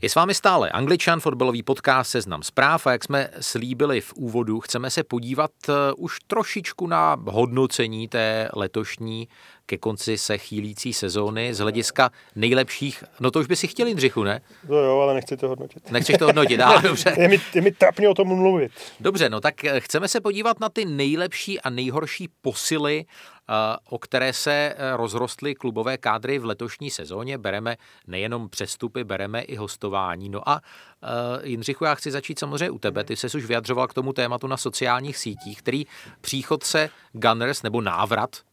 Je 0.02 0.08
s 0.08 0.14
vámi 0.14 0.34
stále 0.34 0.70
Angličan, 0.70 1.20
fotbalový 1.20 1.62
podcast 1.62 2.10
Seznam 2.10 2.42
zpráv. 2.42 2.86
A 2.86 2.92
jak 2.92 3.04
jsme 3.04 3.28
slíbili 3.40 4.00
v 4.00 4.12
úvodu, 4.14 4.60
chceme 4.60 4.90
se 4.90 5.04
podívat 5.04 5.50
uh, 5.68 5.74
už 5.96 6.18
trošičku 6.26 6.86
na 6.86 7.16
hodnocení 7.24 8.08
té 8.08 8.48
letošní 8.56 9.28
ke 9.70 9.78
konci 9.78 10.18
se 10.18 10.38
chýlící 10.38 10.92
sezóny 10.92 11.54
z 11.54 11.58
hlediska 11.58 12.10
nejlepších, 12.36 13.04
no 13.20 13.30
to 13.30 13.40
už 13.40 13.46
by 13.46 13.56
si 13.56 13.68
chtěl 13.68 13.86
Jindřichu, 13.86 14.24
ne? 14.24 14.40
No 14.68 14.76
jo, 14.76 15.00
ale 15.00 15.14
nechci 15.14 15.36
to 15.36 15.48
hodnotit. 15.48 15.90
Nechceš 15.90 16.18
to 16.18 16.26
hodnotit, 16.26 16.60
ale 16.60 16.82
dobře. 16.88 17.14
je, 17.18 17.28
mi, 17.28 17.40
je 17.54 17.62
mi 17.62 17.72
trapně 17.72 18.08
o 18.08 18.14
tom 18.14 18.28
mluvit. 18.28 18.72
Dobře, 19.00 19.28
no 19.28 19.40
tak 19.40 19.64
eh, 19.64 19.80
chceme 19.80 20.08
se 20.08 20.20
podívat 20.20 20.60
na 20.60 20.68
ty 20.68 20.84
nejlepší 20.84 21.60
a 21.60 21.70
nejhorší 21.70 22.28
posily 22.42 23.04
o 23.88 23.98
které 23.98 24.32
se 24.32 24.52
eh, 24.52 24.96
rozrostly 24.96 25.54
klubové 25.54 25.98
kádry 25.98 26.38
v 26.38 26.44
letošní 26.44 26.90
sezóně. 26.90 27.38
Bereme 27.38 27.76
nejenom 28.06 28.48
přestupy, 28.48 29.04
bereme 29.04 29.42
i 29.42 29.56
hostování. 29.56 30.28
No 30.28 30.48
a 30.48 30.60
eh, 31.02 31.48
Jindřichu, 31.48 31.84
já 31.84 31.94
chci 31.94 32.10
začít 32.10 32.38
samozřejmě 32.38 32.70
u 32.70 32.78
tebe. 32.78 33.04
Ty 33.04 33.16
jsi 33.16 33.26
už 33.36 33.44
vyjadřoval 33.44 33.88
k 33.88 33.94
tomu 33.94 34.12
tématu 34.12 34.46
na 34.46 34.56
sociálních 34.56 35.16
sítích, 35.16 35.58
který 35.58 35.86
příchod 36.20 36.64
se 36.64 36.90
Gunners 37.12 37.62
nebo 37.62 37.80
návrat 37.80 38.30
eh, 38.36 38.49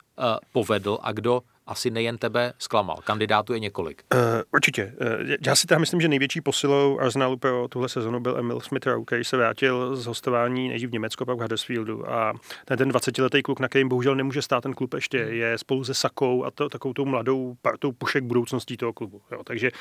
povedl 0.51 0.97
a 1.01 1.11
kdo 1.11 1.43
asi 1.67 1.91
nejen 1.91 2.17
tebe 2.17 2.53
zklamal. 2.59 2.97
Kandidátů 3.03 3.53
je 3.53 3.59
několik. 3.59 4.03
Uh, 4.13 4.19
určitě. 4.53 4.93
Uh, 5.01 5.35
já 5.47 5.55
si 5.55 5.67
tam 5.67 5.79
myslím, 5.79 6.01
že 6.01 6.07
největší 6.07 6.41
posilou 6.41 6.99
Arsenalu 6.99 7.37
pro 7.37 7.67
tuhle 7.67 7.89
sezonu 7.89 8.19
byl 8.19 8.37
Emil 8.37 8.59
Smith 8.59 8.87
Rowe, 8.87 9.05
který 9.05 9.23
se 9.23 9.37
vrátil 9.37 9.95
z 9.95 10.05
hostování 10.05 10.69
nejdřív 10.69 10.89
v 10.89 10.93
Německu, 10.93 11.25
pak 11.25 11.37
v 11.37 11.41
Huddersfieldu. 11.41 12.11
A 12.11 12.33
ten, 12.65 12.77
ten 12.77 12.89
20-letý 12.89 13.43
kluk, 13.43 13.59
na 13.59 13.67
kterým 13.67 13.89
bohužel 13.89 14.15
nemůže 14.15 14.41
stát 14.41 14.61
ten 14.61 14.73
klub 14.73 14.93
ještě, 14.93 15.25
hmm. 15.25 15.33
je 15.33 15.57
spolu 15.57 15.83
se 15.83 15.93
Sakou 15.93 16.43
a 16.43 16.51
to, 16.51 16.69
takovou 16.69 16.93
tou 16.93 17.05
mladou 17.05 17.55
partou 17.61 17.91
pušek 17.91 18.23
budoucností 18.23 18.77
toho 18.77 18.93
klubu. 18.93 19.21
Jo, 19.31 19.43
takže 19.43 19.71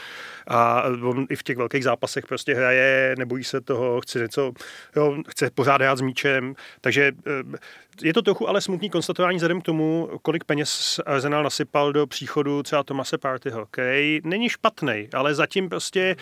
a 0.46 0.82
on 1.02 1.26
i 1.30 1.36
v 1.36 1.42
těch 1.42 1.56
velkých 1.56 1.84
zápasech 1.84 2.26
prostě 2.26 2.54
hraje, 2.54 3.14
nebojí 3.18 3.44
se 3.44 3.60
toho, 3.60 4.00
chce 4.00 4.18
něco, 4.18 4.52
jo, 4.96 5.16
chce 5.28 5.50
pořád 5.50 5.80
hrát 5.80 5.98
s 5.98 6.00
míčem. 6.00 6.54
Takže 6.80 7.12
uh, 7.12 7.54
je 8.02 8.12
to 8.12 8.22
trochu 8.22 8.48
ale 8.48 8.60
smutný 8.60 8.90
konstatování 8.90 9.36
vzhledem 9.36 9.60
k 9.60 9.64
tomu, 9.64 10.10
kolik 10.22 10.44
peněz 10.44 11.00
Arsenal 11.06 11.42
nasypal 11.42 11.92
do 11.92 12.06
příchodu 12.06 12.62
třeba 12.62 12.82
Tomase 12.82 13.18
Partyho, 13.18 13.66
který 13.66 14.20
není 14.24 14.48
špatný, 14.48 15.08
ale 15.14 15.34
zatím 15.34 15.68
prostě 15.68 16.16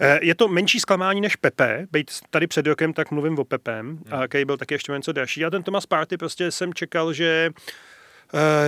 eh, 0.00 0.18
je 0.22 0.34
to 0.34 0.48
menší 0.48 0.80
zklamání 0.80 1.20
než 1.20 1.36
Pepe. 1.36 1.86
Být 1.92 2.10
tady 2.30 2.46
před 2.46 2.66
rokem, 2.66 2.92
tak 2.92 3.10
mluvím 3.10 3.38
o 3.38 3.44
Pepem, 3.44 3.98
a 4.10 4.28
který 4.28 4.44
byl 4.44 4.56
taky 4.56 4.74
ještě 4.74 4.92
něco 4.92 5.12
další. 5.12 5.44
A 5.44 5.50
ten 5.50 5.62
Tomas 5.62 5.86
Party 5.86 6.16
prostě 6.16 6.50
jsem 6.50 6.74
čekal, 6.74 7.12
že 7.12 7.50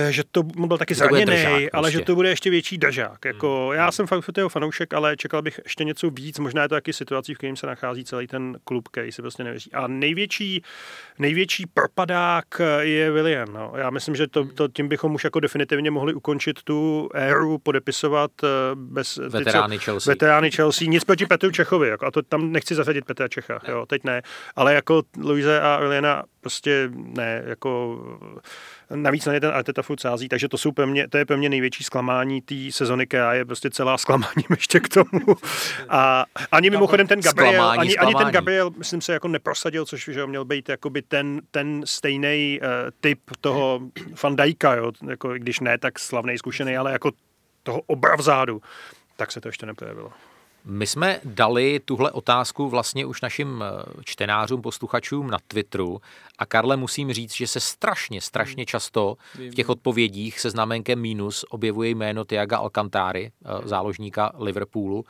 že 0.09 0.23
to 0.31 0.43
byl 0.43 0.77
taky 0.77 0.95
zraněný, 0.95 1.25
prostě. 1.25 1.69
ale 1.73 1.91
že 1.91 2.01
to 2.01 2.15
bude 2.15 2.29
ještě 2.29 2.49
větší 2.49 2.77
držák. 2.77 3.25
Jako, 3.25 3.67
hmm. 3.67 3.77
Já 3.77 3.91
jsem 3.91 4.07
fakt 4.07 4.23
jeho 4.37 4.49
fanoušek, 4.49 4.93
ale 4.93 5.17
čekal 5.17 5.41
bych 5.41 5.59
ještě 5.63 5.83
něco 5.83 6.09
víc. 6.09 6.39
Možná 6.39 6.61
je 6.61 6.69
to 6.69 6.75
taky 6.75 6.93
situací, 6.93 7.33
v 7.33 7.37
kterým 7.37 7.55
se 7.55 7.67
nachází 7.67 8.03
celý 8.03 8.27
ten 8.27 8.57
klub, 8.63 8.87
který 8.87 9.11
si 9.11 9.21
prostě 9.21 9.43
nevěří. 9.43 9.73
A 9.73 9.87
největší, 9.87 10.63
největší 11.19 11.65
propadák 11.73 12.45
je 12.79 13.11
William. 13.11 13.53
No. 13.53 13.73
Já 13.75 13.89
myslím, 13.89 14.15
že 14.15 14.27
to, 14.27 14.45
to, 14.45 14.67
tím 14.67 14.87
bychom 14.87 15.15
už 15.15 15.23
jako 15.23 15.39
definitivně 15.39 15.91
mohli 15.91 16.13
ukončit 16.13 16.63
tu 16.63 17.09
éru, 17.13 17.57
podepisovat 17.57 18.31
eh, 18.43 18.47
bez 18.75 19.17
veterány 19.17 19.79
Chelsea. 19.79 20.11
Veterány 20.11 20.51
Chelsea. 20.51 20.87
Nic 20.87 21.03
proti 21.03 21.25
Petru 21.25 21.51
Čechovi. 21.51 21.89
Jako, 21.89 22.05
a 22.05 22.11
to 22.11 22.21
tam 22.21 22.51
nechci 22.51 22.75
zařadit 22.75 23.05
Petra 23.05 23.27
Čecha. 23.27 23.59
Jo, 23.67 23.85
teď 23.85 24.03
ne. 24.03 24.21
Ale 24.55 24.73
jako 24.73 25.01
Luise 25.17 25.61
a 25.61 25.79
Williana 25.79 26.23
prostě 26.47 26.89
ne. 26.93 27.43
Jako 27.45 27.99
Navíc 28.95 29.25
na 29.25 29.33
ně 29.33 29.39
ten 29.39 29.51
Arteta 29.51 29.81
furt 29.81 29.99
sází, 29.99 30.29
takže 30.29 30.47
to, 30.47 30.57
jsou 30.57 30.71
pro 30.71 30.87
mě, 30.87 31.07
to 31.07 31.17
je 31.17 31.25
pro 31.25 31.37
mě 31.37 31.49
největší 31.49 31.83
zklamání 31.83 32.41
té 32.41 32.55
sezony, 32.71 33.07
která 33.07 33.33
je 33.33 33.45
prostě 33.45 33.69
celá 33.69 33.97
zklamáním 33.97 34.47
ještě 34.49 34.79
k 34.79 34.89
tomu. 34.89 35.35
A 35.89 36.25
ani 36.51 36.69
mimochodem 36.69 37.07
ten 37.07 37.21
Gabriel, 37.21 37.53
zklamání, 37.53 37.79
ani, 37.79 37.97
ani 37.97 38.15
ten 38.15 38.27
Gabriel, 38.27 38.71
myslím 38.77 39.01
se, 39.01 39.13
jako 39.13 39.27
neprosadil, 39.27 39.85
což 39.85 40.09
že 40.13 40.27
měl 40.27 40.45
být 40.45 40.69
jakoby 40.69 41.01
ten, 41.01 41.41
ten 41.51 41.81
stejný 41.85 42.59
uh, 42.61 42.67
typ 43.01 43.19
toho 43.41 43.79
Fandajka, 44.15 44.75
jo, 44.75 44.91
jako, 45.09 45.33
když 45.33 45.59
ne 45.59 45.77
tak 45.77 45.99
slavný, 45.99 46.37
zkušený, 46.37 46.77
ale 46.77 46.91
jako 46.91 47.11
toho 47.63 47.81
obravzádu, 47.87 48.61
tak 49.15 49.31
se 49.31 49.41
to 49.41 49.47
ještě 49.47 49.65
neprojevilo. 49.65 50.11
My 50.69 50.87
jsme 50.87 51.19
dali 51.23 51.79
tuhle 51.85 52.11
otázku 52.11 52.69
vlastně 52.69 53.05
už 53.05 53.21
našim 53.21 53.63
eh, 53.63 53.83
čtenářům, 54.05 54.61
posluchačům 54.61 55.29
na 55.29 55.37
Twitteru. 55.47 56.01
A 56.37 56.45
Karle 56.45 56.77
musím 56.77 57.13
říct, 57.13 57.35
že 57.35 57.47
se 57.47 57.59
strašně, 57.59 58.21
strašně 58.21 58.65
často 58.65 59.15
v 59.35 59.55
těch 59.55 59.69
odpovědích 59.69 60.39
se 60.39 60.49
znamenkem 60.49 60.99
mínus 60.99 61.45
objevuje 61.49 61.89
jméno 61.89 62.25
Tiaga 62.25 62.57
Alcantáry, 62.57 63.31
eh, 63.45 63.67
záložníka 63.67 64.31
Liverpoolu. 64.37 65.05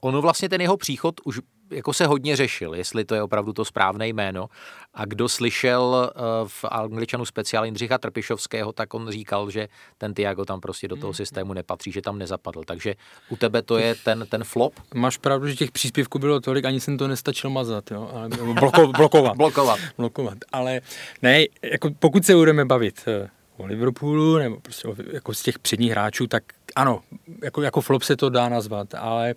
Ono 0.00 0.22
vlastně 0.22 0.48
ten 0.48 0.60
jeho 0.60 0.76
příchod 0.76 1.14
už 1.24 1.40
jako 1.72 1.92
se 1.92 2.06
hodně 2.06 2.36
řešil, 2.36 2.74
jestli 2.74 3.04
to 3.04 3.14
je 3.14 3.22
opravdu 3.22 3.52
to 3.52 3.64
správné 3.64 4.08
jméno. 4.08 4.48
A 4.94 5.04
kdo 5.04 5.28
slyšel 5.28 6.10
eh, 6.10 6.20
v 6.46 6.64
angličanu 6.64 7.24
speciál 7.24 7.64
Jindřicha 7.64 7.98
Trpišovského, 7.98 8.72
tak 8.72 8.94
on 8.94 9.10
říkal, 9.10 9.50
že 9.50 9.68
ten 9.98 10.14
Tiago 10.14 10.44
tam 10.44 10.60
prostě 10.60 10.88
do 10.88 10.96
toho 10.96 11.10
hmm. 11.10 11.14
systému 11.14 11.52
nepatří, 11.52 11.92
že 11.92 12.02
tam 12.02 12.18
nezapadl. 12.18 12.62
Takže 12.64 12.94
u 13.28 13.36
tebe 13.36 13.62
to 13.62 13.78
je 13.78 13.94
ten, 13.94 14.26
ten 14.28 14.44
flop? 14.44 14.74
Máš 14.94 15.16
pravdu, 15.16 15.48
že 15.48 15.56
těch 15.56 15.70
příspěvků 15.70 16.18
bylo 16.18 16.40
tolik, 16.40 16.64
ani 16.64 16.80
jsem 16.80 16.98
to 16.98 17.08
nestačil 17.08 17.50
mazat, 17.50 17.90
jo? 17.90 18.10
Ale, 18.14 18.28
bloko, 18.28 18.86
blokovat. 18.96 19.36
blokovat. 19.36 19.80
blokovat. 19.96 20.38
Ale 20.52 20.80
ne, 21.22 21.44
jako 21.62 21.90
pokud 21.98 22.24
se 22.24 22.34
budeme 22.34 22.64
bavit 22.64 23.04
eh, 23.06 23.28
o 23.56 23.66
Liverpoolu 23.66 24.38
nebo 24.38 24.60
prostě 24.60 24.88
o, 24.88 24.94
jako 25.12 25.34
z 25.34 25.42
těch 25.42 25.58
předních 25.58 25.90
hráčů, 25.90 26.26
tak 26.26 26.42
ano, 26.76 27.00
jako, 27.42 27.62
jako 27.62 27.80
flop 27.80 28.02
se 28.02 28.16
to 28.16 28.30
dá 28.30 28.48
nazvat, 28.48 28.94
ale 28.94 29.34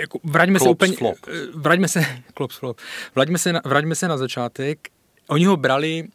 jako, 0.00 0.18
vraťme 0.24 0.60
se 0.60 0.68
úplně, 0.68 0.96
flop. 0.96 1.16
Eh, 1.28 1.46
vraťme 1.54 1.88
se, 1.88 2.04
klops 2.34 2.56
flop, 2.56 2.80
vraťme 3.14 3.38
se, 3.38 3.52
na, 3.52 3.60
vraťme 3.64 3.94
se 3.94 4.08
na 4.08 4.16
začátek. 4.16 4.88
Oni 5.28 5.44
ho 5.44 5.56
brali 5.56 6.08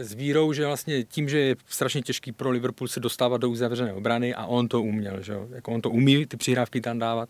s 0.00 0.14
vírou, 0.14 0.52
že 0.52 0.66
vlastně 0.66 1.04
tím, 1.04 1.28
že 1.28 1.38
je 1.38 1.56
strašně 1.66 2.02
těžký 2.02 2.32
pro 2.32 2.50
Liverpool 2.50 2.88
se 2.88 3.00
dostávat 3.00 3.40
do 3.40 3.50
uzavřené 3.50 3.92
obrany 3.92 4.34
a 4.34 4.46
on 4.46 4.68
to 4.68 4.82
uměl, 4.82 5.22
že 5.22 5.32
jo? 5.32 5.48
Jako 5.50 5.72
on 5.72 5.80
to 5.80 5.90
umí 5.90 6.26
ty 6.26 6.36
přihrávky 6.36 6.80
tam 6.80 6.98
dávat 6.98 7.28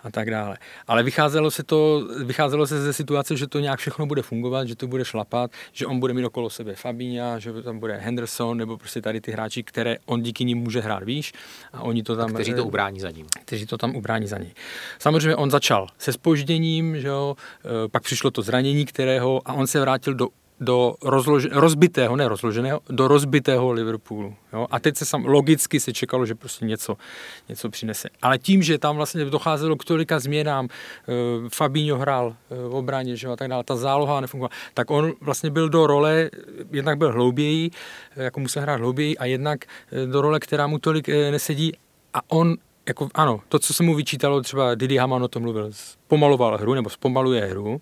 a 0.00 0.10
tak 0.10 0.30
dále. 0.30 0.58
Ale 0.86 1.02
vycházelo 1.02 1.50
se 1.50 1.62
to, 1.62 2.08
vycházelo 2.24 2.66
se 2.66 2.82
ze 2.82 2.92
situace, 2.92 3.36
že 3.36 3.46
to 3.46 3.60
nějak 3.60 3.80
všechno 3.80 4.06
bude 4.06 4.22
fungovat, 4.22 4.68
že 4.68 4.76
to 4.76 4.86
bude 4.86 5.04
šlapat, 5.04 5.50
že 5.72 5.86
on 5.86 6.00
bude 6.00 6.14
mít 6.14 6.24
okolo 6.24 6.50
sebe 6.50 6.74
Fabinha, 6.74 7.38
že 7.38 7.62
tam 7.62 7.78
bude 7.78 7.96
Henderson 7.96 8.58
nebo 8.58 8.76
prostě 8.76 9.02
tady 9.02 9.20
ty 9.20 9.32
hráči, 9.32 9.62
které 9.62 9.96
on 10.06 10.22
díky 10.22 10.44
nim 10.44 10.58
může 10.58 10.80
hrát 10.80 11.02
výš 11.02 11.32
a 11.72 11.82
oni 11.82 12.02
to 12.02 12.16
tam... 12.16 12.30
A 12.30 12.32
kteří 12.32 12.54
to 12.54 12.64
ubrání 12.64 13.00
za 13.00 13.10
ním. 13.10 13.26
Kteří 13.44 13.66
to 13.66 13.78
tam 13.78 13.96
ubrání 13.96 14.26
za 14.26 14.38
něj. 14.38 14.52
Samozřejmě 14.98 15.36
on 15.36 15.50
začal 15.50 15.86
se 15.98 16.12
spožděním, 16.12 17.00
že 17.00 17.08
jo? 17.08 17.36
E, 17.84 17.88
pak 17.88 18.02
přišlo 18.02 18.30
to 18.30 18.42
zranění, 18.42 18.86
kterého 18.86 19.40
a 19.44 19.52
on 19.52 19.66
se 19.66 19.80
vrátil 19.80 20.14
do 20.14 20.28
do 20.60 20.94
rozlože, 21.02 21.48
rozbitého, 21.52 22.16
ne 22.16 22.28
rozloženého, 22.28 22.80
do 22.90 23.08
rozbitého 23.08 23.72
Liverpoolu. 23.72 24.34
Jo? 24.52 24.66
A 24.70 24.80
teď 24.80 24.96
se 24.96 25.04
sam, 25.04 25.24
logicky 25.24 25.80
se 25.80 25.92
čekalo, 25.92 26.26
že 26.26 26.34
prostě 26.34 26.64
něco, 26.64 26.96
něco 27.48 27.70
přinese. 27.70 28.08
Ale 28.22 28.38
tím, 28.38 28.62
že 28.62 28.78
tam 28.78 28.96
vlastně 28.96 29.24
docházelo 29.24 29.76
k 29.76 29.84
tolika 29.84 30.18
změnám, 30.18 30.68
e, 30.68 31.48
Fabinho 31.48 31.98
hrál 31.98 32.36
e, 32.50 32.68
v 32.68 32.74
obraně, 32.74 33.16
že 33.16 33.28
a 33.28 33.36
tak 33.36 33.48
dále, 33.48 33.64
ta 33.64 33.76
záloha 33.76 34.20
nefungovala, 34.20 34.50
tak 34.74 34.90
on 34.90 35.12
vlastně 35.20 35.50
byl 35.50 35.68
do 35.68 35.86
role, 35.86 36.30
jednak 36.70 36.98
byl 36.98 37.12
hlouběji, 37.12 37.70
jako 38.16 38.40
musel 38.40 38.62
hrát 38.62 38.80
hlouběji, 38.80 39.18
a 39.18 39.24
jednak 39.24 39.64
do 40.06 40.20
role, 40.20 40.40
která 40.40 40.66
mu 40.66 40.78
tolik 40.78 41.08
nesedí 41.08 41.72
a 42.14 42.20
on 42.28 42.56
jako 42.88 43.08
ano, 43.14 43.40
to, 43.48 43.58
co 43.58 43.74
se 43.74 43.82
mu 43.82 43.94
vyčítalo, 43.94 44.40
třeba 44.40 44.74
Didi 44.74 44.96
Haman 44.96 45.22
o 45.22 45.28
tom 45.28 45.42
mluvil, 45.42 45.68
zpomaloval 45.72 46.58
hru, 46.58 46.74
nebo 46.74 46.90
zpomaluje 46.90 47.46
hru, 47.46 47.80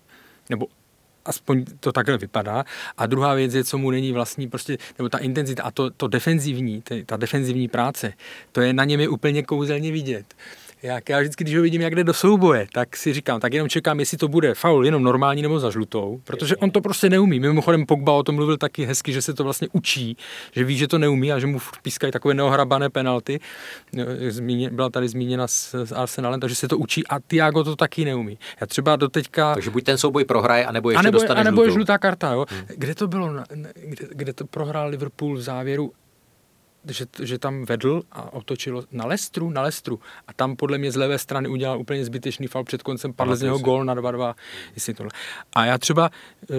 nebo 0.49 0.67
aspoň 1.27 1.65
to 1.79 1.91
takhle 1.91 2.17
vypadá. 2.17 2.65
A 2.97 3.05
druhá 3.05 3.33
věc 3.33 3.53
je, 3.53 3.63
co 3.63 3.77
mu 3.77 3.91
není 3.91 4.11
vlastní, 4.11 4.49
prostě, 4.49 4.77
nebo 4.97 5.09
ta 5.09 5.17
intenzita 5.17 5.63
a 5.63 5.71
to, 5.71 5.89
to 5.89 6.07
defenzivní, 6.07 6.83
ta 7.05 7.17
defenzivní 7.17 7.67
práce, 7.67 8.13
to 8.51 8.61
je 8.61 8.73
na 8.73 8.83
něm 8.83 8.99
je 8.99 9.09
úplně 9.09 9.43
kouzelně 9.43 9.91
vidět 9.91 10.25
jak 10.83 11.09
já 11.09 11.19
vždycky, 11.19 11.43
když 11.43 11.55
ho 11.55 11.61
vidím, 11.61 11.81
jak 11.81 11.95
jde 11.95 12.03
do 12.03 12.13
souboje, 12.13 12.67
tak 12.73 12.97
si 12.97 13.13
říkám, 13.13 13.39
tak 13.39 13.53
jenom 13.53 13.69
čekám, 13.69 13.99
jestli 13.99 14.17
to 14.17 14.27
bude 14.27 14.53
faul 14.53 14.85
jenom 14.85 15.03
normální 15.03 15.41
nebo 15.41 15.59
za 15.59 15.69
žlutou, 15.71 16.21
protože 16.23 16.55
on 16.55 16.71
to 16.71 16.81
prostě 16.81 17.09
neumí. 17.09 17.39
Mimochodem 17.39 17.85
Pogba 17.85 18.13
o 18.13 18.23
tom 18.23 18.35
mluvil 18.35 18.57
taky 18.57 18.85
hezky, 18.85 19.13
že 19.13 19.21
se 19.21 19.33
to 19.33 19.43
vlastně 19.43 19.67
učí, 19.71 20.17
že 20.51 20.63
ví, 20.63 20.77
že 20.77 20.87
to 20.87 20.97
neumí 20.97 21.31
a 21.31 21.39
že 21.39 21.47
mu 21.47 21.59
pískají 21.81 22.11
takové 22.11 22.33
neohrabané 22.33 22.89
penalty. 22.89 23.39
Byla 24.71 24.89
tady 24.89 25.09
zmíněna 25.09 25.47
s, 25.47 25.73
s 25.73 25.91
Arsenalem, 25.91 26.39
takže 26.39 26.55
se 26.55 26.67
to 26.67 26.77
učí 26.77 27.07
a 27.07 27.19
Tiago 27.19 27.63
to 27.63 27.75
taky 27.75 28.05
neumí. 28.05 28.39
Já 28.61 28.67
třeba 28.67 28.95
do 28.95 29.07
teďka... 29.09 29.53
Takže 29.53 29.69
buď 29.69 29.83
ten 29.83 29.97
souboj 29.97 30.25
prohraje, 30.25 30.65
anebo 30.65 30.89
ještě 30.89 30.99
anebo, 30.99 31.19
dostane 31.19 31.41
anebo 31.41 31.55
žlutou. 31.55 31.69
je 31.69 31.73
žlutá 31.73 31.97
karta. 31.97 32.31
Jo? 32.31 32.45
Hmm. 32.49 32.61
Kde 32.67 32.95
to 32.95 33.07
bylo? 33.07 33.29
Kde, 33.75 34.07
kde 34.11 34.33
to 34.33 34.45
prohrál 34.45 34.89
Liverpool 34.89 35.35
v 35.35 35.41
závěru? 35.41 35.91
Že, 36.87 37.05
že 37.23 37.39
tam 37.39 37.65
vedl 37.65 38.03
a 38.11 38.33
otočil 38.33 38.83
na 38.91 39.05
Lestru, 39.05 39.49
na 39.49 39.61
Lestru. 39.61 39.99
A 40.27 40.33
tam 40.33 40.55
podle 40.55 40.77
mě 40.77 40.91
z 40.91 40.95
levé 40.95 41.17
strany 41.17 41.49
udělal 41.49 41.79
úplně 41.79 42.05
zbytečný 42.05 42.47
fal 42.47 42.63
před 42.63 42.83
koncem, 42.83 43.13
padl 43.13 43.35
z 43.35 43.41
něho 43.41 43.59
gól 43.59 43.85
na 43.85 43.95
2-2. 43.95 44.35
Jestli 44.75 44.93
tohle. 44.93 45.11
A 45.53 45.65
já 45.65 45.77
třeba 45.77 46.09
eh, 46.43 46.55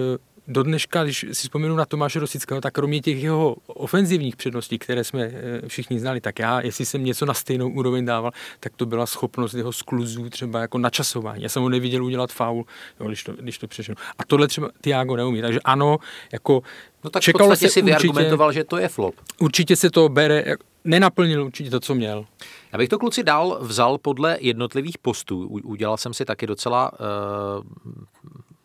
do 0.49 0.63
dneška, 0.63 1.03
když 1.03 1.25
si 1.31 1.41
vzpomenu 1.41 1.75
na 1.75 1.85
Tomáše 1.85 2.19
Rosického, 2.19 2.61
tak 2.61 2.73
kromě 2.73 3.01
těch 3.01 3.23
jeho 3.23 3.55
ofenzivních 3.67 4.35
předností, 4.35 4.79
které 4.79 5.03
jsme 5.03 5.21
eh, 5.23 5.67
všichni 5.67 5.99
znali, 5.99 6.21
tak 6.21 6.39
já, 6.39 6.61
jestli 6.61 6.85
jsem 6.85 7.05
něco 7.05 7.25
na 7.25 7.33
stejnou 7.33 7.69
úroveň 7.69 8.05
dával, 8.05 8.31
tak 8.59 8.73
to 8.75 8.85
byla 8.85 9.05
schopnost 9.05 9.53
jeho 9.53 9.73
skluzů 9.73 10.29
třeba 10.29 10.61
jako 10.61 10.77
načasování. 10.77 11.43
Já 11.43 11.49
jsem 11.49 11.63
ho 11.63 11.69
neviděl 11.69 12.05
udělat 12.05 12.31
faul, 12.31 12.65
jo, 12.99 13.07
když, 13.07 13.23
to, 13.23 13.33
když 13.33 13.57
to 13.57 13.67
přešel. 13.67 13.95
A 14.17 14.25
tohle 14.27 14.47
třeba 14.47 14.69
Tiago 14.81 15.15
neumí. 15.15 15.41
Takže 15.41 15.59
ano, 15.63 15.97
jako 16.31 16.61
No 17.03 17.09
tak 17.09 17.23
Čekalo 17.23 17.49
v 17.49 17.51
podstatě 17.51 17.69
se 17.69 17.73
si 17.73 17.81
vyargumentoval, 17.81 18.51
že 18.51 18.63
to 18.63 18.77
je 18.77 18.87
flop. 18.87 19.15
Určitě 19.39 19.75
se 19.75 19.89
to 19.89 20.09
bere, 20.09 20.55
nenaplnil 20.83 21.45
určitě 21.45 21.69
to, 21.69 21.79
co 21.79 21.95
měl. 21.95 22.25
Já 22.71 22.77
bych 22.77 22.89
to 22.89 22.99
kluci 22.99 23.23
dál 23.23 23.57
vzal 23.61 23.97
podle 23.97 24.37
jednotlivých 24.41 24.97
postů. 24.97 25.47
Udělal 25.47 25.97
jsem 25.97 26.13
si 26.13 26.25
taky 26.25 26.47
docela 26.47 26.91
uh, 26.93 27.63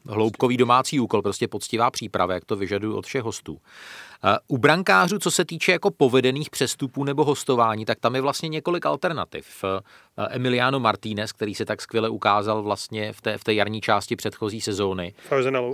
hloubkový 0.09 0.57
domácí 0.57 1.01
úkol, 1.01 1.23
prostě 1.23 1.49
poctivá 1.49 1.91
příprava, 1.91 2.35
jak 2.35 2.45
to 2.45 2.57
vyžaduju 2.57 2.97
od 2.97 3.07
všech 3.07 3.23
hostů. 3.23 3.59
U 4.49 4.59
brankářů, 4.59 5.19
co 5.19 5.31
se 5.31 5.45
týče 5.45 5.73
jako 5.73 5.91
povedených 5.91 6.51
přestupů 6.51 7.05
nebo 7.05 7.25
hostování, 7.25 7.85
tak 7.85 8.01
tam 8.01 8.15
je 8.15 8.21
vlastně 8.21 8.49
několik 8.49 8.87
alternativ. 8.87 9.65
Emiliano 10.31 10.81
Martínez, 10.81 11.33
který 11.33 11.55
se 11.55 11.65
tak 11.65 11.83
skvěle 11.83 12.09
ukázal 12.09 12.63
vlastně 12.63 13.13
v 13.13 13.21
té, 13.21 13.39
v 13.39 13.45
té 13.45 13.55
jarní 13.55 13.81
části 13.81 14.17
předchozí 14.17 14.61
sezóny, 14.61 15.15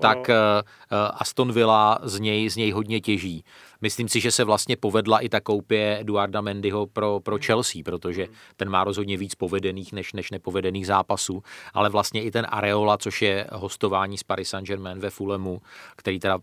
tak 0.00 0.28
no. 0.28 0.34
Aston 1.14 1.52
Villa 1.52 1.98
z 2.02 2.20
něj, 2.20 2.50
z 2.50 2.56
něj 2.56 2.70
hodně 2.70 3.00
těží. 3.00 3.44
Myslím 3.80 4.08
si, 4.08 4.20
že 4.20 4.30
se 4.30 4.44
vlastně 4.44 4.76
povedla 4.76 5.18
i 5.18 5.28
ta 5.28 5.40
koupě 5.40 5.98
Eduarda 6.00 6.40
Mendyho 6.40 6.86
pro, 6.86 7.20
pro 7.20 7.38
Chelsea, 7.46 7.82
protože 7.84 8.26
ten 8.56 8.68
má 8.68 8.84
rozhodně 8.84 9.16
víc 9.16 9.34
povedených 9.34 9.92
než, 9.92 10.12
než 10.12 10.30
nepovedených 10.30 10.86
zápasů, 10.86 11.42
ale 11.74 11.88
vlastně 11.88 12.22
i 12.22 12.30
ten 12.30 12.46
Areola, 12.48 12.98
což 12.98 13.22
je 13.22 13.46
hostování 13.52 14.18
s 14.18 14.22
Paris 14.22 14.48
Saint-Germain 14.48 14.98
ve 14.98 15.10
Fulemu, 15.10 15.60
který 15.96 16.20
teda 16.20 16.38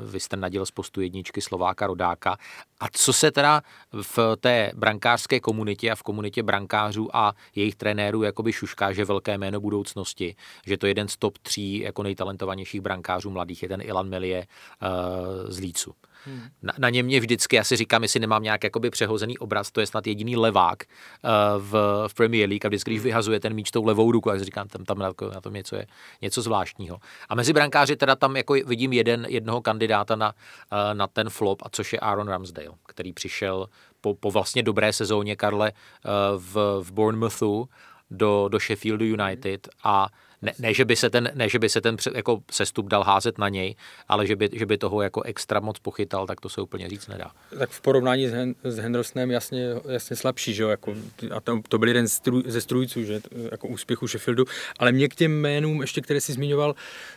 vy 0.00 0.20
jste 0.20 0.36
naděl 0.36 0.66
z 0.66 0.70
postu 0.70 1.00
jedničky 1.00 1.27
Slováka 1.40 1.86
Rodáka. 1.86 2.36
A 2.80 2.86
co 2.92 3.12
se 3.12 3.30
teda 3.30 3.62
v 3.92 4.36
té 4.40 4.72
brankářské 4.74 5.40
komunitě 5.40 5.90
a 5.90 5.94
v 5.94 6.02
komunitě 6.02 6.42
brankářů 6.42 7.16
a 7.16 7.32
jejich 7.54 7.74
trenérů 7.74 8.22
jakoby 8.22 8.52
šušká, 8.52 8.92
že 8.92 9.04
velké 9.04 9.38
jméno 9.38 9.60
budoucnosti, 9.60 10.36
že 10.66 10.78
to 10.78 10.86
je 10.86 10.90
jeden 10.90 11.08
z 11.08 11.16
top 11.16 11.38
tří 11.38 11.78
jako 11.78 12.02
nejtalentovanějších 12.02 12.80
brankářů 12.80 13.30
mladých, 13.30 13.62
je 13.62 13.68
ten 13.68 13.80
Ilan 13.80 14.08
Melie 14.08 14.46
uh, 14.46 15.50
z 15.50 15.58
Lícu. 15.58 15.94
Hmm. 16.24 16.42
Na, 16.62 16.72
na 16.78 16.90
něm 16.90 17.06
mě 17.06 17.20
vždycky, 17.20 17.56
já 17.56 17.64
si 17.64 17.76
říkám, 17.76 18.02
jestli 18.02 18.20
nemám 18.20 18.42
nějak 18.42 18.64
jakoby 18.64 18.90
přehozený 18.90 19.38
obraz, 19.38 19.70
to 19.70 19.80
je 19.80 19.86
snad 19.86 20.06
jediný 20.06 20.36
levák 20.36 20.82
uh, 20.84 21.30
v, 21.62 22.04
v 22.08 22.14
Premier 22.14 22.48
League 22.48 22.66
a 22.66 22.68
vždycky, 22.68 22.90
když 22.90 23.02
vyhazuje 23.02 23.40
ten 23.40 23.54
míč 23.54 23.70
tou 23.70 23.84
levou 23.84 24.12
ruku, 24.12 24.28
tak 24.28 24.38
si 24.38 24.44
říkám, 24.44 24.68
tam, 24.68 24.84
tam 24.84 24.98
na, 24.98 25.12
na 25.34 25.40
tom 25.40 25.52
něco 25.52 25.76
je 25.76 25.86
něco 26.22 26.42
zvláštního. 26.42 26.98
A 27.28 27.34
mezi 27.34 27.52
brankáři 27.52 27.96
teda 27.96 28.16
tam 28.16 28.36
jako 28.36 28.52
vidím 28.52 28.92
jeden, 28.92 29.26
jednoho 29.28 29.60
kandidáta 29.60 30.16
na, 30.16 30.32
uh, 30.32 30.94
na 30.94 31.06
ten 31.06 31.30
flop, 31.30 31.62
a 31.62 31.68
což 31.70 31.92
je 31.92 32.00
Aaron 32.00 32.28
Ramsdale, 32.28 32.76
který 32.86 33.12
přišel 33.12 33.68
po, 34.00 34.14
po 34.14 34.30
vlastně 34.30 34.62
dobré 34.62 34.92
sezóně 34.92 35.36
Karle 35.36 35.72
uh, 35.72 36.42
v, 36.42 36.82
v 36.82 36.92
Bournemouthu 36.92 37.68
do, 38.10 38.48
do 38.48 38.58
Sheffieldu 38.58 39.04
United 39.04 39.68
a 39.84 40.08
ne, 40.42 40.52
ne, 40.58 40.74
že 40.74 40.84
by 40.84 40.96
se 40.96 41.10
ten, 41.10 41.30
ne, 41.34 41.48
že 41.48 41.58
by 41.58 41.68
se 41.68 41.80
ten 41.80 41.96
jako 42.14 42.40
sestup 42.50 42.86
dal 42.86 43.02
házet 43.02 43.38
na 43.38 43.48
něj, 43.48 43.74
ale 44.08 44.26
že 44.26 44.36
by, 44.36 44.50
že 44.52 44.66
by 44.66 44.78
toho 44.78 45.02
jako 45.02 45.22
extra 45.22 45.60
moc 45.60 45.78
pochytal, 45.78 46.26
tak 46.26 46.40
to 46.40 46.48
se 46.48 46.60
úplně 46.60 46.88
říct 46.88 47.06
nedá. 47.06 47.30
Tak 47.58 47.70
v 47.70 47.80
porovnání 47.80 48.28
s, 48.28 48.32
Hen, 48.32 48.54
s 48.64 48.76
Hendersonem 48.76 49.30
jasně, 49.30 49.68
jasně 49.88 50.16
slabší, 50.16 50.54
že 50.54 50.62
jo, 50.62 50.68
jako, 50.68 50.94
a 51.30 51.40
to, 51.40 51.60
to 51.68 51.78
byl 51.78 51.88
jeden 51.88 52.06
ze 52.46 52.60
strůjců, 52.60 53.04
že, 53.04 53.20
jako 53.50 53.68
úspěchu 53.68 54.06
Sheffieldu, 54.06 54.44
ale 54.78 54.92
mě 54.92 55.08
k 55.08 55.14
těm 55.14 55.32
jménům, 55.32 55.80
ještě 55.80 56.00
které 56.00 56.20
si 56.20 56.32
zmiňoval, 56.32 56.74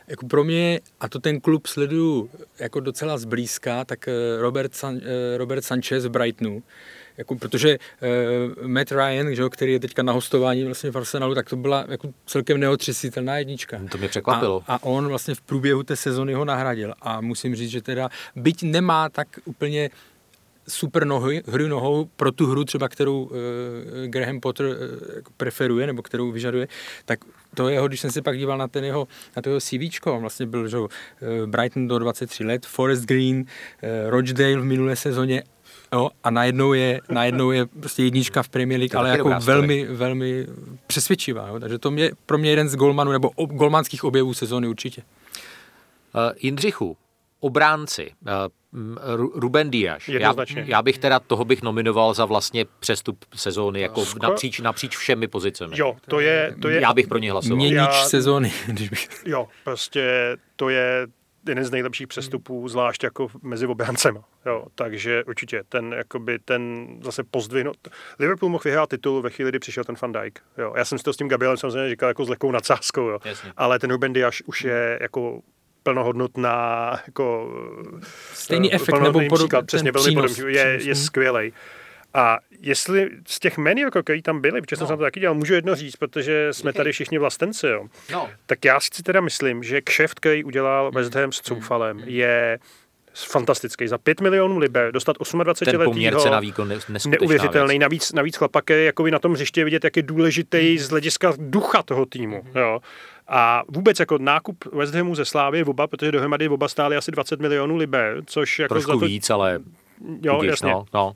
jako 0.07 0.27
pro 0.27 0.43
mě, 0.43 0.79
a 0.99 1.09
to 1.09 1.19
ten 1.19 1.41
klub 1.41 1.67
sleduju 1.67 2.29
jako 2.59 2.79
docela 2.79 3.17
zblízka, 3.17 3.85
tak 3.85 4.07
eh, 4.07 4.11
Robert, 4.37 4.75
San, 4.75 4.97
eh, 4.97 5.37
Robert 5.37 5.65
Sanchez 5.65 6.05
v 6.05 6.09
Brightonu, 6.09 6.63
jako, 7.17 7.35
protože 7.35 7.77
uh, 8.57 8.67
Matt 8.67 8.91
Ryan, 8.91 9.35
že, 9.35 9.43
který 9.51 9.73
je 9.73 9.79
teďka 9.79 10.03
na 10.03 10.13
hostování 10.13 10.65
vlastně 10.65 10.91
v 10.91 10.97
Arsenalu, 10.97 11.35
tak 11.35 11.49
to 11.49 11.55
byla 11.55 11.85
jako 11.87 12.09
celkem 12.25 12.59
neotřesitelná 12.59 13.37
jednička. 13.37 13.79
To 13.91 13.97
mě 13.97 14.07
překvapilo. 14.07 14.63
A, 14.67 14.75
a 14.75 14.83
on 14.83 15.07
vlastně 15.07 15.35
v 15.35 15.41
průběhu 15.41 15.83
té 15.83 15.95
sezony 15.95 16.33
ho 16.33 16.45
nahradil 16.45 16.93
a 17.01 17.21
musím 17.21 17.55
říct, 17.55 17.69
že 17.69 17.81
teda 17.81 18.09
byť 18.35 18.63
nemá 18.63 19.09
tak 19.09 19.27
úplně 19.45 19.89
super 20.67 21.05
nohy, 21.05 21.43
hry 21.47 21.69
nohou 21.69 22.05
pro 22.15 22.31
tu 22.31 22.47
hru 22.47 22.63
třeba, 22.65 22.89
kterou 22.89 23.23
uh, 23.23 23.29
Graham 24.05 24.39
Potter 24.39 24.65
uh, 24.65 24.75
preferuje 25.37 25.87
nebo 25.87 26.01
kterou 26.01 26.31
vyžaduje, 26.31 26.67
tak 27.05 27.19
to 27.55 27.69
jeho, 27.69 27.87
když 27.87 27.99
jsem 27.99 28.11
se 28.11 28.21
pak 28.21 28.37
díval 28.37 28.57
na 28.57 28.67
ten 28.67 28.83
jeho, 28.83 29.07
na 29.35 29.41
to 29.41 29.49
jeho 29.49 29.59
CV, 29.59 30.05
on 30.05 30.21
vlastně 30.21 30.45
byl 30.45 30.67
že, 30.67 30.77
uh, 30.77 30.89
Brighton 31.45 31.87
do 31.87 31.99
23 31.99 32.43
let, 32.43 32.65
Forest 32.65 33.05
Green, 33.05 33.39
uh, 33.39 33.45
Rochdale 34.09 34.55
v 34.55 34.63
minulé 34.63 34.95
sezóně 34.95 35.43
Jo, 35.93 36.09
a 36.23 36.29
najednou 36.29 36.73
je, 36.73 37.01
najednou 37.09 37.51
je 37.51 37.65
prostě 37.65 38.03
jednička 38.03 38.43
v 38.43 38.49
Premier 38.49 38.79
League, 38.79 38.95
ale 38.95 39.09
jako 39.09 39.33
velmi, 39.43 39.85
velmi 39.85 40.47
přesvědčivá. 40.87 41.47
Jo. 41.47 41.59
Takže 41.59 41.77
to 41.77 41.91
je 41.91 42.11
pro 42.25 42.37
mě 42.37 42.49
jeden 42.49 42.69
z 42.69 42.75
golmanů, 42.75 43.11
nebo 43.11 43.29
ob, 43.35 43.51
golmanských 43.51 44.03
objevů 44.03 44.33
sezóny 44.33 44.67
určitě. 44.67 45.01
Uh, 45.01 46.21
Jindřichu, 46.41 46.97
obránci, 47.39 48.11
uh, 48.21 48.31
Ruben 49.35 49.71
Díaz. 49.71 50.07
Já, 50.07 50.35
já 50.55 50.81
bych 50.81 50.97
teda 50.97 51.19
toho 51.19 51.45
bych 51.45 51.61
nominoval 51.61 52.13
za 52.13 52.25
vlastně 52.25 52.65
přestup 52.79 53.25
sezóny, 53.35 53.81
jako 53.81 54.01
Sko- 54.01 54.23
napříč, 54.23 54.59
napříč 54.59 54.97
všemi 54.97 55.27
pozicemi. 55.27 55.75
Jo, 55.79 55.95
to 56.07 56.19
je... 56.19 56.55
To 56.61 56.69
je 56.69 56.81
já 56.81 56.93
bych 56.93 57.07
pro 57.07 57.17
ně 57.17 57.31
hlasoval. 57.31 57.57
Měnič 57.57 57.75
já, 57.75 58.03
sezóny. 58.03 58.51
Když 58.67 58.89
bych... 58.89 59.09
Jo, 59.25 59.47
prostě 59.63 60.37
to 60.55 60.69
je 60.69 61.07
jeden 61.47 61.65
z 61.65 61.71
nejlepších 61.71 62.07
přestupů, 62.07 62.67
zvlášť 62.67 63.03
jako 63.03 63.27
mezi 63.41 63.67
obráncemi. 63.67 64.19
Jo, 64.45 64.65
takže 64.75 65.23
určitě 65.23 65.63
ten, 65.69 65.93
jakoby 65.97 66.39
ten 66.39 66.87
zase 67.03 67.23
pozdvihnut. 67.23 67.77
Liverpool 68.19 68.49
mohl 68.49 68.61
vyhrát 68.65 68.89
titul 68.89 69.21
ve 69.21 69.29
chvíli, 69.29 69.51
kdy 69.51 69.59
přišel 69.59 69.83
ten 69.83 69.95
Van 70.01 70.11
Dijk. 70.11 70.39
Jo, 70.57 70.73
já 70.77 70.85
jsem 70.85 70.97
si 70.97 71.03
to 71.03 71.13
s 71.13 71.17
tím 71.17 71.27
Gabrielem 71.27 71.57
samozřejmě 71.57 71.89
říkal 71.89 72.09
jako 72.09 72.25
s 72.25 72.29
lehkou 72.29 72.51
nadsázkou, 72.51 73.07
jo. 73.07 73.19
ale 73.57 73.79
ten 73.79 73.91
Ruben 73.91 74.13
Dias 74.13 74.41
už 74.45 74.63
je 74.63 74.99
jako 75.01 75.41
plnohodnotná 75.83 76.91
jako 77.07 77.53
stejný 78.33 78.73
efekt 78.73 79.01
nebo 79.01 79.21
podobný, 79.29 79.59
přesně 79.65 79.91
velmi 79.91 80.11
podobný, 80.11 80.53
je, 80.53 80.79
je 80.83 80.95
skvělej. 80.95 81.51
A 82.13 82.39
jestli 82.59 83.09
z 83.27 83.39
těch 83.39 83.57
men, 83.57 83.77
jako, 83.77 84.03
který 84.03 84.21
tam 84.21 84.41
byli, 84.41 84.61
protože 84.61 84.81
no. 84.81 84.87
jsem 84.87 84.97
to 84.97 85.03
taky 85.03 85.19
dělal, 85.19 85.35
můžu 85.35 85.53
jedno 85.53 85.75
říct, 85.75 85.95
protože 85.95 86.47
jsme 86.51 86.73
tady 86.73 86.91
všichni 86.91 87.17
vlastenci, 87.17 87.67
jo. 87.67 87.87
No. 88.11 88.29
tak 88.45 88.65
já 88.65 88.79
si 88.79 89.03
teda 89.03 89.21
myslím, 89.21 89.63
že 89.63 89.81
kšeft, 89.81 90.19
který 90.19 90.43
udělal 90.43 90.91
West 90.91 91.15
Ham 91.15 91.31
s 91.31 91.41
Coufalem, 91.41 91.97
mm. 91.97 92.03
je 92.05 92.59
fantastický. 93.13 93.87
Za 93.87 93.97
5 93.97 94.21
milionů 94.21 94.57
liber 94.57 94.91
dostat 94.91 95.17
28 95.43 95.71
Ten 95.71 95.79
letýho, 95.79 95.91
poměr 95.91 96.19
cena 96.19 96.39
výkon 96.39 96.73
neuvěřitelný. 97.07 97.73
věc. 97.73 97.81
Navíc, 97.81 98.13
navíc 98.13 98.37
chlapak 98.37 98.69
je 98.69 98.83
jako 98.83 99.07
na 99.07 99.19
tom 99.19 99.33
hřiště 99.33 99.63
vidět, 99.63 99.83
jak 99.83 99.97
je 99.97 100.03
důležitý 100.03 100.77
z 100.77 100.89
hlediska 100.89 101.33
ducha 101.37 101.83
toho 101.83 102.05
týmu. 102.05 102.43
Jo. 102.55 102.79
A 103.27 103.63
vůbec 103.67 103.99
jako 103.99 104.17
nákup 104.17 104.65
West 104.73 104.95
Hamu 104.95 105.15
ze 105.15 105.25
Slávy 105.25 105.63
oba, 105.63 105.87
protože 105.87 106.11
dohromady 106.11 106.49
oba 106.49 106.67
stály 106.67 106.97
asi 106.97 107.11
20 107.11 107.39
milionů 107.39 107.77
liber, 107.77 108.21
což 108.25 108.59
jako 108.59 108.73
Trošku 108.73 108.91
za 108.91 108.99
to, 108.99 109.05
víc, 109.05 109.29
ale 109.29 109.59
jo, 110.21 110.35
budíš, 110.35 110.49
jasně. 110.49 110.71
no, 110.71 110.85
no. 110.93 111.13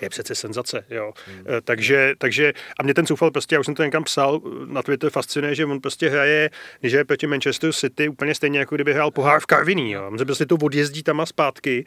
Je 0.00 0.08
přece 0.08 0.34
senzace, 0.34 0.84
jo. 0.90 1.12
Hmm. 1.26 1.44
Takže, 1.64 2.14
takže, 2.18 2.52
a 2.78 2.82
mě 2.82 2.94
ten 2.94 3.06
Soufal 3.06 3.30
prostě, 3.30 3.54
já 3.54 3.60
už 3.60 3.66
jsem 3.66 3.74
to 3.74 3.84
někam 3.84 4.04
psal, 4.04 4.40
na 4.66 4.82
Twitter 4.82 5.10
fascinuje, 5.10 5.54
že 5.54 5.66
on 5.66 5.80
prostě 5.80 6.08
hraje, 6.08 6.50
když 6.80 6.92
je 6.92 7.04
proti 7.04 7.26
Manchester 7.26 7.72
City, 7.72 8.08
úplně 8.08 8.34
stejně 8.34 8.58
jako 8.58 8.74
kdyby 8.74 8.94
hrál 8.94 9.10
pohár 9.10 9.40
v 9.40 9.46
Karviní, 9.46 9.90
jo. 9.90 10.08
On 10.08 10.18
se 10.18 10.24
prostě 10.24 10.46
to 10.46 10.56
odjezdí 10.62 11.02
tam 11.02 11.20
a 11.20 11.26
zpátky 11.26 11.84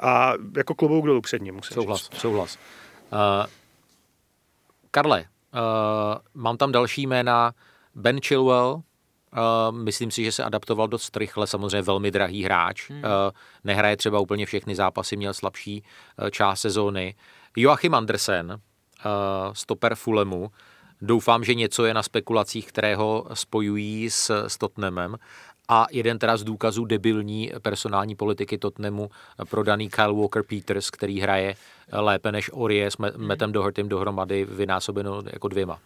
a 0.00 0.32
jako 0.56 0.74
klobouk 0.74 1.06
dolů 1.06 1.20
před 1.20 1.42
ním, 1.42 1.54
musím 1.54 1.74
Souhlas, 1.74 2.00
říct. 2.10 2.20
souhlas. 2.20 2.58
Uh, 3.12 3.46
Karle, 4.90 5.20
uh, 5.20 6.18
mám 6.34 6.56
tam 6.56 6.72
další 6.72 7.06
jména. 7.06 7.52
Ben 7.94 8.20
Chilwell, 8.20 8.72
uh, 8.72 9.76
myslím 9.76 10.10
si, 10.10 10.24
že 10.24 10.32
se 10.32 10.44
adaptoval 10.44 10.88
dost 10.88 11.16
rychle, 11.16 11.46
samozřejmě 11.46 11.82
velmi 11.82 12.10
drahý 12.10 12.44
hráč. 12.44 12.90
Hmm. 12.90 12.98
Uh, 12.98 13.04
nehraje 13.64 13.96
třeba 13.96 14.18
úplně 14.18 14.46
všechny 14.46 14.74
zápasy, 14.74 15.16
měl 15.16 15.34
slabší 15.34 15.82
uh, 16.22 16.30
část 16.30 16.60
sezóny. 16.60 17.14
Joachim 17.56 17.94
Andersen, 17.94 18.50
uh, 18.50 19.52
stoper 19.52 19.94
Fulemu, 19.94 20.50
Doufám, 21.02 21.44
že 21.44 21.54
něco 21.54 21.84
je 21.84 21.94
na 21.94 22.02
spekulacích, 22.02 22.66
které 22.66 22.96
ho 22.96 23.26
spojují 23.34 24.10
s, 24.10 24.46
s 24.46 24.58
Tottenhamem. 24.58 25.16
A 25.68 25.86
jeden 25.90 26.18
teda 26.18 26.36
z 26.36 26.44
důkazů 26.44 26.84
debilní 26.84 27.52
personální 27.62 28.16
politiky 28.16 28.58
Tottenhamu 28.58 29.10
prodaný 29.50 29.90
Kyle 29.90 30.12
Walker-Peters, 30.12 30.90
který 30.90 31.20
hraje 31.20 31.54
lépe 31.92 32.32
než 32.32 32.50
Orie 32.52 32.90
s 32.90 32.96
Metem 33.16 33.52
Dohertym 33.52 33.88
dohromady 33.88 34.44
vynásobeno 34.44 35.22
jako 35.32 35.48
dvěma. 35.48 35.78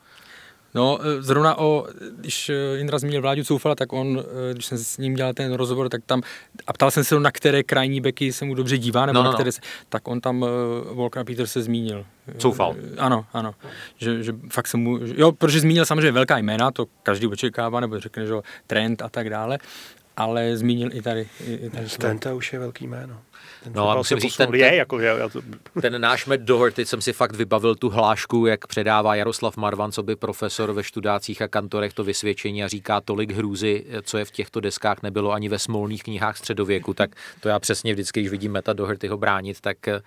No, 0.75 0.99
e, 1.07 1.23
zrovna 1.23 1.59
o, 1.59 1.87
když 2.19 2.49
e, 2.49 2.79
Indra 2.79 2.99
zmínil 2.99 3.21
Vláďu 3.23 3.45
Coufala, 3.45 3.75
tak 3.75 3.93
on, 3.93 4.23
e, 4.51 4.55
když 4.55 4.67
jsem 4.67 4.79
s 4.79 4.99
ním 4.99 5.15
dělal 5.15 5.33
ten 5.33 5.53
rozhovor, 5.53 5.89
tak 5.89 6.01
tam, 6.07 6.23
a 6.67 6.73
ptal 6.73 6.91
jsem 6.91 7.05
se 7.05 7.15
ho, 7.15 7.21
na 7.21 7.31
které 7.31 7.63
krajní 7.63 8.01
beky 8.01 8.33
se 8.33 8.45
mu 8.45 8.55
dobře 8.55 8.79
dívá, 8.79 9.07
nebo 9.07 9.15
No, 9.15 9.21
no, 9.21 9.25
na 9.25 9.31
no. 9.31 9.35
které, 9.35 9.53
se, 9.53 9.61
tak 9.89 10.09
on 10.09 10.21
tam, 10.21 10.43
uh, 10.43 10.49
Walker 10.99 11.25
Peter 11.25 11.47
se 11.47 11.63
zmínil. 11.63 12.05
Coufal. 12.39 12.77
E, 12.95 12.97
Ano, 12.97 13.27
ano. 13.33 13.55
Že, 13.97 14.23
že 14.23 14.35
fakt 14.53 14.67
se 14.67 14.77
mu, 14.77 15.07
že, 15.07 15.15
jo, 15.17 15.33
protože 15.33 15.61
zmínil 15.61 15.85
samozřejmě 15.85 16.13
velká 16.13 16.39
jména, 16.39 16.71
to 16.71 16.87
každý 17.03 17.27
očekává, 17.27 17.81
nebo 17.81 18.01
řekne, 18.01 18.27
že 18.27 18.33
jo, 18.33 18.43
trend 18.67 19.03
a 19.03 19.09
tak 19.09 19.31
dále, 19.31 19.59
ale 20.17 20.57
zmínil 20.57 20.91
i 20.93 21.03
tady. 21.03 21.29
I, 21.47 21.53
i 21.55 21.71
tady 21.71 21.89
Stenta 21.89 22.35
už 22.35 22.53
je 22.53 22.59
velký 22.59 22.87
jméno. 22.87 23.19
Ten 23.65 23.73
No 23.77 23.91
a 23.91 23.97
musím 23.97 24.19
říct, 24.19 24.33
posunul. 24.37 24.53
ten- 24.53 24.61
je, 24.61 24.69
ten- 24.69 24.79
jako, 24.79 24.99
já, 24.99 25.17
já 25.19 25.29
to, 25.29 25.41
Ten 25.81 26.01
náš 26.01 26.27
Matt 26.27 26.41
Doherty 26.43 26.87
jsem 26.87 27.01
si 27.01 27.13
fakt 27.13 27.35
vybavil 27.37 27.75
tu 27.75 27.91
hlášku, 27.91 28.47
jak 28.47 28.67
předává 28.67 29.15
Jaroslav 29.15 29.57
Marvan, 29.57 29.93
co 29.93 30.03
by 30.03 30.17
profesor 30.17 30.73
ve 30.73 30.85
študácích 30.85 31.43
a 31.43 31.49
kantorech 31.49 31.93
to 31.93 32.05
vysvědčení 32.05 32.65
a 32.65 32.69
říká 32.69 33.01
tolik 33.01 33.31
hrůzy, 33.33 33.85
co 34.03 34.19
je 34.19 34.25
v 34.25 34.31
těchto 34.31 34.61
deskách 34.61 35.03
nebylo 35.03 35.33
ani 35.33 35.49
ve 35.49 35.59
smolných 35.59 36.03
knihách 36.03 36.37
středověku, 36.37 36.95
tak 36.95 37.11
to 37.41 37.49
já 37.49 37.59
přesně 37.59 37.93
vždycky, 37.93 38.21
když 38.21 38.31
vidím 38.31 38.53
Meta 38.53 38.73
Dohertyho 38.73 39.17
bránit, 39.17 39.61
tak 39.61 39.89
eh, 39.89 40.01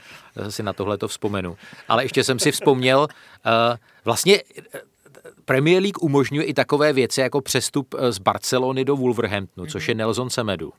si 0.49 0.63
na 0.63 0.73
tohle 0.73 0.97
to 0.97 1.07
vzpomenu. 1.07 1.57
Ale 1.87 2.03
ještě 2.03 2.23
jsem 2.23 2.39
si 2.39 2.51
vzpomněl, 2.51 3.07
eh, 3.45 3.77
vlastně 4.05 4.41
eh, 4.73 4.79
Premier 5.45 5.81
League 5.81 6.03
umožňuje 6.03 6.45
i 6.45 6.53
takové 6.53 6.93
věci 6.93 7.21
jako 7.21 7.41
přestup 7.41 7.95
z 8.09 8.17
Barcelony 8.17 8.85
do 8.85 8.95
Wolverhamptonu, 8.95 9.67
což 9.67 9.87
je 9.87 9.95
Nelson 9.95 10.29
Semedu. 10.29 10.73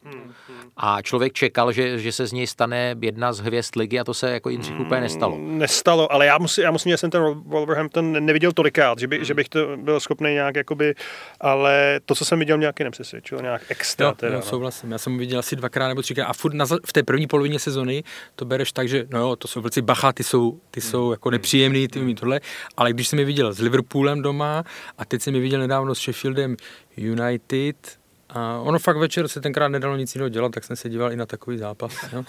A 0.81 1.03
člověk 1.03 1.33
čekal, 1.33 1.73
že, 1.73 1.99
že 1.99 2.13
se 2.13 2.27
z 2.27 2.33
něj 2.33 2.47
stane 2.47 2.97
jedna 3.01 3.33
z 3.33 3.41
hvězd 3.41 3.77
ligy 3.77 4.01
a 4.01 4.05
to 4.05 4.15
se 4.15 4.31
jako 4.31 4.51
Jindřich 4.51 4.81
úplně 4.81 5.01
nestalo. 5.01 5.39
nestalo, 5.41 6.13
ale 6.13 6.27
já 6.27 6.39
musím, 6.39 6.65
já 6.65 6.71
musím, 6.71 6.91
že 6.91 6.97
jsem 6.97 7.11
ten 7.11 7.23
Wolverhampton 7.23 8.25
neviděl 8.25 8.53
tolikrát, 8.53 8.99
že, 8.99 9.07
by, 9.07 9.25
že 9.25 9.35
bych 9.35 9.49
to 9.49 9.77
byl 9.77 10.01
schopný 10.01 10.33
nějak, 10.33 10.57
jakoby, 10.57 10.95
ale 11.41 12.01
to, 12.05 12.15
co 12.15 12.25
jsem 12.25 12.39
viděl, 12.39 12.59
nějaký 12.59 12.85
nepřesvědčil, 12.85 13.39
nějak 13.43 13.63
extra. 13.69 14.07
Jo, 14.07 14.13
teda, 14.13 14.33
jo, 14.33 14.41
no. 14.41 14.47
souhlasím. 14.47 14.93
Já 14.93 14.99
jsem 14.99 15.13
ho 15.13 15.19
viděl 15.19 15.39
asi 15.39 15.57
dvakrát 15.57 15.89
nebo 15.89 16.03
třikrát. 16.03 16.27
A 16.27 16.33
furt 16.33 16.55
na, 16.55 16.67
v 16.67 16.93
té 16.93 17.03
první 17.03 17.27
polovině 17.27 17.59
sezony 17.59 18.05
to 18.37 18.45
bereš 18.45 18.73
tak, 18.73 18.89
že 18.89 19.07
no 19.11 19.19
jo, 19.19 19.37
to 19.37 19.49
jsou 19.49 19.61
vlci 19.61 19.83
bacha, 19.83 20.13
ty 20.13 20.25
jsou, 20.25 20.61
ty 20.71 20.81
jsou 20.81 21.11
jako 21.11 21.31
nepříjemný, 21.31 21.89
ty 21.89 22.01
umí 22.01 22.15
tohle. 22.15 22.41
Ale 22.77 22.93
když 22.93 23.09
jsem 23.09 23.19
je 23.19 23.25
viděl 23.25 23.53
s 23.53 23.61
Liverpoolem 23.61 24.23
doma 24.23 24.65
a 24.99 25.05
teď 25.05 25.23
jsem 25.23 25.35
je 25.35 25.41
viděl 25.41 25.61
nedávno 25.61 25.95
s 25.95 25.99
Sheffieldem 25.99 26.57
United, 26.97 27.99
a 28.31 28.59
ono 28.59 28.79
fakt 28.79 28.97
večer 28.97 29.29
se 29.29 29.41
tenkrát 29.41 29.69
nedalo 29.69 29.97
nic 29.97 30.15
jiného 30.15 30.29
dělat, 30.29 30.53
tak 30.53 30.65
jsem 30.65 30.77
se 30.77 30.89
díval 30.89 31.13
i 31.13 31.17
na 31.17 31.27
takový 31.27 31.59
zápas. 31.59 31.93
Jo. 32.13 32.25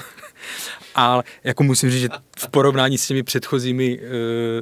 Ale 0.95 1.23
jako 1.43 1.63
musím 1.63 1.89
říct, 1.89 2.01
že 2.01 2.09
v 2.37 2.49
porovnání 2.49 2.97
s 2.97 3.07
těmi 3.07 3.23
předchozími 3.23 3.99
uh, 3.99 4.05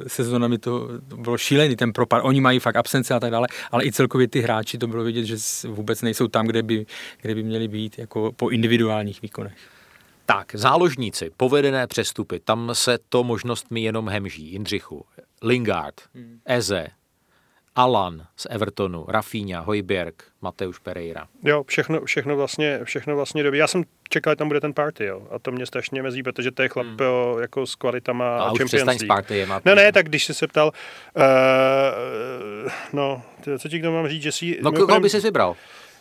sezónami 0.07 0.57
to, 0.57 0.87
to 1.07 1.17
bylo 1.17 1.37
šílený, 1.37 1.75
ten 1.75 1.93
propad. 1.93 2.21
Oni 2.23 2.41
mají 2.41 2.59
fakt 2.59 2.75
absence 2.75 3.13
a 3.13 3.19
tak 3.19 3.31
dále, 3.31 3.47
ale 3.71 3.85
i 3.85 3.91
celkově 3.91 4.27
ty 4.27 4.41
hráči, 4.41 4.77
to 4.77 4.87
bylo 4.87 5.03
vidět, 5.03 5.25
že 5.25 5.35
vůbec 5.67 6.01
nejsou 6.01 6.27
tam, 6.27 6.47
kde 6.47 6.63
by, 6.63 6.85
kde 7.21 7.35
by 7.35 7.43
měli 7.43 7.67
být, 7.67 7.99
jako 7.99 8.31
po 8.35 8.49
individuálních 8.49 9.21
výkonech. 9.21 9.57
Tak, 10.25 10.55
záložníci, 10.55 11.31
povedené 11.37 11.87
přestupy, 11.87 12.39
tam 12.39 12.69
se 12.73 12.97
to 13.09 13.23
možnostmi 13.23 13.81
jenom 13.81 14.09
hemží. 14.09 14.51
Jindřichu, 14.51 15.05
Lingard, 15.41 16.01
Eze, 16.45 16.87
Alan 17.77 18.25
z 18.35 18.47
Evertonu, 18.49 19.05
Rafinha, 19.07 19.59
Hojbjerg, 19.61 20.23
Mateusz 20.41 20.79
Pereira. 20.79 21.27
Jo, 21.43 21.63
všechno, 21.67 22.01
všechno, 22.05 22.35
vlastně, 22.35 22.79
všechno 22.83 23.15
vlastně 23.15 23.43
dobrý. 23.43 23.59
Já 23.59 23.67
jsem 23.67 23.83
čekal, 24.09 24.31
že 24.31 24.35
tam 24.35 24.47
bude 24.47 24.61
ten 24.61 24.73
party, 24.73 25.05
jo. 25.05 25.27
A 25.31 25.39
to 25.39 25.51
mě 25.51 25.65
strašně 25.65 26.03
mezí, 26.03 26.23
protože 26.23 26.51
to 26.51 26.61
je 26.61 26.69
chlap 26.69 26.85
hmm. 26.87 26.97
jo, 27.01 27.37
jako 27.41 27.65
s 27.67 27.75
kvalitama 27.75 28.37
A 28.37 28.43
a 28.43 28.51
už 28.51 28.57
Champions 28.59 28.83
s 28.83 28.85
League. 28.87 29.07
partyjem. 29.07 29.51
a- 29.51 29.61
Ne, 29.65 29.75
ne, 29.75 29.91
tak 29.91 30.05
když 30.09 30.25
jsi 30.25 30.33
se 30.33 30.47
ptal, 30.47 30.71
uh, 31.15 32.71
no, 32.93 33.21
ty- 33.43 33.59
co 33.59 33.69
ti 33.69 33.79
k 33.79 33.83
tomu 33.83 33.95
mám 33.97 34.07
říct, 34.07 34.21
že 34.23 34.31
si... 34.31 34.59
No, 34.61 34.71
koho 34.71 34.99
by 34.99 35.09
si 35.09 35.19
vybral? 35.19 35.55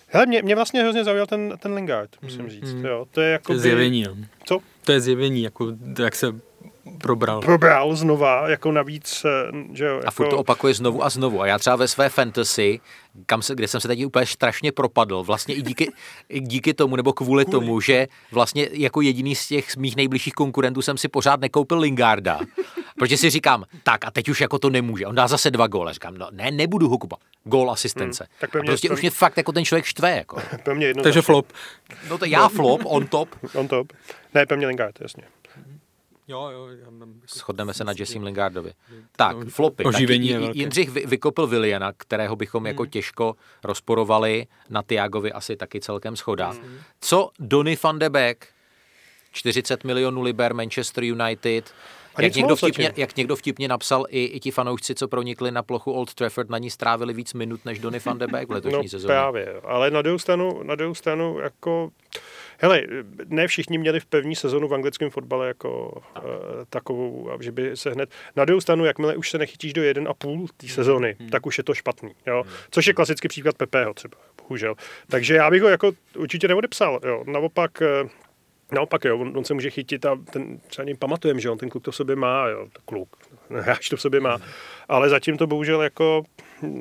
Hele, 0.09 0.27
mě, 0.27 0.43
mě 0.43 0.55
vlastně 0.55 0.83
hrozně 0.83 1.05
zaujal 1.05 1.27
ten, 1.27 1.55
ten 1.59 1.75
Lingard, 1.75 2.11
musím 2.23 2.49
říct, 2.49 2.73
jo. 2.89 3.07
To 3.11 3.21
je 3.21 3.33
jako 3.33 3.47
To 3.47 3.53
je 3.53 3.59
zjevení. 3.59 4.03
No. 4.05 4.17
Co? 4.45 4.59
To 4.85 4.93
je 4.93 5.01
zjevení, 5.01 5.43
jako, 5.43 5.73
jak 5.99 6.15
se 6.15 6.27
probral. 6.99 7.41
Probral 7.41 7.97
znova, 7.97 8.49
jako 8.49 8.73
navíc, 8.73 9.25
eh, 9.25 9.53
že 9.73 9.85
jo. 9.85 9.95
A 9.95 9.97
jako, 9.97 10.11
furt 10.11 10.29
to 10.29 10.39
opakuje 10.39 10.75
znovu 10.75 11.05
a 11.05 11.09
znovu. 11.11 11.43
A 11.43 11.47
já 11.47 11.59
třeba 11.59 11.77
ve 11.77 11.89
své 11.89 12.09
fantasy, 12.09 12.81
kam 13.27 13.43
se, 13.43 13.55
kde 13.55 13.69
jsem 13.69 13.81
se 13.81 13.89
teď 13.89 14.05
úplně 14.05 14.27
strašně 14.27 14.73
propadl, 14.73 15.23
vlastně 15.23 15.55
i 15.55 15.63
díky, 15.63 15.93
i 16.29 16.41
díky 16.41 16.75
tomu, 16.75 16.97
nebo 16.97 17.13
kvůli, 17.13 17.45
kvůli 17.45 17.61
tomu, 17.61 17.81
že 17.81 18.07
vlastně 18.33 18.69
jako 18.73 19.01
jediný 19.01 19.35
z 19.35 19.47
těch 19.49 19.77
mých 19.77 19.97
nejbližších 19.97 20.33
konkurentů 20.33 20.83
jsem 20.83 20.99
si 20.99 21.09
pořád 21.09 21.41
nekoupil 21.41 21.79
Lingarda. 21.79 22.41
Protože 22.99 23.17
si 23.17 23.31
říkám, 23.31 23.65
tak 23.83 24.05
a 24.05 24.11
teď 24.11 24.29
už 24.29 24.41
jako 24.41 24.59
to 24.59 24.71
nemůže. 24.71 25.07
On 25.07 25.15
dá 25.15 25.29
zase 25.29 25.51
dva 25.51 25.67
góly. 25.67 25.93
Říkám, 25.93 26.19
no 26.19 26.29
ne, 26.33 26.51
nebudu 26.51 26.89
ho 26.89 26.99
kupovat. 26.99 27.21
Gól 27.45 27.71
asistence. 27.71 28.25
Hmm, 28.25 28.37
tak 28.41 28.51
pro 28.51 28.61
a 28.61 28.65
prostě 28.65 28.89
pro- 28.89 28.95
už 28.95 29.01
mě 29.01 29.11
fakt 29.11 29.37
jako 29.37 29.53
ten 29.53 29.65
člověk 29.65 29.85
štve. 29.85 30.17
Jako. 30.17 30.37
Takže 31.03 31.23
flop. 31.23 31.53
No 32.11 32.19
to 32.19 32.25
já 32.25 32.49
flop, 32.49 32.81
on 32.85 33.07
top. 33.07 33.29
On 33.55 33.69
top. 33.69 33.93
Ne, 34.35 34.57
mě 34.57 34.67
Lingard, 34.67 35.01
jasně. 35.01 35.23
Jo, 36.29 36.49
jo, 36.53 36.69
já 36.85 36.91
mám- 36.91 37.21
Shodneme 37.27 37.75
se 37.75 37.85
na 37.85 37.93
Jessim 37.99 38.23
Lingardovi. 38.23 38.73
Tak, 39.17 39.37
flopy. 39.49 39.85
oživení 39.85 40.29
Tak 40.29 40.35
je 40.35 40.35
J- 40.35 40.41
velké. 40.41 40.59
Jindřich 40.59 40.91
vy- 40.91 41.07
vykopil 41.07 41.47
Viliana, 41.47 41.93
kterého 41.97 42.37
bychom 42.37 42.61
Hmm. 42.61 42.67
jako 42.67 42.87
těžko 42.87 43.35
rozporovali. 43.65 44.47
Na 44.71 44.83
Tiagovi 44.83 45.33
asi 45.33 45.57
taky 45.57 45.81
celkem 45.81 46.17
schoda. 46.17 46.55
Co 47.01 47.31
Donny 47.39 47.79
van 47.83 47.99
de 47.99 48.11
Beek? 48.11 48.49
40 49.33 49.85
milionů 49.85 50.23
liber 50.23 50.55
Manchester 50.55 51.05
United. 51.05 51.75
A 52.17 52.23
Jak 52.23 52.35
někdo, 52.35 52.57
vtipně, 52.57 52.93
jak 52.97 53.17
někdo 53.17 53.37
vtipně 53.37 53.69
napsal, 53.69 54.05
i, 54.09 54.25
i 54.25 54.41
ti 54.41 54.51
fanoušci, 54.51 54.95
co 54.95 55.09
pronikli 55.09 55.51
na 55.51 55.63
plochu 55.63 55.93
Old 55.93 56.15
Trafford, 56.15 56.51
na 56.51 56.59
ní 56.59 56.71
strávili 56.71 57.15
víc 57.15 57.35
minut 57.35 57.65
než 57.65 57.79
Donny 57.79 57.99
van 58.05 58.19
de 58.19 58.27
Beek 58.27 58.49
v 58.49 58.53
letošní 58.53 58.77
no, 58.83 58.89
sezóně. 58.89 59.13
právě, 59.13 59.61
ale 59.65 59.91
na 59.91 60.03
druhou 60.03 60.19
stranu, 60.19 60.63
na 60.63 60.75
druhou 60.75 60.95
stranu 60.95 61.39
jako, 61.39 61.91
hele, 62.59 62.83
ne 63.27 63.47
všichni 63.47 63.79
měli 63.79 64.01
v 64.01 64.07
první 64.07 64.37
sezonu 64.37 64.69
v 64.69 64.75
anglickém 64.75 65.11
fotbale 65.11 65.49
jako 65.49 66.03
uh, 66.17 66.23
takovou, 66.71 67.31
že 67.41 67.53
by 67.53 67.77
se 67.77 67.91
hned, 67.91 68.11
na 68.37 68.45
druhou 68.45 68.61
stranu, 68.61 68.85
jakmile 68.85 69.17
už 69.17 69.31
se 69.31 69.39
nechytíš 69.39 69.73
do 69.73 69.83
jeden 69.83 70.09
a 70.09 70.15
půl 70.15 70.47
té 70.57 70.69
sezóny, 70.69 71.17
Hmm. 71.21 71.29
tak 71.31 71.47
už 71.47 71.59
je 71.59 71.65
to 71.65 71.75
špatný, 71.75 72.11
jo, 72.27 72.43
což 72.71 72.87
je 72.87 72.93
klasický 72.95 73.29
příklad 73.29 73.57
Pepeho 73.57 73.95
třeba, 73.95 74.17
bohužel. 74.43 74.75
Takže 75.09 75.35
já 75.35 75.51
bych 75.51 75.63
ho 75.63 75.69
jako 75.69 75.93
určitě 76.19 76.49
neodepsal, 76.49 77.01
jo, 77.05 77.25
naopak, 77.27 77.83
eh, 77.83 78.09
Naopak, 78.73 79.05
jo, 79.05 79.19
on, 79.19 79.33
on, 79.37 79.45
se 79.45 79.55
může 79.55 79.71
chytit 79.71 80.07
a 80.07 80.19
ten, 80.33 80.59
třeba 80.67 80.85
ním 80.87 80.97
pamatujeme, 80.97 81.41
že 81.41 81.51
on 81.51 81.59
ten 81.59 81.69
kluk 81.69 81.85
to 81.85 81.91
v 81.91 81.97
sobě 81.97 82.17
má, 82.17 82.49
jo, 82.49 82.67
kluk, 82.85 83.17
hráč 83.51 83.89
to 83.89 83.97
v 83.97 84.01
sobě 84.01 84.21
má, 84.21 84.39
ale 84.89 85.09
zatím 85.09 85.37
to 85.37 85.47
bohužel 85.47 85.83
jako, 85.83 86.23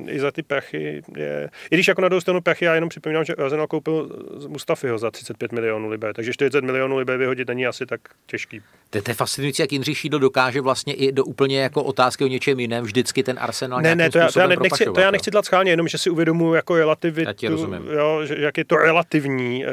i 0.08 0.20
za 0.20 0.32
ty 0.32 0.44
prachy 0.44 1.02
je... 1.18 1.50
I 1.72 1.76
když 1.76 1.88
jako 1.88 2.02
na 2.02 2.10
druhou 2.10 2.22
stranu 2.22 2.42
prachy, 2.42 2.66
já 2.66 2.76
jenom 2.76 2.90
připomínám, 2.90 3.26
že 3.26 3.36
Arsenal 3.36 3.68
koupil 3.68 4.10
Mustafiho 4.48 4.98
za 4.98 5.12
35 5.12 5.52
milionů 5.52 5.90
liber, 5.90 6.14
takže 6.14 6.34
40 6.34 6.64
milionů 6.64 6.98
liber 6.98 7.18
vyhodit 7.18 7.48
není 7.48 7.68
asi 7.68 7.86
tak 7.86 8.02
těžký. 8.26 8.62
To, 8.90 9.02
to 9.02 9.12
je 9.12 9.16
fascinující, 9.16 9.62
jak 9.62 9.72
Jindřich 9.72 9.98
Šídl 9.98 10.20
dokáže 10.20 10.62
vlastně 10.62 10.94
i 10.94 11.12
do 11.12 11.26
úplně 11.26 11.62
jako 11.62 11.84
otázky 11.84 12.24
o 12.24 12.28
něčem 12.28 12.60
jiném 12.60 12.84
vždycky 12.84 13.24
ten 13.24 13.38
Arsenal 13.40 13.82
Ne, 13.82 13.96
ne, 13.96 14.10
to 14.10 14.18
já, 14.18 14.32
to 14.32 14.40
já, 14.40 14.48
nechci, 14.48 14.86
to 14.86 15.00
já 15.00 15.12
nechci 15.12 15.32
tlat 15.32 15.46
schválně, 15.46 15.72
jenom 15.72 15.88
že 15.88 15.98
si 15.98 16.10
uvědomuji 16.10 16.54
jako 16.54 16.76
relativitu, 16.76 17.46
jo, 17.94 18.22
že, 18.26 18.36
jak 18.40 18.58
je 18.58 18.66
to 18.66 18.76
relativní, 18.76 19.66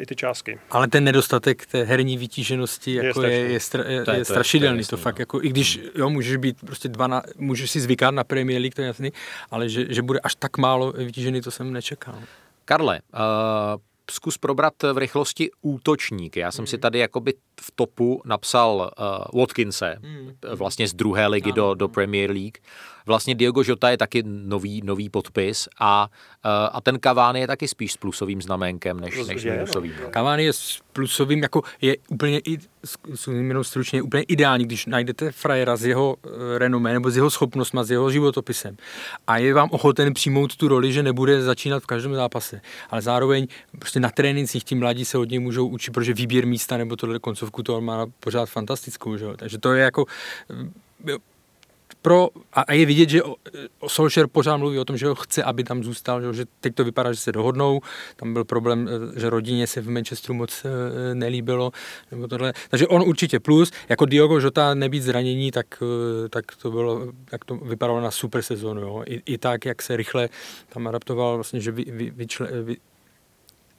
i 0.00 0.06
ty 0.06 0.16
částky. 0.16 0.58
Ale 0.70 0.88
ten 0.88 1.04
nedostatek 1.04 1.66
té 1.66 1.82
herní 1.84 2.18
vytíženosti 2.18 2.94
jako 2.94 3.22
je, 3.22 3.32
je, 3.38 3.60
stra, 3.60 3.84
je, 3.86 3.86
To 3.86 3.90
je- 3.92 3.98
je 4.00 4.04
to 4.04 4.12
je- 4.20 4.24
strašidelný. 4.24 4.78
to 4.78 4.82
je 4.82 4.88
To, 4.88 4.96
fakt 4.96 5.18
no. 5.18 5.22
jako, 5.22 5.42
i 5.42 5.48
když 5.48 5.80
jo, 5.94 6.10
můžeš 6.10 6.36
být 6.36 6.56
prostě 6.66 6.88
dva 6.88 7.06
na, 7.06 7.22
můžeš 7.36 7.70
si 7.70 7.80
zvykat 7.80 8.14
na 8.14 8.24
Premier 8.24 8.60
League, 8.60 8.74
to 8.74 8.80
je 8.82 8.86
jasný, 8.86 9.12
ale 9.50 9.68
že, 9.68 9.86
že 9.88 10.02
bude 10.02 10.20
až 10.20 10.34
tak 10.34 10.58
málo 10.58 10.92
vytížený, 10.92 11.40
to 11.40 11.50
jsem 11.50 11.72
nečekal. 11.72 12.14
Karle, 12.64 13.00
uh, 13.14 13.20
zkus 14.10 14.38
probrat 14.38 14.74
v 14.92 14.98
rychlosti 14.98 15.50
útočníky. 15.62 16.40
Já 16.40 16.52
jsem 16.52 16.66
si 16.66 16.78
tady 16.78 16.98
jakoby 16.98 17.34
v 17.60 17.70
topu 17.74 18.22
napsal 18.24 18.90
uh, 18.98 19.40
Watkinse, 19.40 19.96
vlastně 20.54 20.88
z 20.88 20.94
druhé 20.94 21.26
ligy 21.26 21.52
do, 21.52 21.74
do 21.74 21.88
Premier 21.88 22.30
League. 22.30 22.58
Vlastně 23.08 23.34
Diogo 23.34 23.62
Jota 23.66 23.90
je 23.90 23.98
taky 23.98 24.22
nový, 24.26 24.82
nový 24.84 25.08
podpis 25.08 25.68
a, 25.80 26.08
uh, 26.44 26.50
a 26.72 26.80
ten 26.80 26.98
Cavani 27.00 27.40
je 27.40 27.46
taky 27.46 27.68
spíš 27.68 27.92
s 27.92 27.96
plusovým 27.96 28.42
znamenkem 28.42 29.00
než, 29.00 29.26
než 29.26 29.42
je, 29.42 29.52
minusovým. 29.52 29.92
no. 30.02 30.10
Cavani 30.10 30.44
je 30.44 30.52
s 30.52 30.80
plusovým, 30.92 31.42
jako 31.42 31.62
je 31.80 31.96
úplně, 32.08 32.38
i, 32.38 32.58
jenom 33.32 33.64
stručně, 33.64 34.02
úplně 34.02 34.22
ideální, 34.22 34.64
když 34.64 34.86
najdete 34.86 35.32
frajera 35.32 35.76
z 35.76 35.84
jeho 35.84 36.16
eh, 36.26 36.58
renomé 36.58 36.92
nebo 36.92 37.10
z 37.10 37.16
jeho 37.16 37.30
schopnostma, 37.30 37.84
z 37.84 37.90
jeho 37.90 38.10
životopisem 38.10 38.76
a 39.26 39.38
je 39.38 39.54
vám 39.54 39.68
ochoten 39.72 40.14
přijmout 40.14 40.56
tu 40.56 40.68
roli, 40.68 40.92
že 40.92 41.02
nebude 41.02 41.42
začínat 41.42 41.82
v 41.82 41.86
každém 41.86 42.14
zápase. 42.14 42.60
Ale 42.90 43.02
zároveň 43.02 43.46
prostě 43.78 44.00
na 44.00 44.10
trénincích 44.10 44.64
ti 44.64 44.74
mladí 44.74 45.04
se 45.04 45.18
od 45.18 45.30
něj 45.30 45.38
můžou 45.38 45.66
učit, 45.66 45.90
protože 45.90 46.14
výběr 46.14 46.46
místa 46.46 46.76
nebo 46.76 46.96
tohle 46.96 47.18
koncovku 47.18 47.62
to 47.62 47.80
má 47.80 48.06
pořád 48.20 48.46
fantastickou. 48.46 49.16
Že? 49.16 49.24
jo. 49.24 49.34
Takže 49.36 49.58
to 49.58 49.72
je 49.72 49.82
jako 49.82 50.04
eh, 51.08 51.37
pro, 52.02 52.28
a 52.52 52.72
je 52.72 52.86
vidět, 52.86 53.08
že 53.08 53.22
o 53.80 53.88
Solskjaer 53.88 54.28
pořád 54.28 54.56
mluví 54.56 54.78
o 54.78 54.84
tom, 54.84 54.96
že 54.96 55.06
ho 55.06 55.14
chce, 55.14 55.42
aby 55.42 55.64
tam 55.64 55.84
zůstal, 55.84 56.32
že, 56.32 56.44
teď 56.60 56.74
to 56.74 56.84
vypadá, 56.84 57.12
že 57.12 57.20
se 57.20 57.32
dohodnou, 57.32 57.80
tam 58.16 58.32
byl 58.32 58.44
problém, 58.44 58.88
eh, 58.88 59.20
že 59.20 59.30
rodině 59.30 59.66
se 59.66 59.80
v 59.80 59.90
Manchesteru 59.90 60.34
moc 60.34 60.64
eh, 60.64 61.14
nelíbilo, 61.14 61.72
nebo 62.10 62.28
tohle. 62.28 62.52
takže 62.70 62.86
on 62.86 63.02
určitě 63.02 63.40
plus, 63.40 63.72
jako 63.88 64.04
Diogo 64.04 64.38
Jota 64.38 64.74
nebýt 64.74 65.02
zranění, 65.02 65.50
tak, 65.50 65.66
tak 66.30 66.44
to 66.62 66.70
bylo, 66.70 67.12
tak 67.24 67.44
to 67.44 67.56
vypadalo 67.56 68.00
na 68.00 68.10
super 68.10 68.42
sezonu, 68.42 68.80
jo. 68.80 69.02
I, 69.06 69.22
I, 69.26 69.38
tak, 69.38 69.64
jak 69.64 69.82
se 69.82 69.96
rychle 69.96 70.28
tam 70.68 70.86
adaptoval, 70.86 71.34
vlastně, 71.34 71.60
že 71.60 71.70
vy, 71.70 71.84
vy, 71.84 72.10
vyčle, 72.10 72.48
vy, 72.62 72.76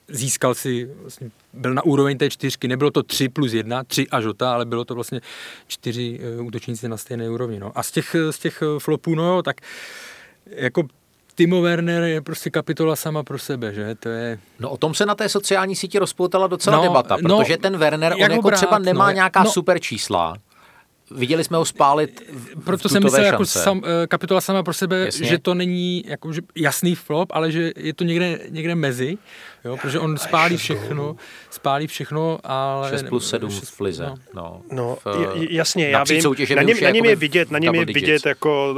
získal 0.09 0.53
si, 0.55 0.89
vlastně 1.01 1.29
byl 1.53 1.73
na 1.73 1.85
úroveň 1.85 2.17
té 2.17 2.29
čtyřky, 2.29 2.67
nebylo 2.67 2.91
to 2.91 3.03
3 3.03 3.29
plus 3.29 3.53
1, 3.53 3.83
3 3.83 4.07
a 4.07 4.21
Žota, 4.21 4.53
ale 4.53 4.65
bylo 4.65 4.85
to 4.85 4.95
vlastně 4.95 5.21
čtyři 5.67 6.19
eh, 6.37 6.41
útočníci 6.41 6.89
na 6.89 6.97
stejné 6.97 7.29
úrovni. 7.29 7.59
No. 7.59 7.71
A 7.75 7.83
z 7.83 7.91
těch, 7.91 8.15
z 8.31 8.39
těch 8.39 8.61
eh, 8.61 8.79
flopů, 8.79 9.15
no 9.15 9.35
jo, 9.35 9.41
tak 9.41 9.61
jako 10.45 10.83
Timo 11.39 11.61
Werner 11.61 12.03
je 12.03 12.21
prostě 12.21 12.49
kapitola 12.49 12.95
sama 12.95 13.23
pro 13.23 13.39
sebe, 13.39 13.73
že? 13.73 13.95
To 13.95 14.09
je... 14.09 14.39
No 14.59 14.69
o 14.69 14.77
tom 14.77 14.93
se 14.93 15.05
na 15.05 15.15
té 15.15 15.29
sociální 15.29 15.75
síti 15.75 15.99
rozpoutala 15.99 16.47
docela 16.47 16.77
No, 16.77 16.83
debata, 16.83 17.17
no, 17.21 17.37
protože 17.37 17.57
ten 17.57 17.77
Werner, 17.77 18.13
on 18.13 18.31
jako 18.31 18.41
brát, 18.41 18.57
třeba 18.57 18.77
no, 18.77 18.85
nemá 18.85 19.07
jak- 19.07 19.15
nějaká 19.15 19.43
no. 19.43 19.51
super 19.51 19.79
čísla. 19.79 20.37
Viděli 21.11 21.43
jsme 21.43 21.57
ho 21.57 21.65
spálit 21.65 22.21
v, 22.33 22.63
Proto 22.63 22.89
v 22.89 22.91
jsem 22.91 23.03
myslel 23.03 23.23
jako 23.23 23.45
sam, 23.45 23.81
eh, 23.85 24.07
kapitola 24.07 24.41
sama 24.41 24.63
pro 24.63 24.73
sebe, 24.73 24.99
Jasně. 24.99 25.27
že 25.27 25.37
to 25.37 25.53
není 25.53 26.03
jako, 26.07 26.33
že 26.33 26.41
jasný 26.55 26.95
flop, 26.95 27.29
ale 27.31 27.51
že 27.51 27.71
je 27.75 27.93
to 27.93 28.03
někde, 28.03 28.39
někde 28.49 28.75
mezi, 28.75 29.17
jo, 29.65 29.77
protože 29.77 29.99
on 29.99 30.17
spálí 30.17 30.57
všechno, 30.57 31.15
spálí 31.49 31.87
všechno, 31.87 32.39
ale... 32.43 32.89
6 32.89 33.03
plus 33.03 33.29
7 33.29 33.49
šest- 33.51 33.75
v 33.75 33.79
lize. 33.81 34.05
no. 34.05 34.15
No, 34.33 34.61
No, 34.71 34.97
v, 35.05 35.35
jasně, 35.49 35.89
já 35.89 36.03
vím, 36.03 36.21
na 36.55 36.61
něm, 36.61 36.77
na 36.83 36.89
něm 36.89 37.05
je 37.05 37.15
vidět, 37.15 37.51
na 37.51 37.59
něm 37.59 37.75
je 37.75 37.85
vidět 37.85 38.25
jako, 38.25 38.75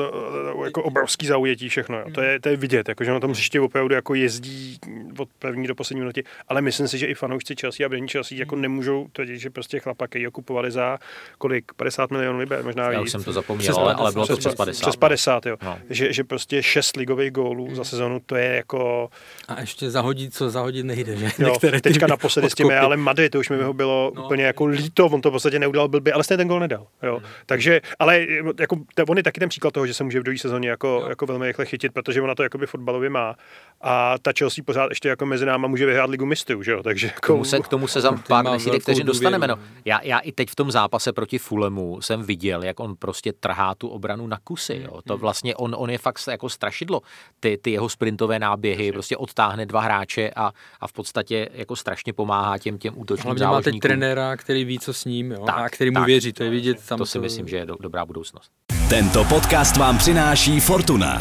jako 0.65 0.83
obrovský 0.83 1.27
zaujetí 1.27 1.69
všechno, 1.69 1.97
jo. 1.99 2.05
To, 2.13 2.21
je, 2.21 2.39
to 2.39 2.49
je 2.49 2.57
vidět, 2.57 2.89
jako, 2.89 3.03
že 3.03 3.11
na 3.11 3.19
tom 3.19 3.31
hřiště 3.31 3.61
opravdu 3.61 3.95
jako 3.95 4.13
jezdí 4.15 4.77
od 5.17 5.29
první 5.39 5.67
do 5.67 5.75
poslední 5.75 5.99
minuty, 5.99 6.23
ale 6.47 6.61
myslím 6.61 6.87
si, 6.87 6.97
že 6.97 7.05
i 7.07 7.13
fanoušci 7.13 7.55
Chelsea 7.61 7.85
a 7.85 7.89
vedení 7.89 8.07
Chelsea 8.07 8.37
jako 8.37 8.55
nemůžou 8.55 9.07
tvrdit, 9.11 9.39
že 9.39 9.49
prostě 9.49 9.79
chlapa, 9.79 10.07
který 10.07 10.25
ho 10.25 10.31
kupovali 10.31 10.71
za 10.71 10.97
kolik, 11.37 11.71
50 11.73 12.11
milionů 12.11 12.39
liber, 12.39 12.63
možná 12.63 12.91
Já 12.91 12.99
víc. 12.99 13.05
už 13.05 13.11
jsem 13.11 13.23
to 13.23 13.33
zapomněl, 13.33 13.63
Přes- 13.73 13.77
ale, 13.77 13.93
ale 13.93 14.11
bylo 14.11 14.27
to 14.27 14.33
přes- 14.33 14.39
přes 14.39 14.55
50. 14.55 14.81
Přes 14.81 14.95
50, 14.95 15.45
jo. 15.45 15.57
No. 15.63 15.79
Že, 15.89 16.13
že 16.13 16.23
prostě 16.23 16.63
šest 16.63 16.95
ligových 16.97 17.31
gólů 17.31 17.75
za 17.75 17.83
sezonu, 17.83 18.21
to 18.25 18.35
je 18.35 18.45
jako, 18.55 19.09
A 19.47 19.61
ještě 19.61 19.89
zahodit, 19.91 20.33
co 20.33 20.49
zahodit 20.71 20.85
nejde, 20.85 21.15
že? 21.17 21.31
jo, 21.39 21.47
Některé 21.49 21.81
teďka 21.81 22.07
naposledy 22.07 22.49
s 22.49 22.53
odkopy. 22.53 22.75
ale 22.75 22.97
Madrid, 22.97 23.31
to 23.31 23.39
už 23.39 23.49
mi 23.49 23.63
ho 23.63 23.73
bylo 23.73 24.11
No. 24.15 24.23
úplně 24.25 24.43
jako 24.43 24.65
líto, 24.65 25.05
on 25.05 25.21
to 25.21 25.29
v 25.29 25.31
podstatě 25.31 25.59
neudělal 25.59 25.87
blbě, 25.87 26.13
ale 26.13 26.23
stejně 26.23 26.37
ten 26.37 26.47
gol 26.47 26.59
nedal. 26.59 26.87
Jo. 27.03 27.19
Takže, 27.45 27.81
ale 27.99 28.25
jako, 28.59 28.77
on 29.09 29.17
je 29.17 29.23
taky 29.23 29.39
ten 29.39 29.49
příklad 29.49 29.73
toho, 29.73 29.87
že 29.87 29.93
se 29.93 30.03
může 30.03 30.19
v 30.19 30.23
druhé 30.23 30.37
sezóně 30.37 30.69
jako, 30.69 31.05
jako 31.09 31.25
velmi 31.25 31.47
rychle 31.47 31.65
chytit, 31.65 31.93
protože 31.93 32.21
ona 32.21 32.35
to 32.35 32.43
jakoby 32.43 32.67
fotbalově 32.67 33.09
má. 33.09 33.35
A 33.81 34.15
ta 34.21 34.31
Chelsea 34.39 34.63
pořád 34.65 34.89
ještě 34.89 35.09
jako 35.09 35.25
mezi 35.25 35.45
náma 35.45 35.67
může 35.67 35.85
vyhrát 35.85 36.09
ligu 36.09 36.25
mistrů, 36.25 36.63
že 36.63 36.71
jo? 36.71 36.83
Takže 36.83 37.07
K 37.07 37.11
jako, 37.13 37.27
tomu 37.27 37.43
se, 37.45 37.59
k 37.59 37.67
tomu 37.67 37.87
se 37.87 38.01
za 38.05 38.11
pár 38.11 38.45
desítek 38.45 38.65
velkou 38.71 38.81
vteřin 38.81 39.05
dostaneme. 39.07 39.47
No. 39.47 39.59
Já, 39.85 39.99
já 40.03 40.19
i 40.19 40.31
teď 40.31 40.49
v 40.49 40.55
tom 40.55 40.71
zápase 40.71 41.13
proti 41.13 41.37
Fulemu 41.37 42.01
jsem 42.01 42.23
viděl, 42.23 42.63
jak 42.63 42.79
on 42.79 42.95
prostě 42.95 43.33
trhá 43.33 43.75
tu 43.75 43.87
obranu 43.87 44.27
na 44.27 44.37
kusy. 44.43 44.81
Jo. 44.85 45.01
To 45.07 45.17
vlastně 45.17 45.55
on, 45.55 45.75
on 45.77 45.89
je 45.89 45.97
fakt 45.97 46.19
jako 46.27 46.49
strašidlo. 46.49 47.01
Ty, 47.39 47.57
ty 47.61 47.71
jeho 47.71 47.89
sprintové 47.89 48.39
náběhy 48.39 48.91
prostě 48.91 49.17
odtáhne 49.17 49.65
dva 49.65 49.81
hráče 49.81 50.31
a, 50.35 50.51
a 50.81 50.87
v 50.87 50.93
podstatě 50.93 51.49
jako 51.53 51.75
strašně 51.75 52.13
pomáhá 52.13 52.57
těm, 52.57 52.77
těm 52.77 52.93
útočným 52.97 53.25
Hlavně 53.25 53.39
záložníkům. 53.39 53.79
trenéra, 53.79 54.37
který 54.37 54.65
ví, 54.65 54.79
co 54.79 54.93
s 54.93 55.05
ním, 55.05 55.31
jo, 55.31 55.43
Tak, 55.45 55.55
a 55.57 55.69
který 55.69 55.91
mu 55.91 55.95
tak. 55.95 56.05
věří, 56.05 56.33
to 56.33 56.43
je 56.43 56.49
vidět. 56.49 56.77
Tam 56.87 56.97
To 56.97 57.05
si 57.05 57.19
myslím, 57.19 57.47
že 57.47 57.55
je 57.57 57.65
do, 57.65 57.75
dobrá 57.79 58.05
budoucnost. 58.05 58.51
Tento 58.89 59.23
podcast 59.25 59.77
vám 59.77 59.97
přináší 59.97 60.59
Fortuna. 60.59 61.19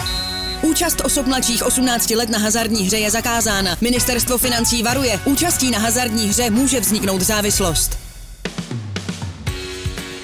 Účast 0.62 1.00
osob 1.04 1.26
mladších 1.26 1.66
18 1.66 2.10
let 2.10 2.28
na 2.28 2.38
hazardní 2.38 2.82
hře 2.86 2.96
je 2.98 3.10
zakázána. 3.10 3.76
Ministerstvo 3.80 4.38
financí 4.38 4.82
varuje. 4.82 5.20
Účastí 5.24 5.70
na 5.70 5.78
hazardní 5.78 6.28
hře 6.28 6.50
může 6.50 6.80
vzniknout 6.80 7.20
závislost. 7.20 8.09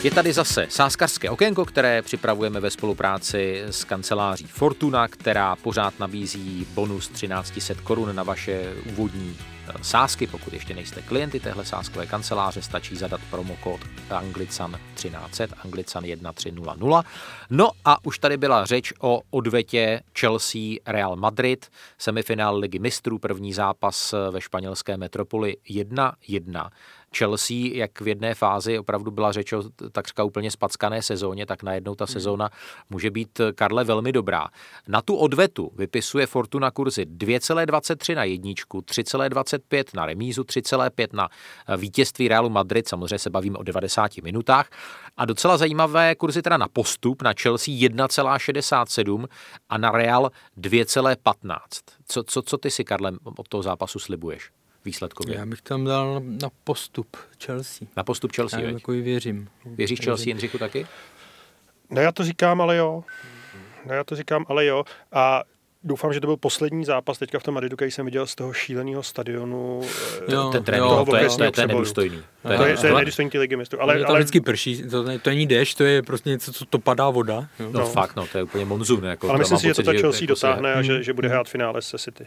Je 0.06 0.12
tady 0.12 0.32
zase 0.32 0.66
sáskarské 0.70 1.30
okénko, 1.30 1.64
které 1.64 2.02
připravujeme 2.02 2.60
ve 2.60 2.70
spolupráci 2.70 3.62
s 3.66 3.84
kanceláří 3.84 4.46
Fortuna, 4.46 5.08
která 5.08 5.56
pořád 5.56 5.98
nabízí 5.98 6.66
bonus 6.74 7.08
1300 7.08 7.74
korun 7.82 8.16
na 8.16 8.22
vaše 8.22 8.74
úvodní 8.92 9.36
eh, 9.68 9.72
sásky. 9.82 10.26
Pokud 10.26 10.52
ještě 10.52 10.74
nejste 10.74 11.02
klienty 11.02 11.40
téhle 11.40 11.64
sáskové 11.64 12.06
kanceláře, 12.06 12.62
stačí 12.62 12.96
zadat 12.96 13.20
promokód 13.30 13.80
Anglican 14.10 14.78
1300, 14.94 15.56
Anglican 15.64 16.04
1300. 16.04 17.02
No 17.50 17.70
a 17.84 18.04
už 18.04 18.18
tady 18.18 18.36
byla 18.36 18.64
řeč 18.64 18.92
o 19.00 19.20
odvetě 19.30 20.02
Chelsea 20.18 20.76
Real 20.86 21.16
Madrid, 21.16 21.66
semifinál 21.98 22.56
ligy 22.56 22.78
mistrů, 22.78 23.18
první 23.18 23.52
zápas 23.52 24.14
ve 24.30 24.40
španělské 24.40 24.96
metropoli 24.96 25.56
1-1. 25.70 26.70
Chelsea, 27.18 27.56
jak 27.74 28.00
v 28.00 28.08
jedné 28.08 28.34
fázi 28.34 28.78
opravdu 28.78 29.10
byla 29.10 29.32
řeč 29.32 29.52
o 29.52 29.62
takřka 29.92 30.24
úplně 30.24 30.50
spackané 30.50 31.02
sezóně, 31.02 31.46
tak 31.46 31.62
najednou 31.62 31.94
ta 31.94 32.06
sezóna 32.06 32.50
může 32.90 33.10
být 33.10 33.40
Karle 33.54 33.84
velmi 33.84 34.12
dobrá. 34.12 34.48
Na 34.88 35.02
tu 35.02 35.16
odvetu 35.16 35.72
vypisuje 35.76 36.26
Fortuna 36.26 36.70
kurzy 36.70 37.04
2,23 37.04 38.14
na 38.14 38.24
jedničku, 38.24 38.80
3,25 38.80 39.84
na 39.94 40.06
remízu, 40.06 40.42
3,5 40.42 41.08
na 41.12 41.28
vítězství 41.76 42.28
Realu 42.28 42.50
Madrid, 42.50 42.88
samozřejmě 42.88 43.18
se 43.18 43.30
bavíme 43.30 43.58
o 43.58 43.62
90 43.62 44.16
minutách 44.16 44.70
a 45.16 45.24
docela 45.24 45.56
zajímavé 45.56 46.14
kurzy 46.14 46.42
teda 46.42 46.56
na 46.56 46.68
postup, 46.68 47.22
na 47.22 47.32
Chelsea 47.42 47.74
1,67 47.74 49.26
a 49.68 49.78
na 49.78 49.90
Real 49.90 50.30
2,15. 50.58 51.58
Co, 52.08 52.22
co, 52.24 52.42
co 52.42 52.58
ty 52.58 52.70
si, 52.70 52.84
Karle, 52.84 53.12
od 53.36 53.48
toho 53.48 53.62
zápasu 53.62 53.98
slibuješ? 53.98 54.50
Výsledkově. 54.86 55.36
Já 55.36 55.46
bych 55.46 55.62
tam 55.62 55.84
dal 55.84 56.22
na 56.42 56.48
postup 56.64 57.16
Chelsea. 57.44 57.88
Na 57.96 58.04
postup 58.04 58.32
Chelsea, 58.36 58.60
Já 58.60 58.70
jako 58.70 58.92
věřím. 58.92 59.48
Věříš 59.66 60.00
Chelsea, 60.00 60.26
Jindřichu, 60.28 60.58
taky? 60.58 60.86
No 61.90 62.00
já 62.00 62.12
to 62.12 62.24
říkám, 62.24 62.60
ale 62.60 62.76
jo. 62.76 63.04
No 63.86 63.94
já 63.94 64.04
to 64.04 64.16
říkám, 64.16 64.44
ale 64.48 64.66
jo. 64.66 64.84
A 65.12 65.42
doufám, 65.84 66.12
že 66.12 66.20
to 66.20 66.26
byl 66.26 66.36
poslední 66.36 66.84
zápas 66.84 67.18
teďka 67.18 67.38
v 67.38 67.42
tom 67.42 67.54
Madridu, 67.54 67.76
který 67.76 67.90
jsem 67.90 68.04
viděl 68.06 68.26
z 68.26 68.34
toho 68.34 68.52
šíleného 68.52 69.02
stadionu. 69.02 69.80
eh, 70.28 70.32
Jo, 70.32 70.48
Ten 70.52 70.64
trénink, 70.64 70.90
jo, 70.90 71.04
to, 71.10 71.16
je, 71.16 71.28
to, 71.28 71.44
je, 71.44 71.50
to 71.52 71.60
je 71.60 71.66
nedůstojný. 71.66 72.20
To 72.42 72.64
je, 72.64 72.76
to 72.76 72.86
je 72.86 72.94
nedůstojný 72.94 73.30
ty 73.30 73.38
ligy 73.38 73.56
mistrů. 73.56 73.82
Ale, 73.82 73.94
Ale, 73.94 74.02
tam 74.02 74.10
ale 74.10 74.18
vždycky 74.20 74.40
prší, 74.40 74.82
to, 74.82 75.02
ne- 75.02 75.18
to 75.18 75.30
není 75.30 75.46
déšť, 75.46 75.78
to 75.78 75.84
je 75.84 76.02
prostě 76.02 76.30
něco, 76.30 76.52
co 76.52 76.64
to 76.64 76.78
padá 76.78 77.10
voda. 77.10 77.48
Jo. 77.60 77.70
No, 77.72 77.80
No. 77.80 77.86
fakt, 77.86 78.16
no, 78.16 78.26
to 78.32 78.38
je 78.38 78.44
úplně 78.44 78.64
monzun. 78.64 79.04
Jako, 79.04 79.28
ale 79.28 79.38
to 79.38 79.38
myslím 79.38 79.58
si, 79.58 79.66
že 79.66 79.74
to 79.74 79.82
ta 79.82 79.92
Chelsea 79.92 80.22
jako 80.22 80.34
dotáhne 80.34 80.74
a 80.74 80.82
že, 80.82 81.02
že 81.02 81.12
bude 81.12 81.28
hrát 81.28 81.48
finále 81.48 81.82
se 81.82 81.98
City. 81.98 82.26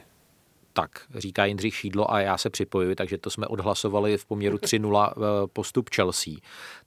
Tak, 0.81 0.91
říká 1.15 1.45
Jindřich 1.45 1.75
Šídlo 1.75 2.11
a 2.13 2.19
já 2.19 2.37
se 2.37 2.49
připojuji, 2.49 2.95
takže 2.95 3.17
to 3.17 3.29
jsme 3.29 3.47
odhlasovali 3.47 4.17
v 4.17 4.25
poměru 4.25 4.57
3-0 4.61 5.11
eh, 5.11 5.47
postup 5.53 5.89
Chelsea. 5.95 6.33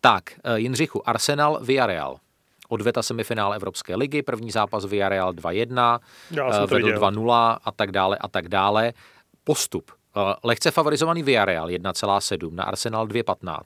Tak, 0.00 0.22
eh, 0.44 0.58
Jindřichu, 0.60 1.08
Arsenal, 1.08 1.58
Villarreal. 1.62 2.16
odveta 2.68 3.02
semifinále 3.02 3.56
Evropské 3.56 3.96
ligy, 3.96 4.22
první 4.22 4.50
zápas 4.50 4.84
Villarreal 4.84 5.32
2-1, 5.32 6.00
Já 6.30 6.52
jsem 6.52 6.62
eh, 6.62 6.66
vedl 6.66 6.86
viděl. 6.86 7.00
2-0 7.00 7.58
a 7.64 7.72
tak 7.72 7.92
dále 7.92 8.16
a 8.20 8.28
tak 8.28 8.48
dále. 8.48 8.92
Postup. 9.44 9.90
Eh, 10.16 10.34
Lehce 10.44 10.70
favorizovaný 10.70 11.22
Villarreal 11.22 11.68
1,7 11.68 12.54
na 12.54 12.64
Arsenal 12.64 13.06
2,15. 13.06 13.62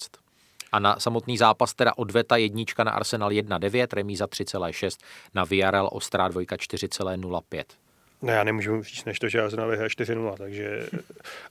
A 0.73 0.79
na 0.79 0.99
samotný 0.99 1.39
zápas 1.39 1.75
teda 1.75 1.93
odveta 1.97 2.37
jednička 2.37 2.85
na 2.85 2.91
Arsenal 2.91 3.31
1,9, 3.31 3.87
remíza 3.93 4.27
3,6, 4.27 4.99
na 5.35 5.45
Villarreal 5.45 5.89
ostrá 5.93 6.29
dvojka 6.29 6.57
4,05. 6.57 7.65
No 8.23 8.33
já 8.33 8.45
nemůžu 8.45 8.83
říct 8.83 9.05
než 9.05 9.19
to, 9.19 9.29
že 9.29 9.43
Arsenal 9.43 9.69
vyhraje 9.69 9.89
4-0, 9.89 10.35
takže 10.39 10.87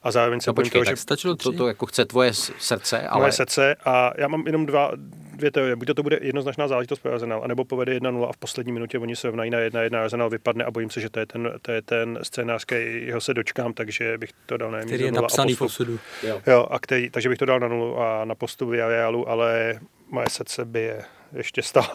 a 0.03 0.11
zároveň 0.11 0.39
se 0.39 0.49
No 0.49 0.53
počkej, 0.53 0.71
toho, 0.71 0.85
tak 0.85 0.97
že 0.97 1.01
Stačilo 1.01 1.35
to, 1.35 1.51
to 1.51 1.67
jako 1.67 1.85
chce 1.85 2.05
tvoje 2.05 2.33
srdce, 2.33 3.01
ale 3.07 3.21
moje 3.21 3.31
srdce 3.31 3.75
a 3.85 4.11
já 4.17 4.27
mám 4.27 4.43
jenom 4.45 4.65
dva, 4.65 4.91
dvě 5.35 5.51
teorie. 5.51 5.75
Buď 5.75 5.89
to 5.95 6.03
bude 6.03 6.19
jednoznačná 6.21 6.67
záležitost 6.67 6.99
pro 6.99 7.13
Arsenal, 7.13 7.43
anebo 7.43 7.65
povede 7.65 7.99
1-0 7.99 8.29
a 8.29 8.33
v 8.33 8.37
poslední 8.37 8.71
minutě 8.71 8.99
oni 8.99 9.15
se 9.15 9.27
rovnají 9.27 9.51
na 9.51 9.59
1-1, 9.59 10.03
Arsenal 10.03 10.29
vypadne 10.29 10.63
a 10.65 10.71
bojím 10.71 10.89
se, 10.89 11.01
že 11.01 11.09
to 11.09 11.19
je 11.19 11.25
ten, 11.25 11.53
to 11.61 11.71
je 11.71 11.81
ten 11.81 12.19
scénář, 12.23 12.65
jeho 12.71 13.21
se 13.21 13.33
dočkám, 13.33 13.73
takže 13.73 14.17
bych 14.17 14.29
to 14.45 14.57
dal 14.57 14.71
na 14.71 14.81
který 14.81 15.03
je 15.03 15.11
0 15.11 15.19
a 15.19 15.21
napsaný 15.21 15.53
v 15.53 15.57
postup. 15.59 15.81
osudu. 15.81 15.99
Jo, 16.47 16.67
a 16.71 16.79
který, 16.79 17.09
takže 17.09 17.29
bych 17.29 17.37
to 17.37 17.45
dal 17.45 17.59
na 17.59 17.67
nulu 17.67 17.99
a 17.99 18.25
na 18.25 18.35
postup 18.35 18.69
Villarrealu, 18.69 19.29
ale 19.29 19.79
moje 20.09 20.25
srdce 20.29 20.65
bije 20.65 21.03
ještě 21.33 21.61
stále. 21.61 21.87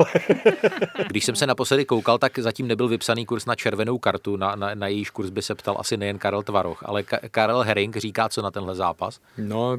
Když 1.09 1.25
jsem 1.25 1.37
se 1.37 1.47
naposledy 1.47 1.85
koukal, 1.85 2.19
tak 2.19 2.39
zatím 2.39 2.67
nebyl 2.69 2.89
vypsaný 2.89 3.27
kurz 3.27 3.47
na 3.47 3.55
červenou 3.55 3.99
kartu, 3.99 4.37
na, 4.37 4.55
na, 4.57 4.75
na 4.75 4.87
jejíž 4.87 5.11
kurz 5.11 5.31
by 5.31 5.43
se 5.43 5.55
ptal 5.55 5.77
asi 5.79 5.97
nejen 5.97 6.19
Karel 6.19 6.43
Tvaroch, 6.43 6.83
ale 6.87 7.03
Ka- 7.03 7.29
Karel 7.31 7.61
Herring 7.63 7.97
říká 7.97 8.29
co 8.29 8.43
na 8.43 8.51
tenhle 8.51 8.75
zápas. 8.75 9.21
No, 9.39 9.77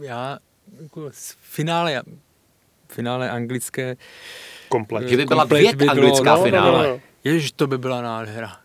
já 0.00 0.38
z 1.10 1.36
finále, 1.40 2.02
finále 2.88 3.30
anglické 3.30 3.96
Komplet. 4.68 5.08
Že 5.08 5.16
by 5.16 5.24
byla 5.26 5.42
komplet 5.42 5.60
dvě 5.60 5.72
by 5.72 5.76
bylo- 5.76 5.90
anglická 5.90 6.30
no, 6.30 6.36
no, 6.36 6.44
finále. 6.44 6.88
no. 6.88 7.00
Ježiš, 7.24 7.52
to 7.52 7.66
by 7.66 7.78
byla 7.78 8.02
nádhera. 8.02 8.56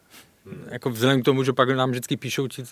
Jako 0.71 0.89
vzhledem 0.89 1.21
k 1.21 1.25
tomu, 1.25 1.43
že 1.43 1.53
pak 1.53 1.69
nám 1.69 1.91
vždycky 1.91 2.17
píšou 2.17 2.47
ti 2.47 2.63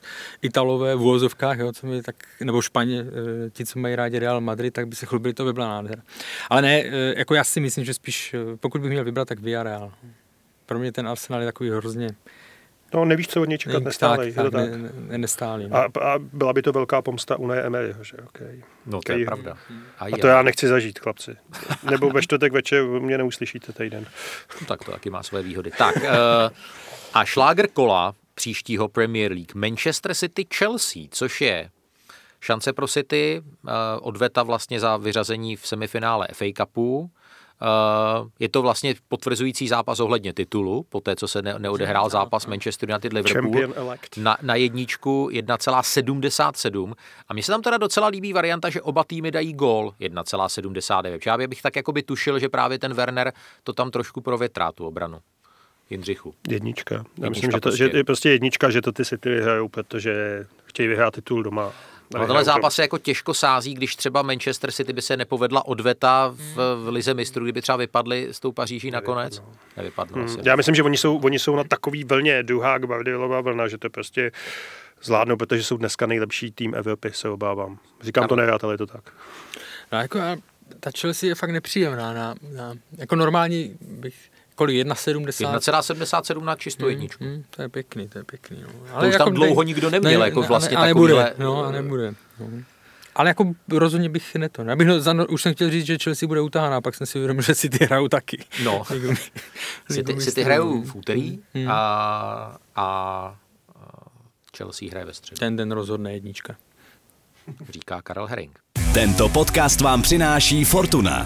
Italové 0.41 0.95
v 0.95 1.01
úvozovkách, 1.01 1.59
jo, 1.59 1.71
co 1.71 1.87
mi 1.87 2.01
tak, 2.01 2.15
nebo 2.43 2.61
Španě, 2.61 2.99
eh, 3.01 3.49
ti, 3.49 3.65
co 3.65 3.79
mají 3.79 3.95
rádi 3.95 4.19
Real 4.19 4.41
Madrid, 4.41 4.73
tak 4.73 4.87
by 4.87 4.95
se 4.95 5.05
chlubili, 5.05 5.33
to 5.33 5.45
by 5.45 5.53
byla 5.53 5.67
nádhera. 5.67 6.01
Ale 6.49 6.61
ne, 6.61 6.83
eh, 6.83 7.13
jako 7.17 7.35
já 7.35 7.43
si 7.43 7.59
myslím, 7.59 7.85
že 7.85 7.93
spíš, 7.93 8.33
eh, 8.33 8.57
pokud 8.57 8.81
bych 8.81 8.91
měl 8.91 9.03
vybrat, 9.03 9.27
tak 9.27 9.39
Villarreal. 9.39 9.93
Pro 10.65 10.79
mě 10.79 10.91
ten 10.91 11.07
Arsenal 11.07 11.41
je 11.41 11.45
takový 11.45 11.69
hrozně 11.69 12.09
No, 12.93 13.05
nevíš, 13.05 13.27
co 13.27 13.41
od 13.41 13.49
něj 13.49 13.57
čekat, 13.57 13.83
nestálej, 13.83 14.27
je 14.27 14.33
to 14.33 14.51
tak. 14.51 14.71
ne, 14.71 14.91
ne, 14.93 15.17
nestálý. 15.17 15.67
No. 15.67 15.77
A, 15.77 15.83
a, 16.01 16.19
byla 16.19 16.53
by 16.53 16.61
to 16.61 16.71
velká 16.71 17.01
pomsta 17.01 17.39
Unaje 17.39 17.61
Emeryho, 17.61 18.03
že 18.03 18.17
okay. 18.17 18.63
No 18.85 19.01
to 19.01 19.11
je 19.11 19.25
pravda. 19.25 19.57
A, 19.99 20.05
A 20.05 20.17
to 20.21 20.27
já 20.27 20.41
nechci 20.41 20.67
zažít, 20.67 20.99
chlapci. 20.99 21.37
Nebo 21.89 22.09
ve 22.09 22.21
čtvrtek 22.21 22.53
večer 22.53 22.83
mě 22.83 23.17
neuslyšíte 23.17 23.73
týden. 23.73 24.05
No, 24.61 24.67
tak 24.67 24.83
to 24.83 24.91
taky 24.91 25.09
má 25.09 25.23
své 25.23 25.41
výhody. 25.41 25.71
Tak 25.77 25.97
eh, 25.97 26.09
a 27.13 27.25
šláger 27.25 27.67
kola 27.67 28.15
příštího 28.35 28.87
Premier 28.87 29.31
League 29.31 29.55
Manchester 29.55 30.15
City 30.15 30.47
Chelsea, 30.55 31.03
což 31.11 31.41
je 31.41 31.69
šance 32.41 32.73
pro 32.73 32.87
City, 32.87 33.41
eh, 33.67 33.71
odveta 34.01 34.43
vlastně 34.43 34.79
za 34.79 34.97
vyřazení 34.97 35.55
v 35.55 35.67
semifinále 35.67 36.27
FA 36.33 36.45
Cupu. 36.57 37.11
Eh, 37.61 38.29
Je 38.39 38.49
to 38.49 38.61
vlastně 38.61 38.95
potvrzující 39.07 39.67
zápas 39.67 39.99
ohledně 39.99 40.33
titulu, 40.33 40.85
po 40.89 41.01
té, 41.01 41.15
co 41.15 41.27
se 41.27 41.41
ne- 41.41 41.55
neodehrál 41.57 42.09
zápas 42.09 42.45
Manchester 42.45 42.89
United 42.89 43.13
Liverpool. 43.13 43.73
Na, 44.17 44.37
na 44.41 44.55
jedničku 44.55 45.29
1,77 45.31 46.93
a 47.27 47.33
mně 47.33 47.43
se 47.43 47.51
tam 47.51 47.61
teda 47.61 47.77
docela 47.77 48.07
líbí 48.07 48.33
varianta, 48.33 48.69
že 48.69 48.81
oba 48.81 49.03
týmy 49.03 49.31
dají 49.31 49.53
gól 49.53 49.93
1,79. 49.99 51.19
Já 51.25 51.37
bych 51.47 51.61
tak 51.61 51.75
jako 51.75 51.91
by 51.91 52.03
tušil, 52.03 52.39
že 52.39 52.49
právě 52.49 52.79
ten 52.79 52.93
Werner 52.93 53.33
to 53.63 53.73
tam 53.73 53.91
trošku 53.91 54.21
provětrá, 54.21 54.71
tu 54.71 54.85
obranu. 54.87 55.19
Jindřichu. 55.89 56.33
Jednička. 56.49 56.95
Já 56.95 57.01
Jednička 57.25 57.29
myslím, 57.29 57.51
že 57.51 57.57
to 57.57 57.61
prostě. 57.61 57.77
že 57.91 57.97
je 57.97 58.03
prostě 58.03 58.29
jednička, 58.29 58.69
že 58.69 58.81
to 58.81 58.91
ty 58.91 59.05
City 59.05 59.29
vyhrajou, 59.29 59.67
protože 59.67 60.45
chtějí 60.65 60.87
vyhrát 60.89 61.13
titul 61.13 61.43
doma. 61.43 61.71
No, 62.13 62.19
tenhle 62.19 62.43
zápas 62.43 62.75
se 62.75 62.81
jako 62.81 62.97
těžko 62.97 63.33
sází, 63.33 63.73
když 63.73 63.95
třeba 63.95 64.21
Manchester 64.21 64.71
City 64.71 64.93
by 64.93 65.01
se 65.01 65.17
nepovedla 65.17 65.67
odveta 65.67 66.33
v, 66.33 66.55
v 66.55 66.87
Lize 66.87 67.13
mistrů, 67.13 67.43
kdyby 67.43 67.61
třeba 67.61 67.75
vypadli 67.75 68.27
s 68.31 68.39
tou 68.39 68.51
Paříží 68.51 68.91
nakonec. 68.91 69.43
Nevypadnou 69.77 70.23
asi. 70.23 70.35
Hmm. 70.35 70.43
Já 70.45 70.55
myslím, 70.55 70.75
že 70.75 70.83
oni 70.83 70.97
jsou, 70.97 71.17
oni 71.17 71.39
jsou 71.39 71.55
na 71.55 71.63
takový 71.63 72.03
vlně, 72.03 72.43
druhá 72.43 72.77
Guardiolova 72.77 73.41
vlna, 73.41 73.67
že 73.67 73.77
to 73.77 73.89
prostě 73.89 74.31
zvládnou, 75.03 75.37
protože 75.37 75.63
jsou 75.63 75.77
dneska 75.77 76.05
nejlepší 76.05 76.51
tým 76.51 76.75
Evropy, 76.75 77.11
se 77.13 77.29
obávám. 77.29 77.79
Říkám 78.01 78.27
to 78.27 78.35
nerad, 78.35 78.63
ale 78.63 78.73
je 78.73 78.77
to 78.77 78.85
tak. 78.85 79.13
No, 79.91 79.97
jako 79.97 80.17
já, 80.17 80.35
ta 80.79 80.91
Chelsea 80.99 81.29
je 81.29 81.35
fakt 81.35 81.51
nepříjemná. 81.51 82.13
Na, 82.13 82.35
na, 82.51 82.73
jako 82.97 83.15
normální 83.15 83.77
bych, 83.81 84.15
kolik, 84.57 84.77
1,70? 84.87 85.53
1,77 85.59 86.43
na 86.43 86.55
čistou 86.55 86.87
jedničku. 86.87 87.23
Hmm, 87.23 87.43
to 87.49 87.61
je 87.61 87.69
pěkný, 87.69 88.07
to 88.07 88.17
je 88.17 88.23
pěkný. 88.23 88.63
No. 88.93 88.99
To 89.01 89.07
už 89.07 89.15
tam 89.15 89.33
dlouho 89.33 89.63
nikdo 89.63 89.89
neměl, 89.89 90.23
jako 90.23 90.41
vlastně 90.41 90.77
a 90.77 90.85
nebude, 90.85 91.13
takovýhle- 91.13 91.33
no, 91.45 91.63
a 91.65 91.71
nebude. 91.71 92.13
No. 92.39 92.47
Ale 93.15 93.29
jako 93.29 93.51
rozhodně 93.71 94.09
bych 94.09 94.35
ne 94.35 94.49
to. 94.49 94.61
Já 94.61 94.75
bych, 94.75 94.87
no, 94.87 94.99
za, 95.01 95.13
no, 95.13 95.25
už 95.25 95.41
jsem 95.41 95.53
chtěl 95.53 95.69
říct, 95.69 95.85
že 95.85 95.97
Chelsea 95.97 96.27
bude 96.27 96.41
utahaná, 96.41 96.81
pak 96.81 96.95
jsem 96.95 97.07
si 97.07 97.17
uvědomil, 97.17 97.41
že 97.43 97.55
si 97.55 97.69
ty 97.69 97.85
hrajou 97.85 98.07
taky. 98.07 98.43
No. 98.63 98.83
City, 98.87 98.93
Ligu 99.03 99.15
City 99.91 100.13
mistrů. 100.13 100.43
hrajou 100.43 100.81
v 100.83 100.95
úterý 100.95 101.39
Hmm. 101.53 101.67
a, 101.69 101.71
a 102.75 102.85
a 103.75 104.05
Chelsea 104.57 104.89
hraje 104.91 105.05
ve 105.05 105.13
středu, 105.13 105.39
Ten 105.39 105.55
den 105.55 105.71
rozhodne 105.71 106.13
jednička. 106.13 106.55
říká 107.69 108.01
Karel 108.01 108.25
Herring. 108.27 108.59
Tento 108.93 109.29
podcast 109.29 109.81
vám 109.81 110.01
přináší 110.01 110.65
Fortuna. 110.65 111.25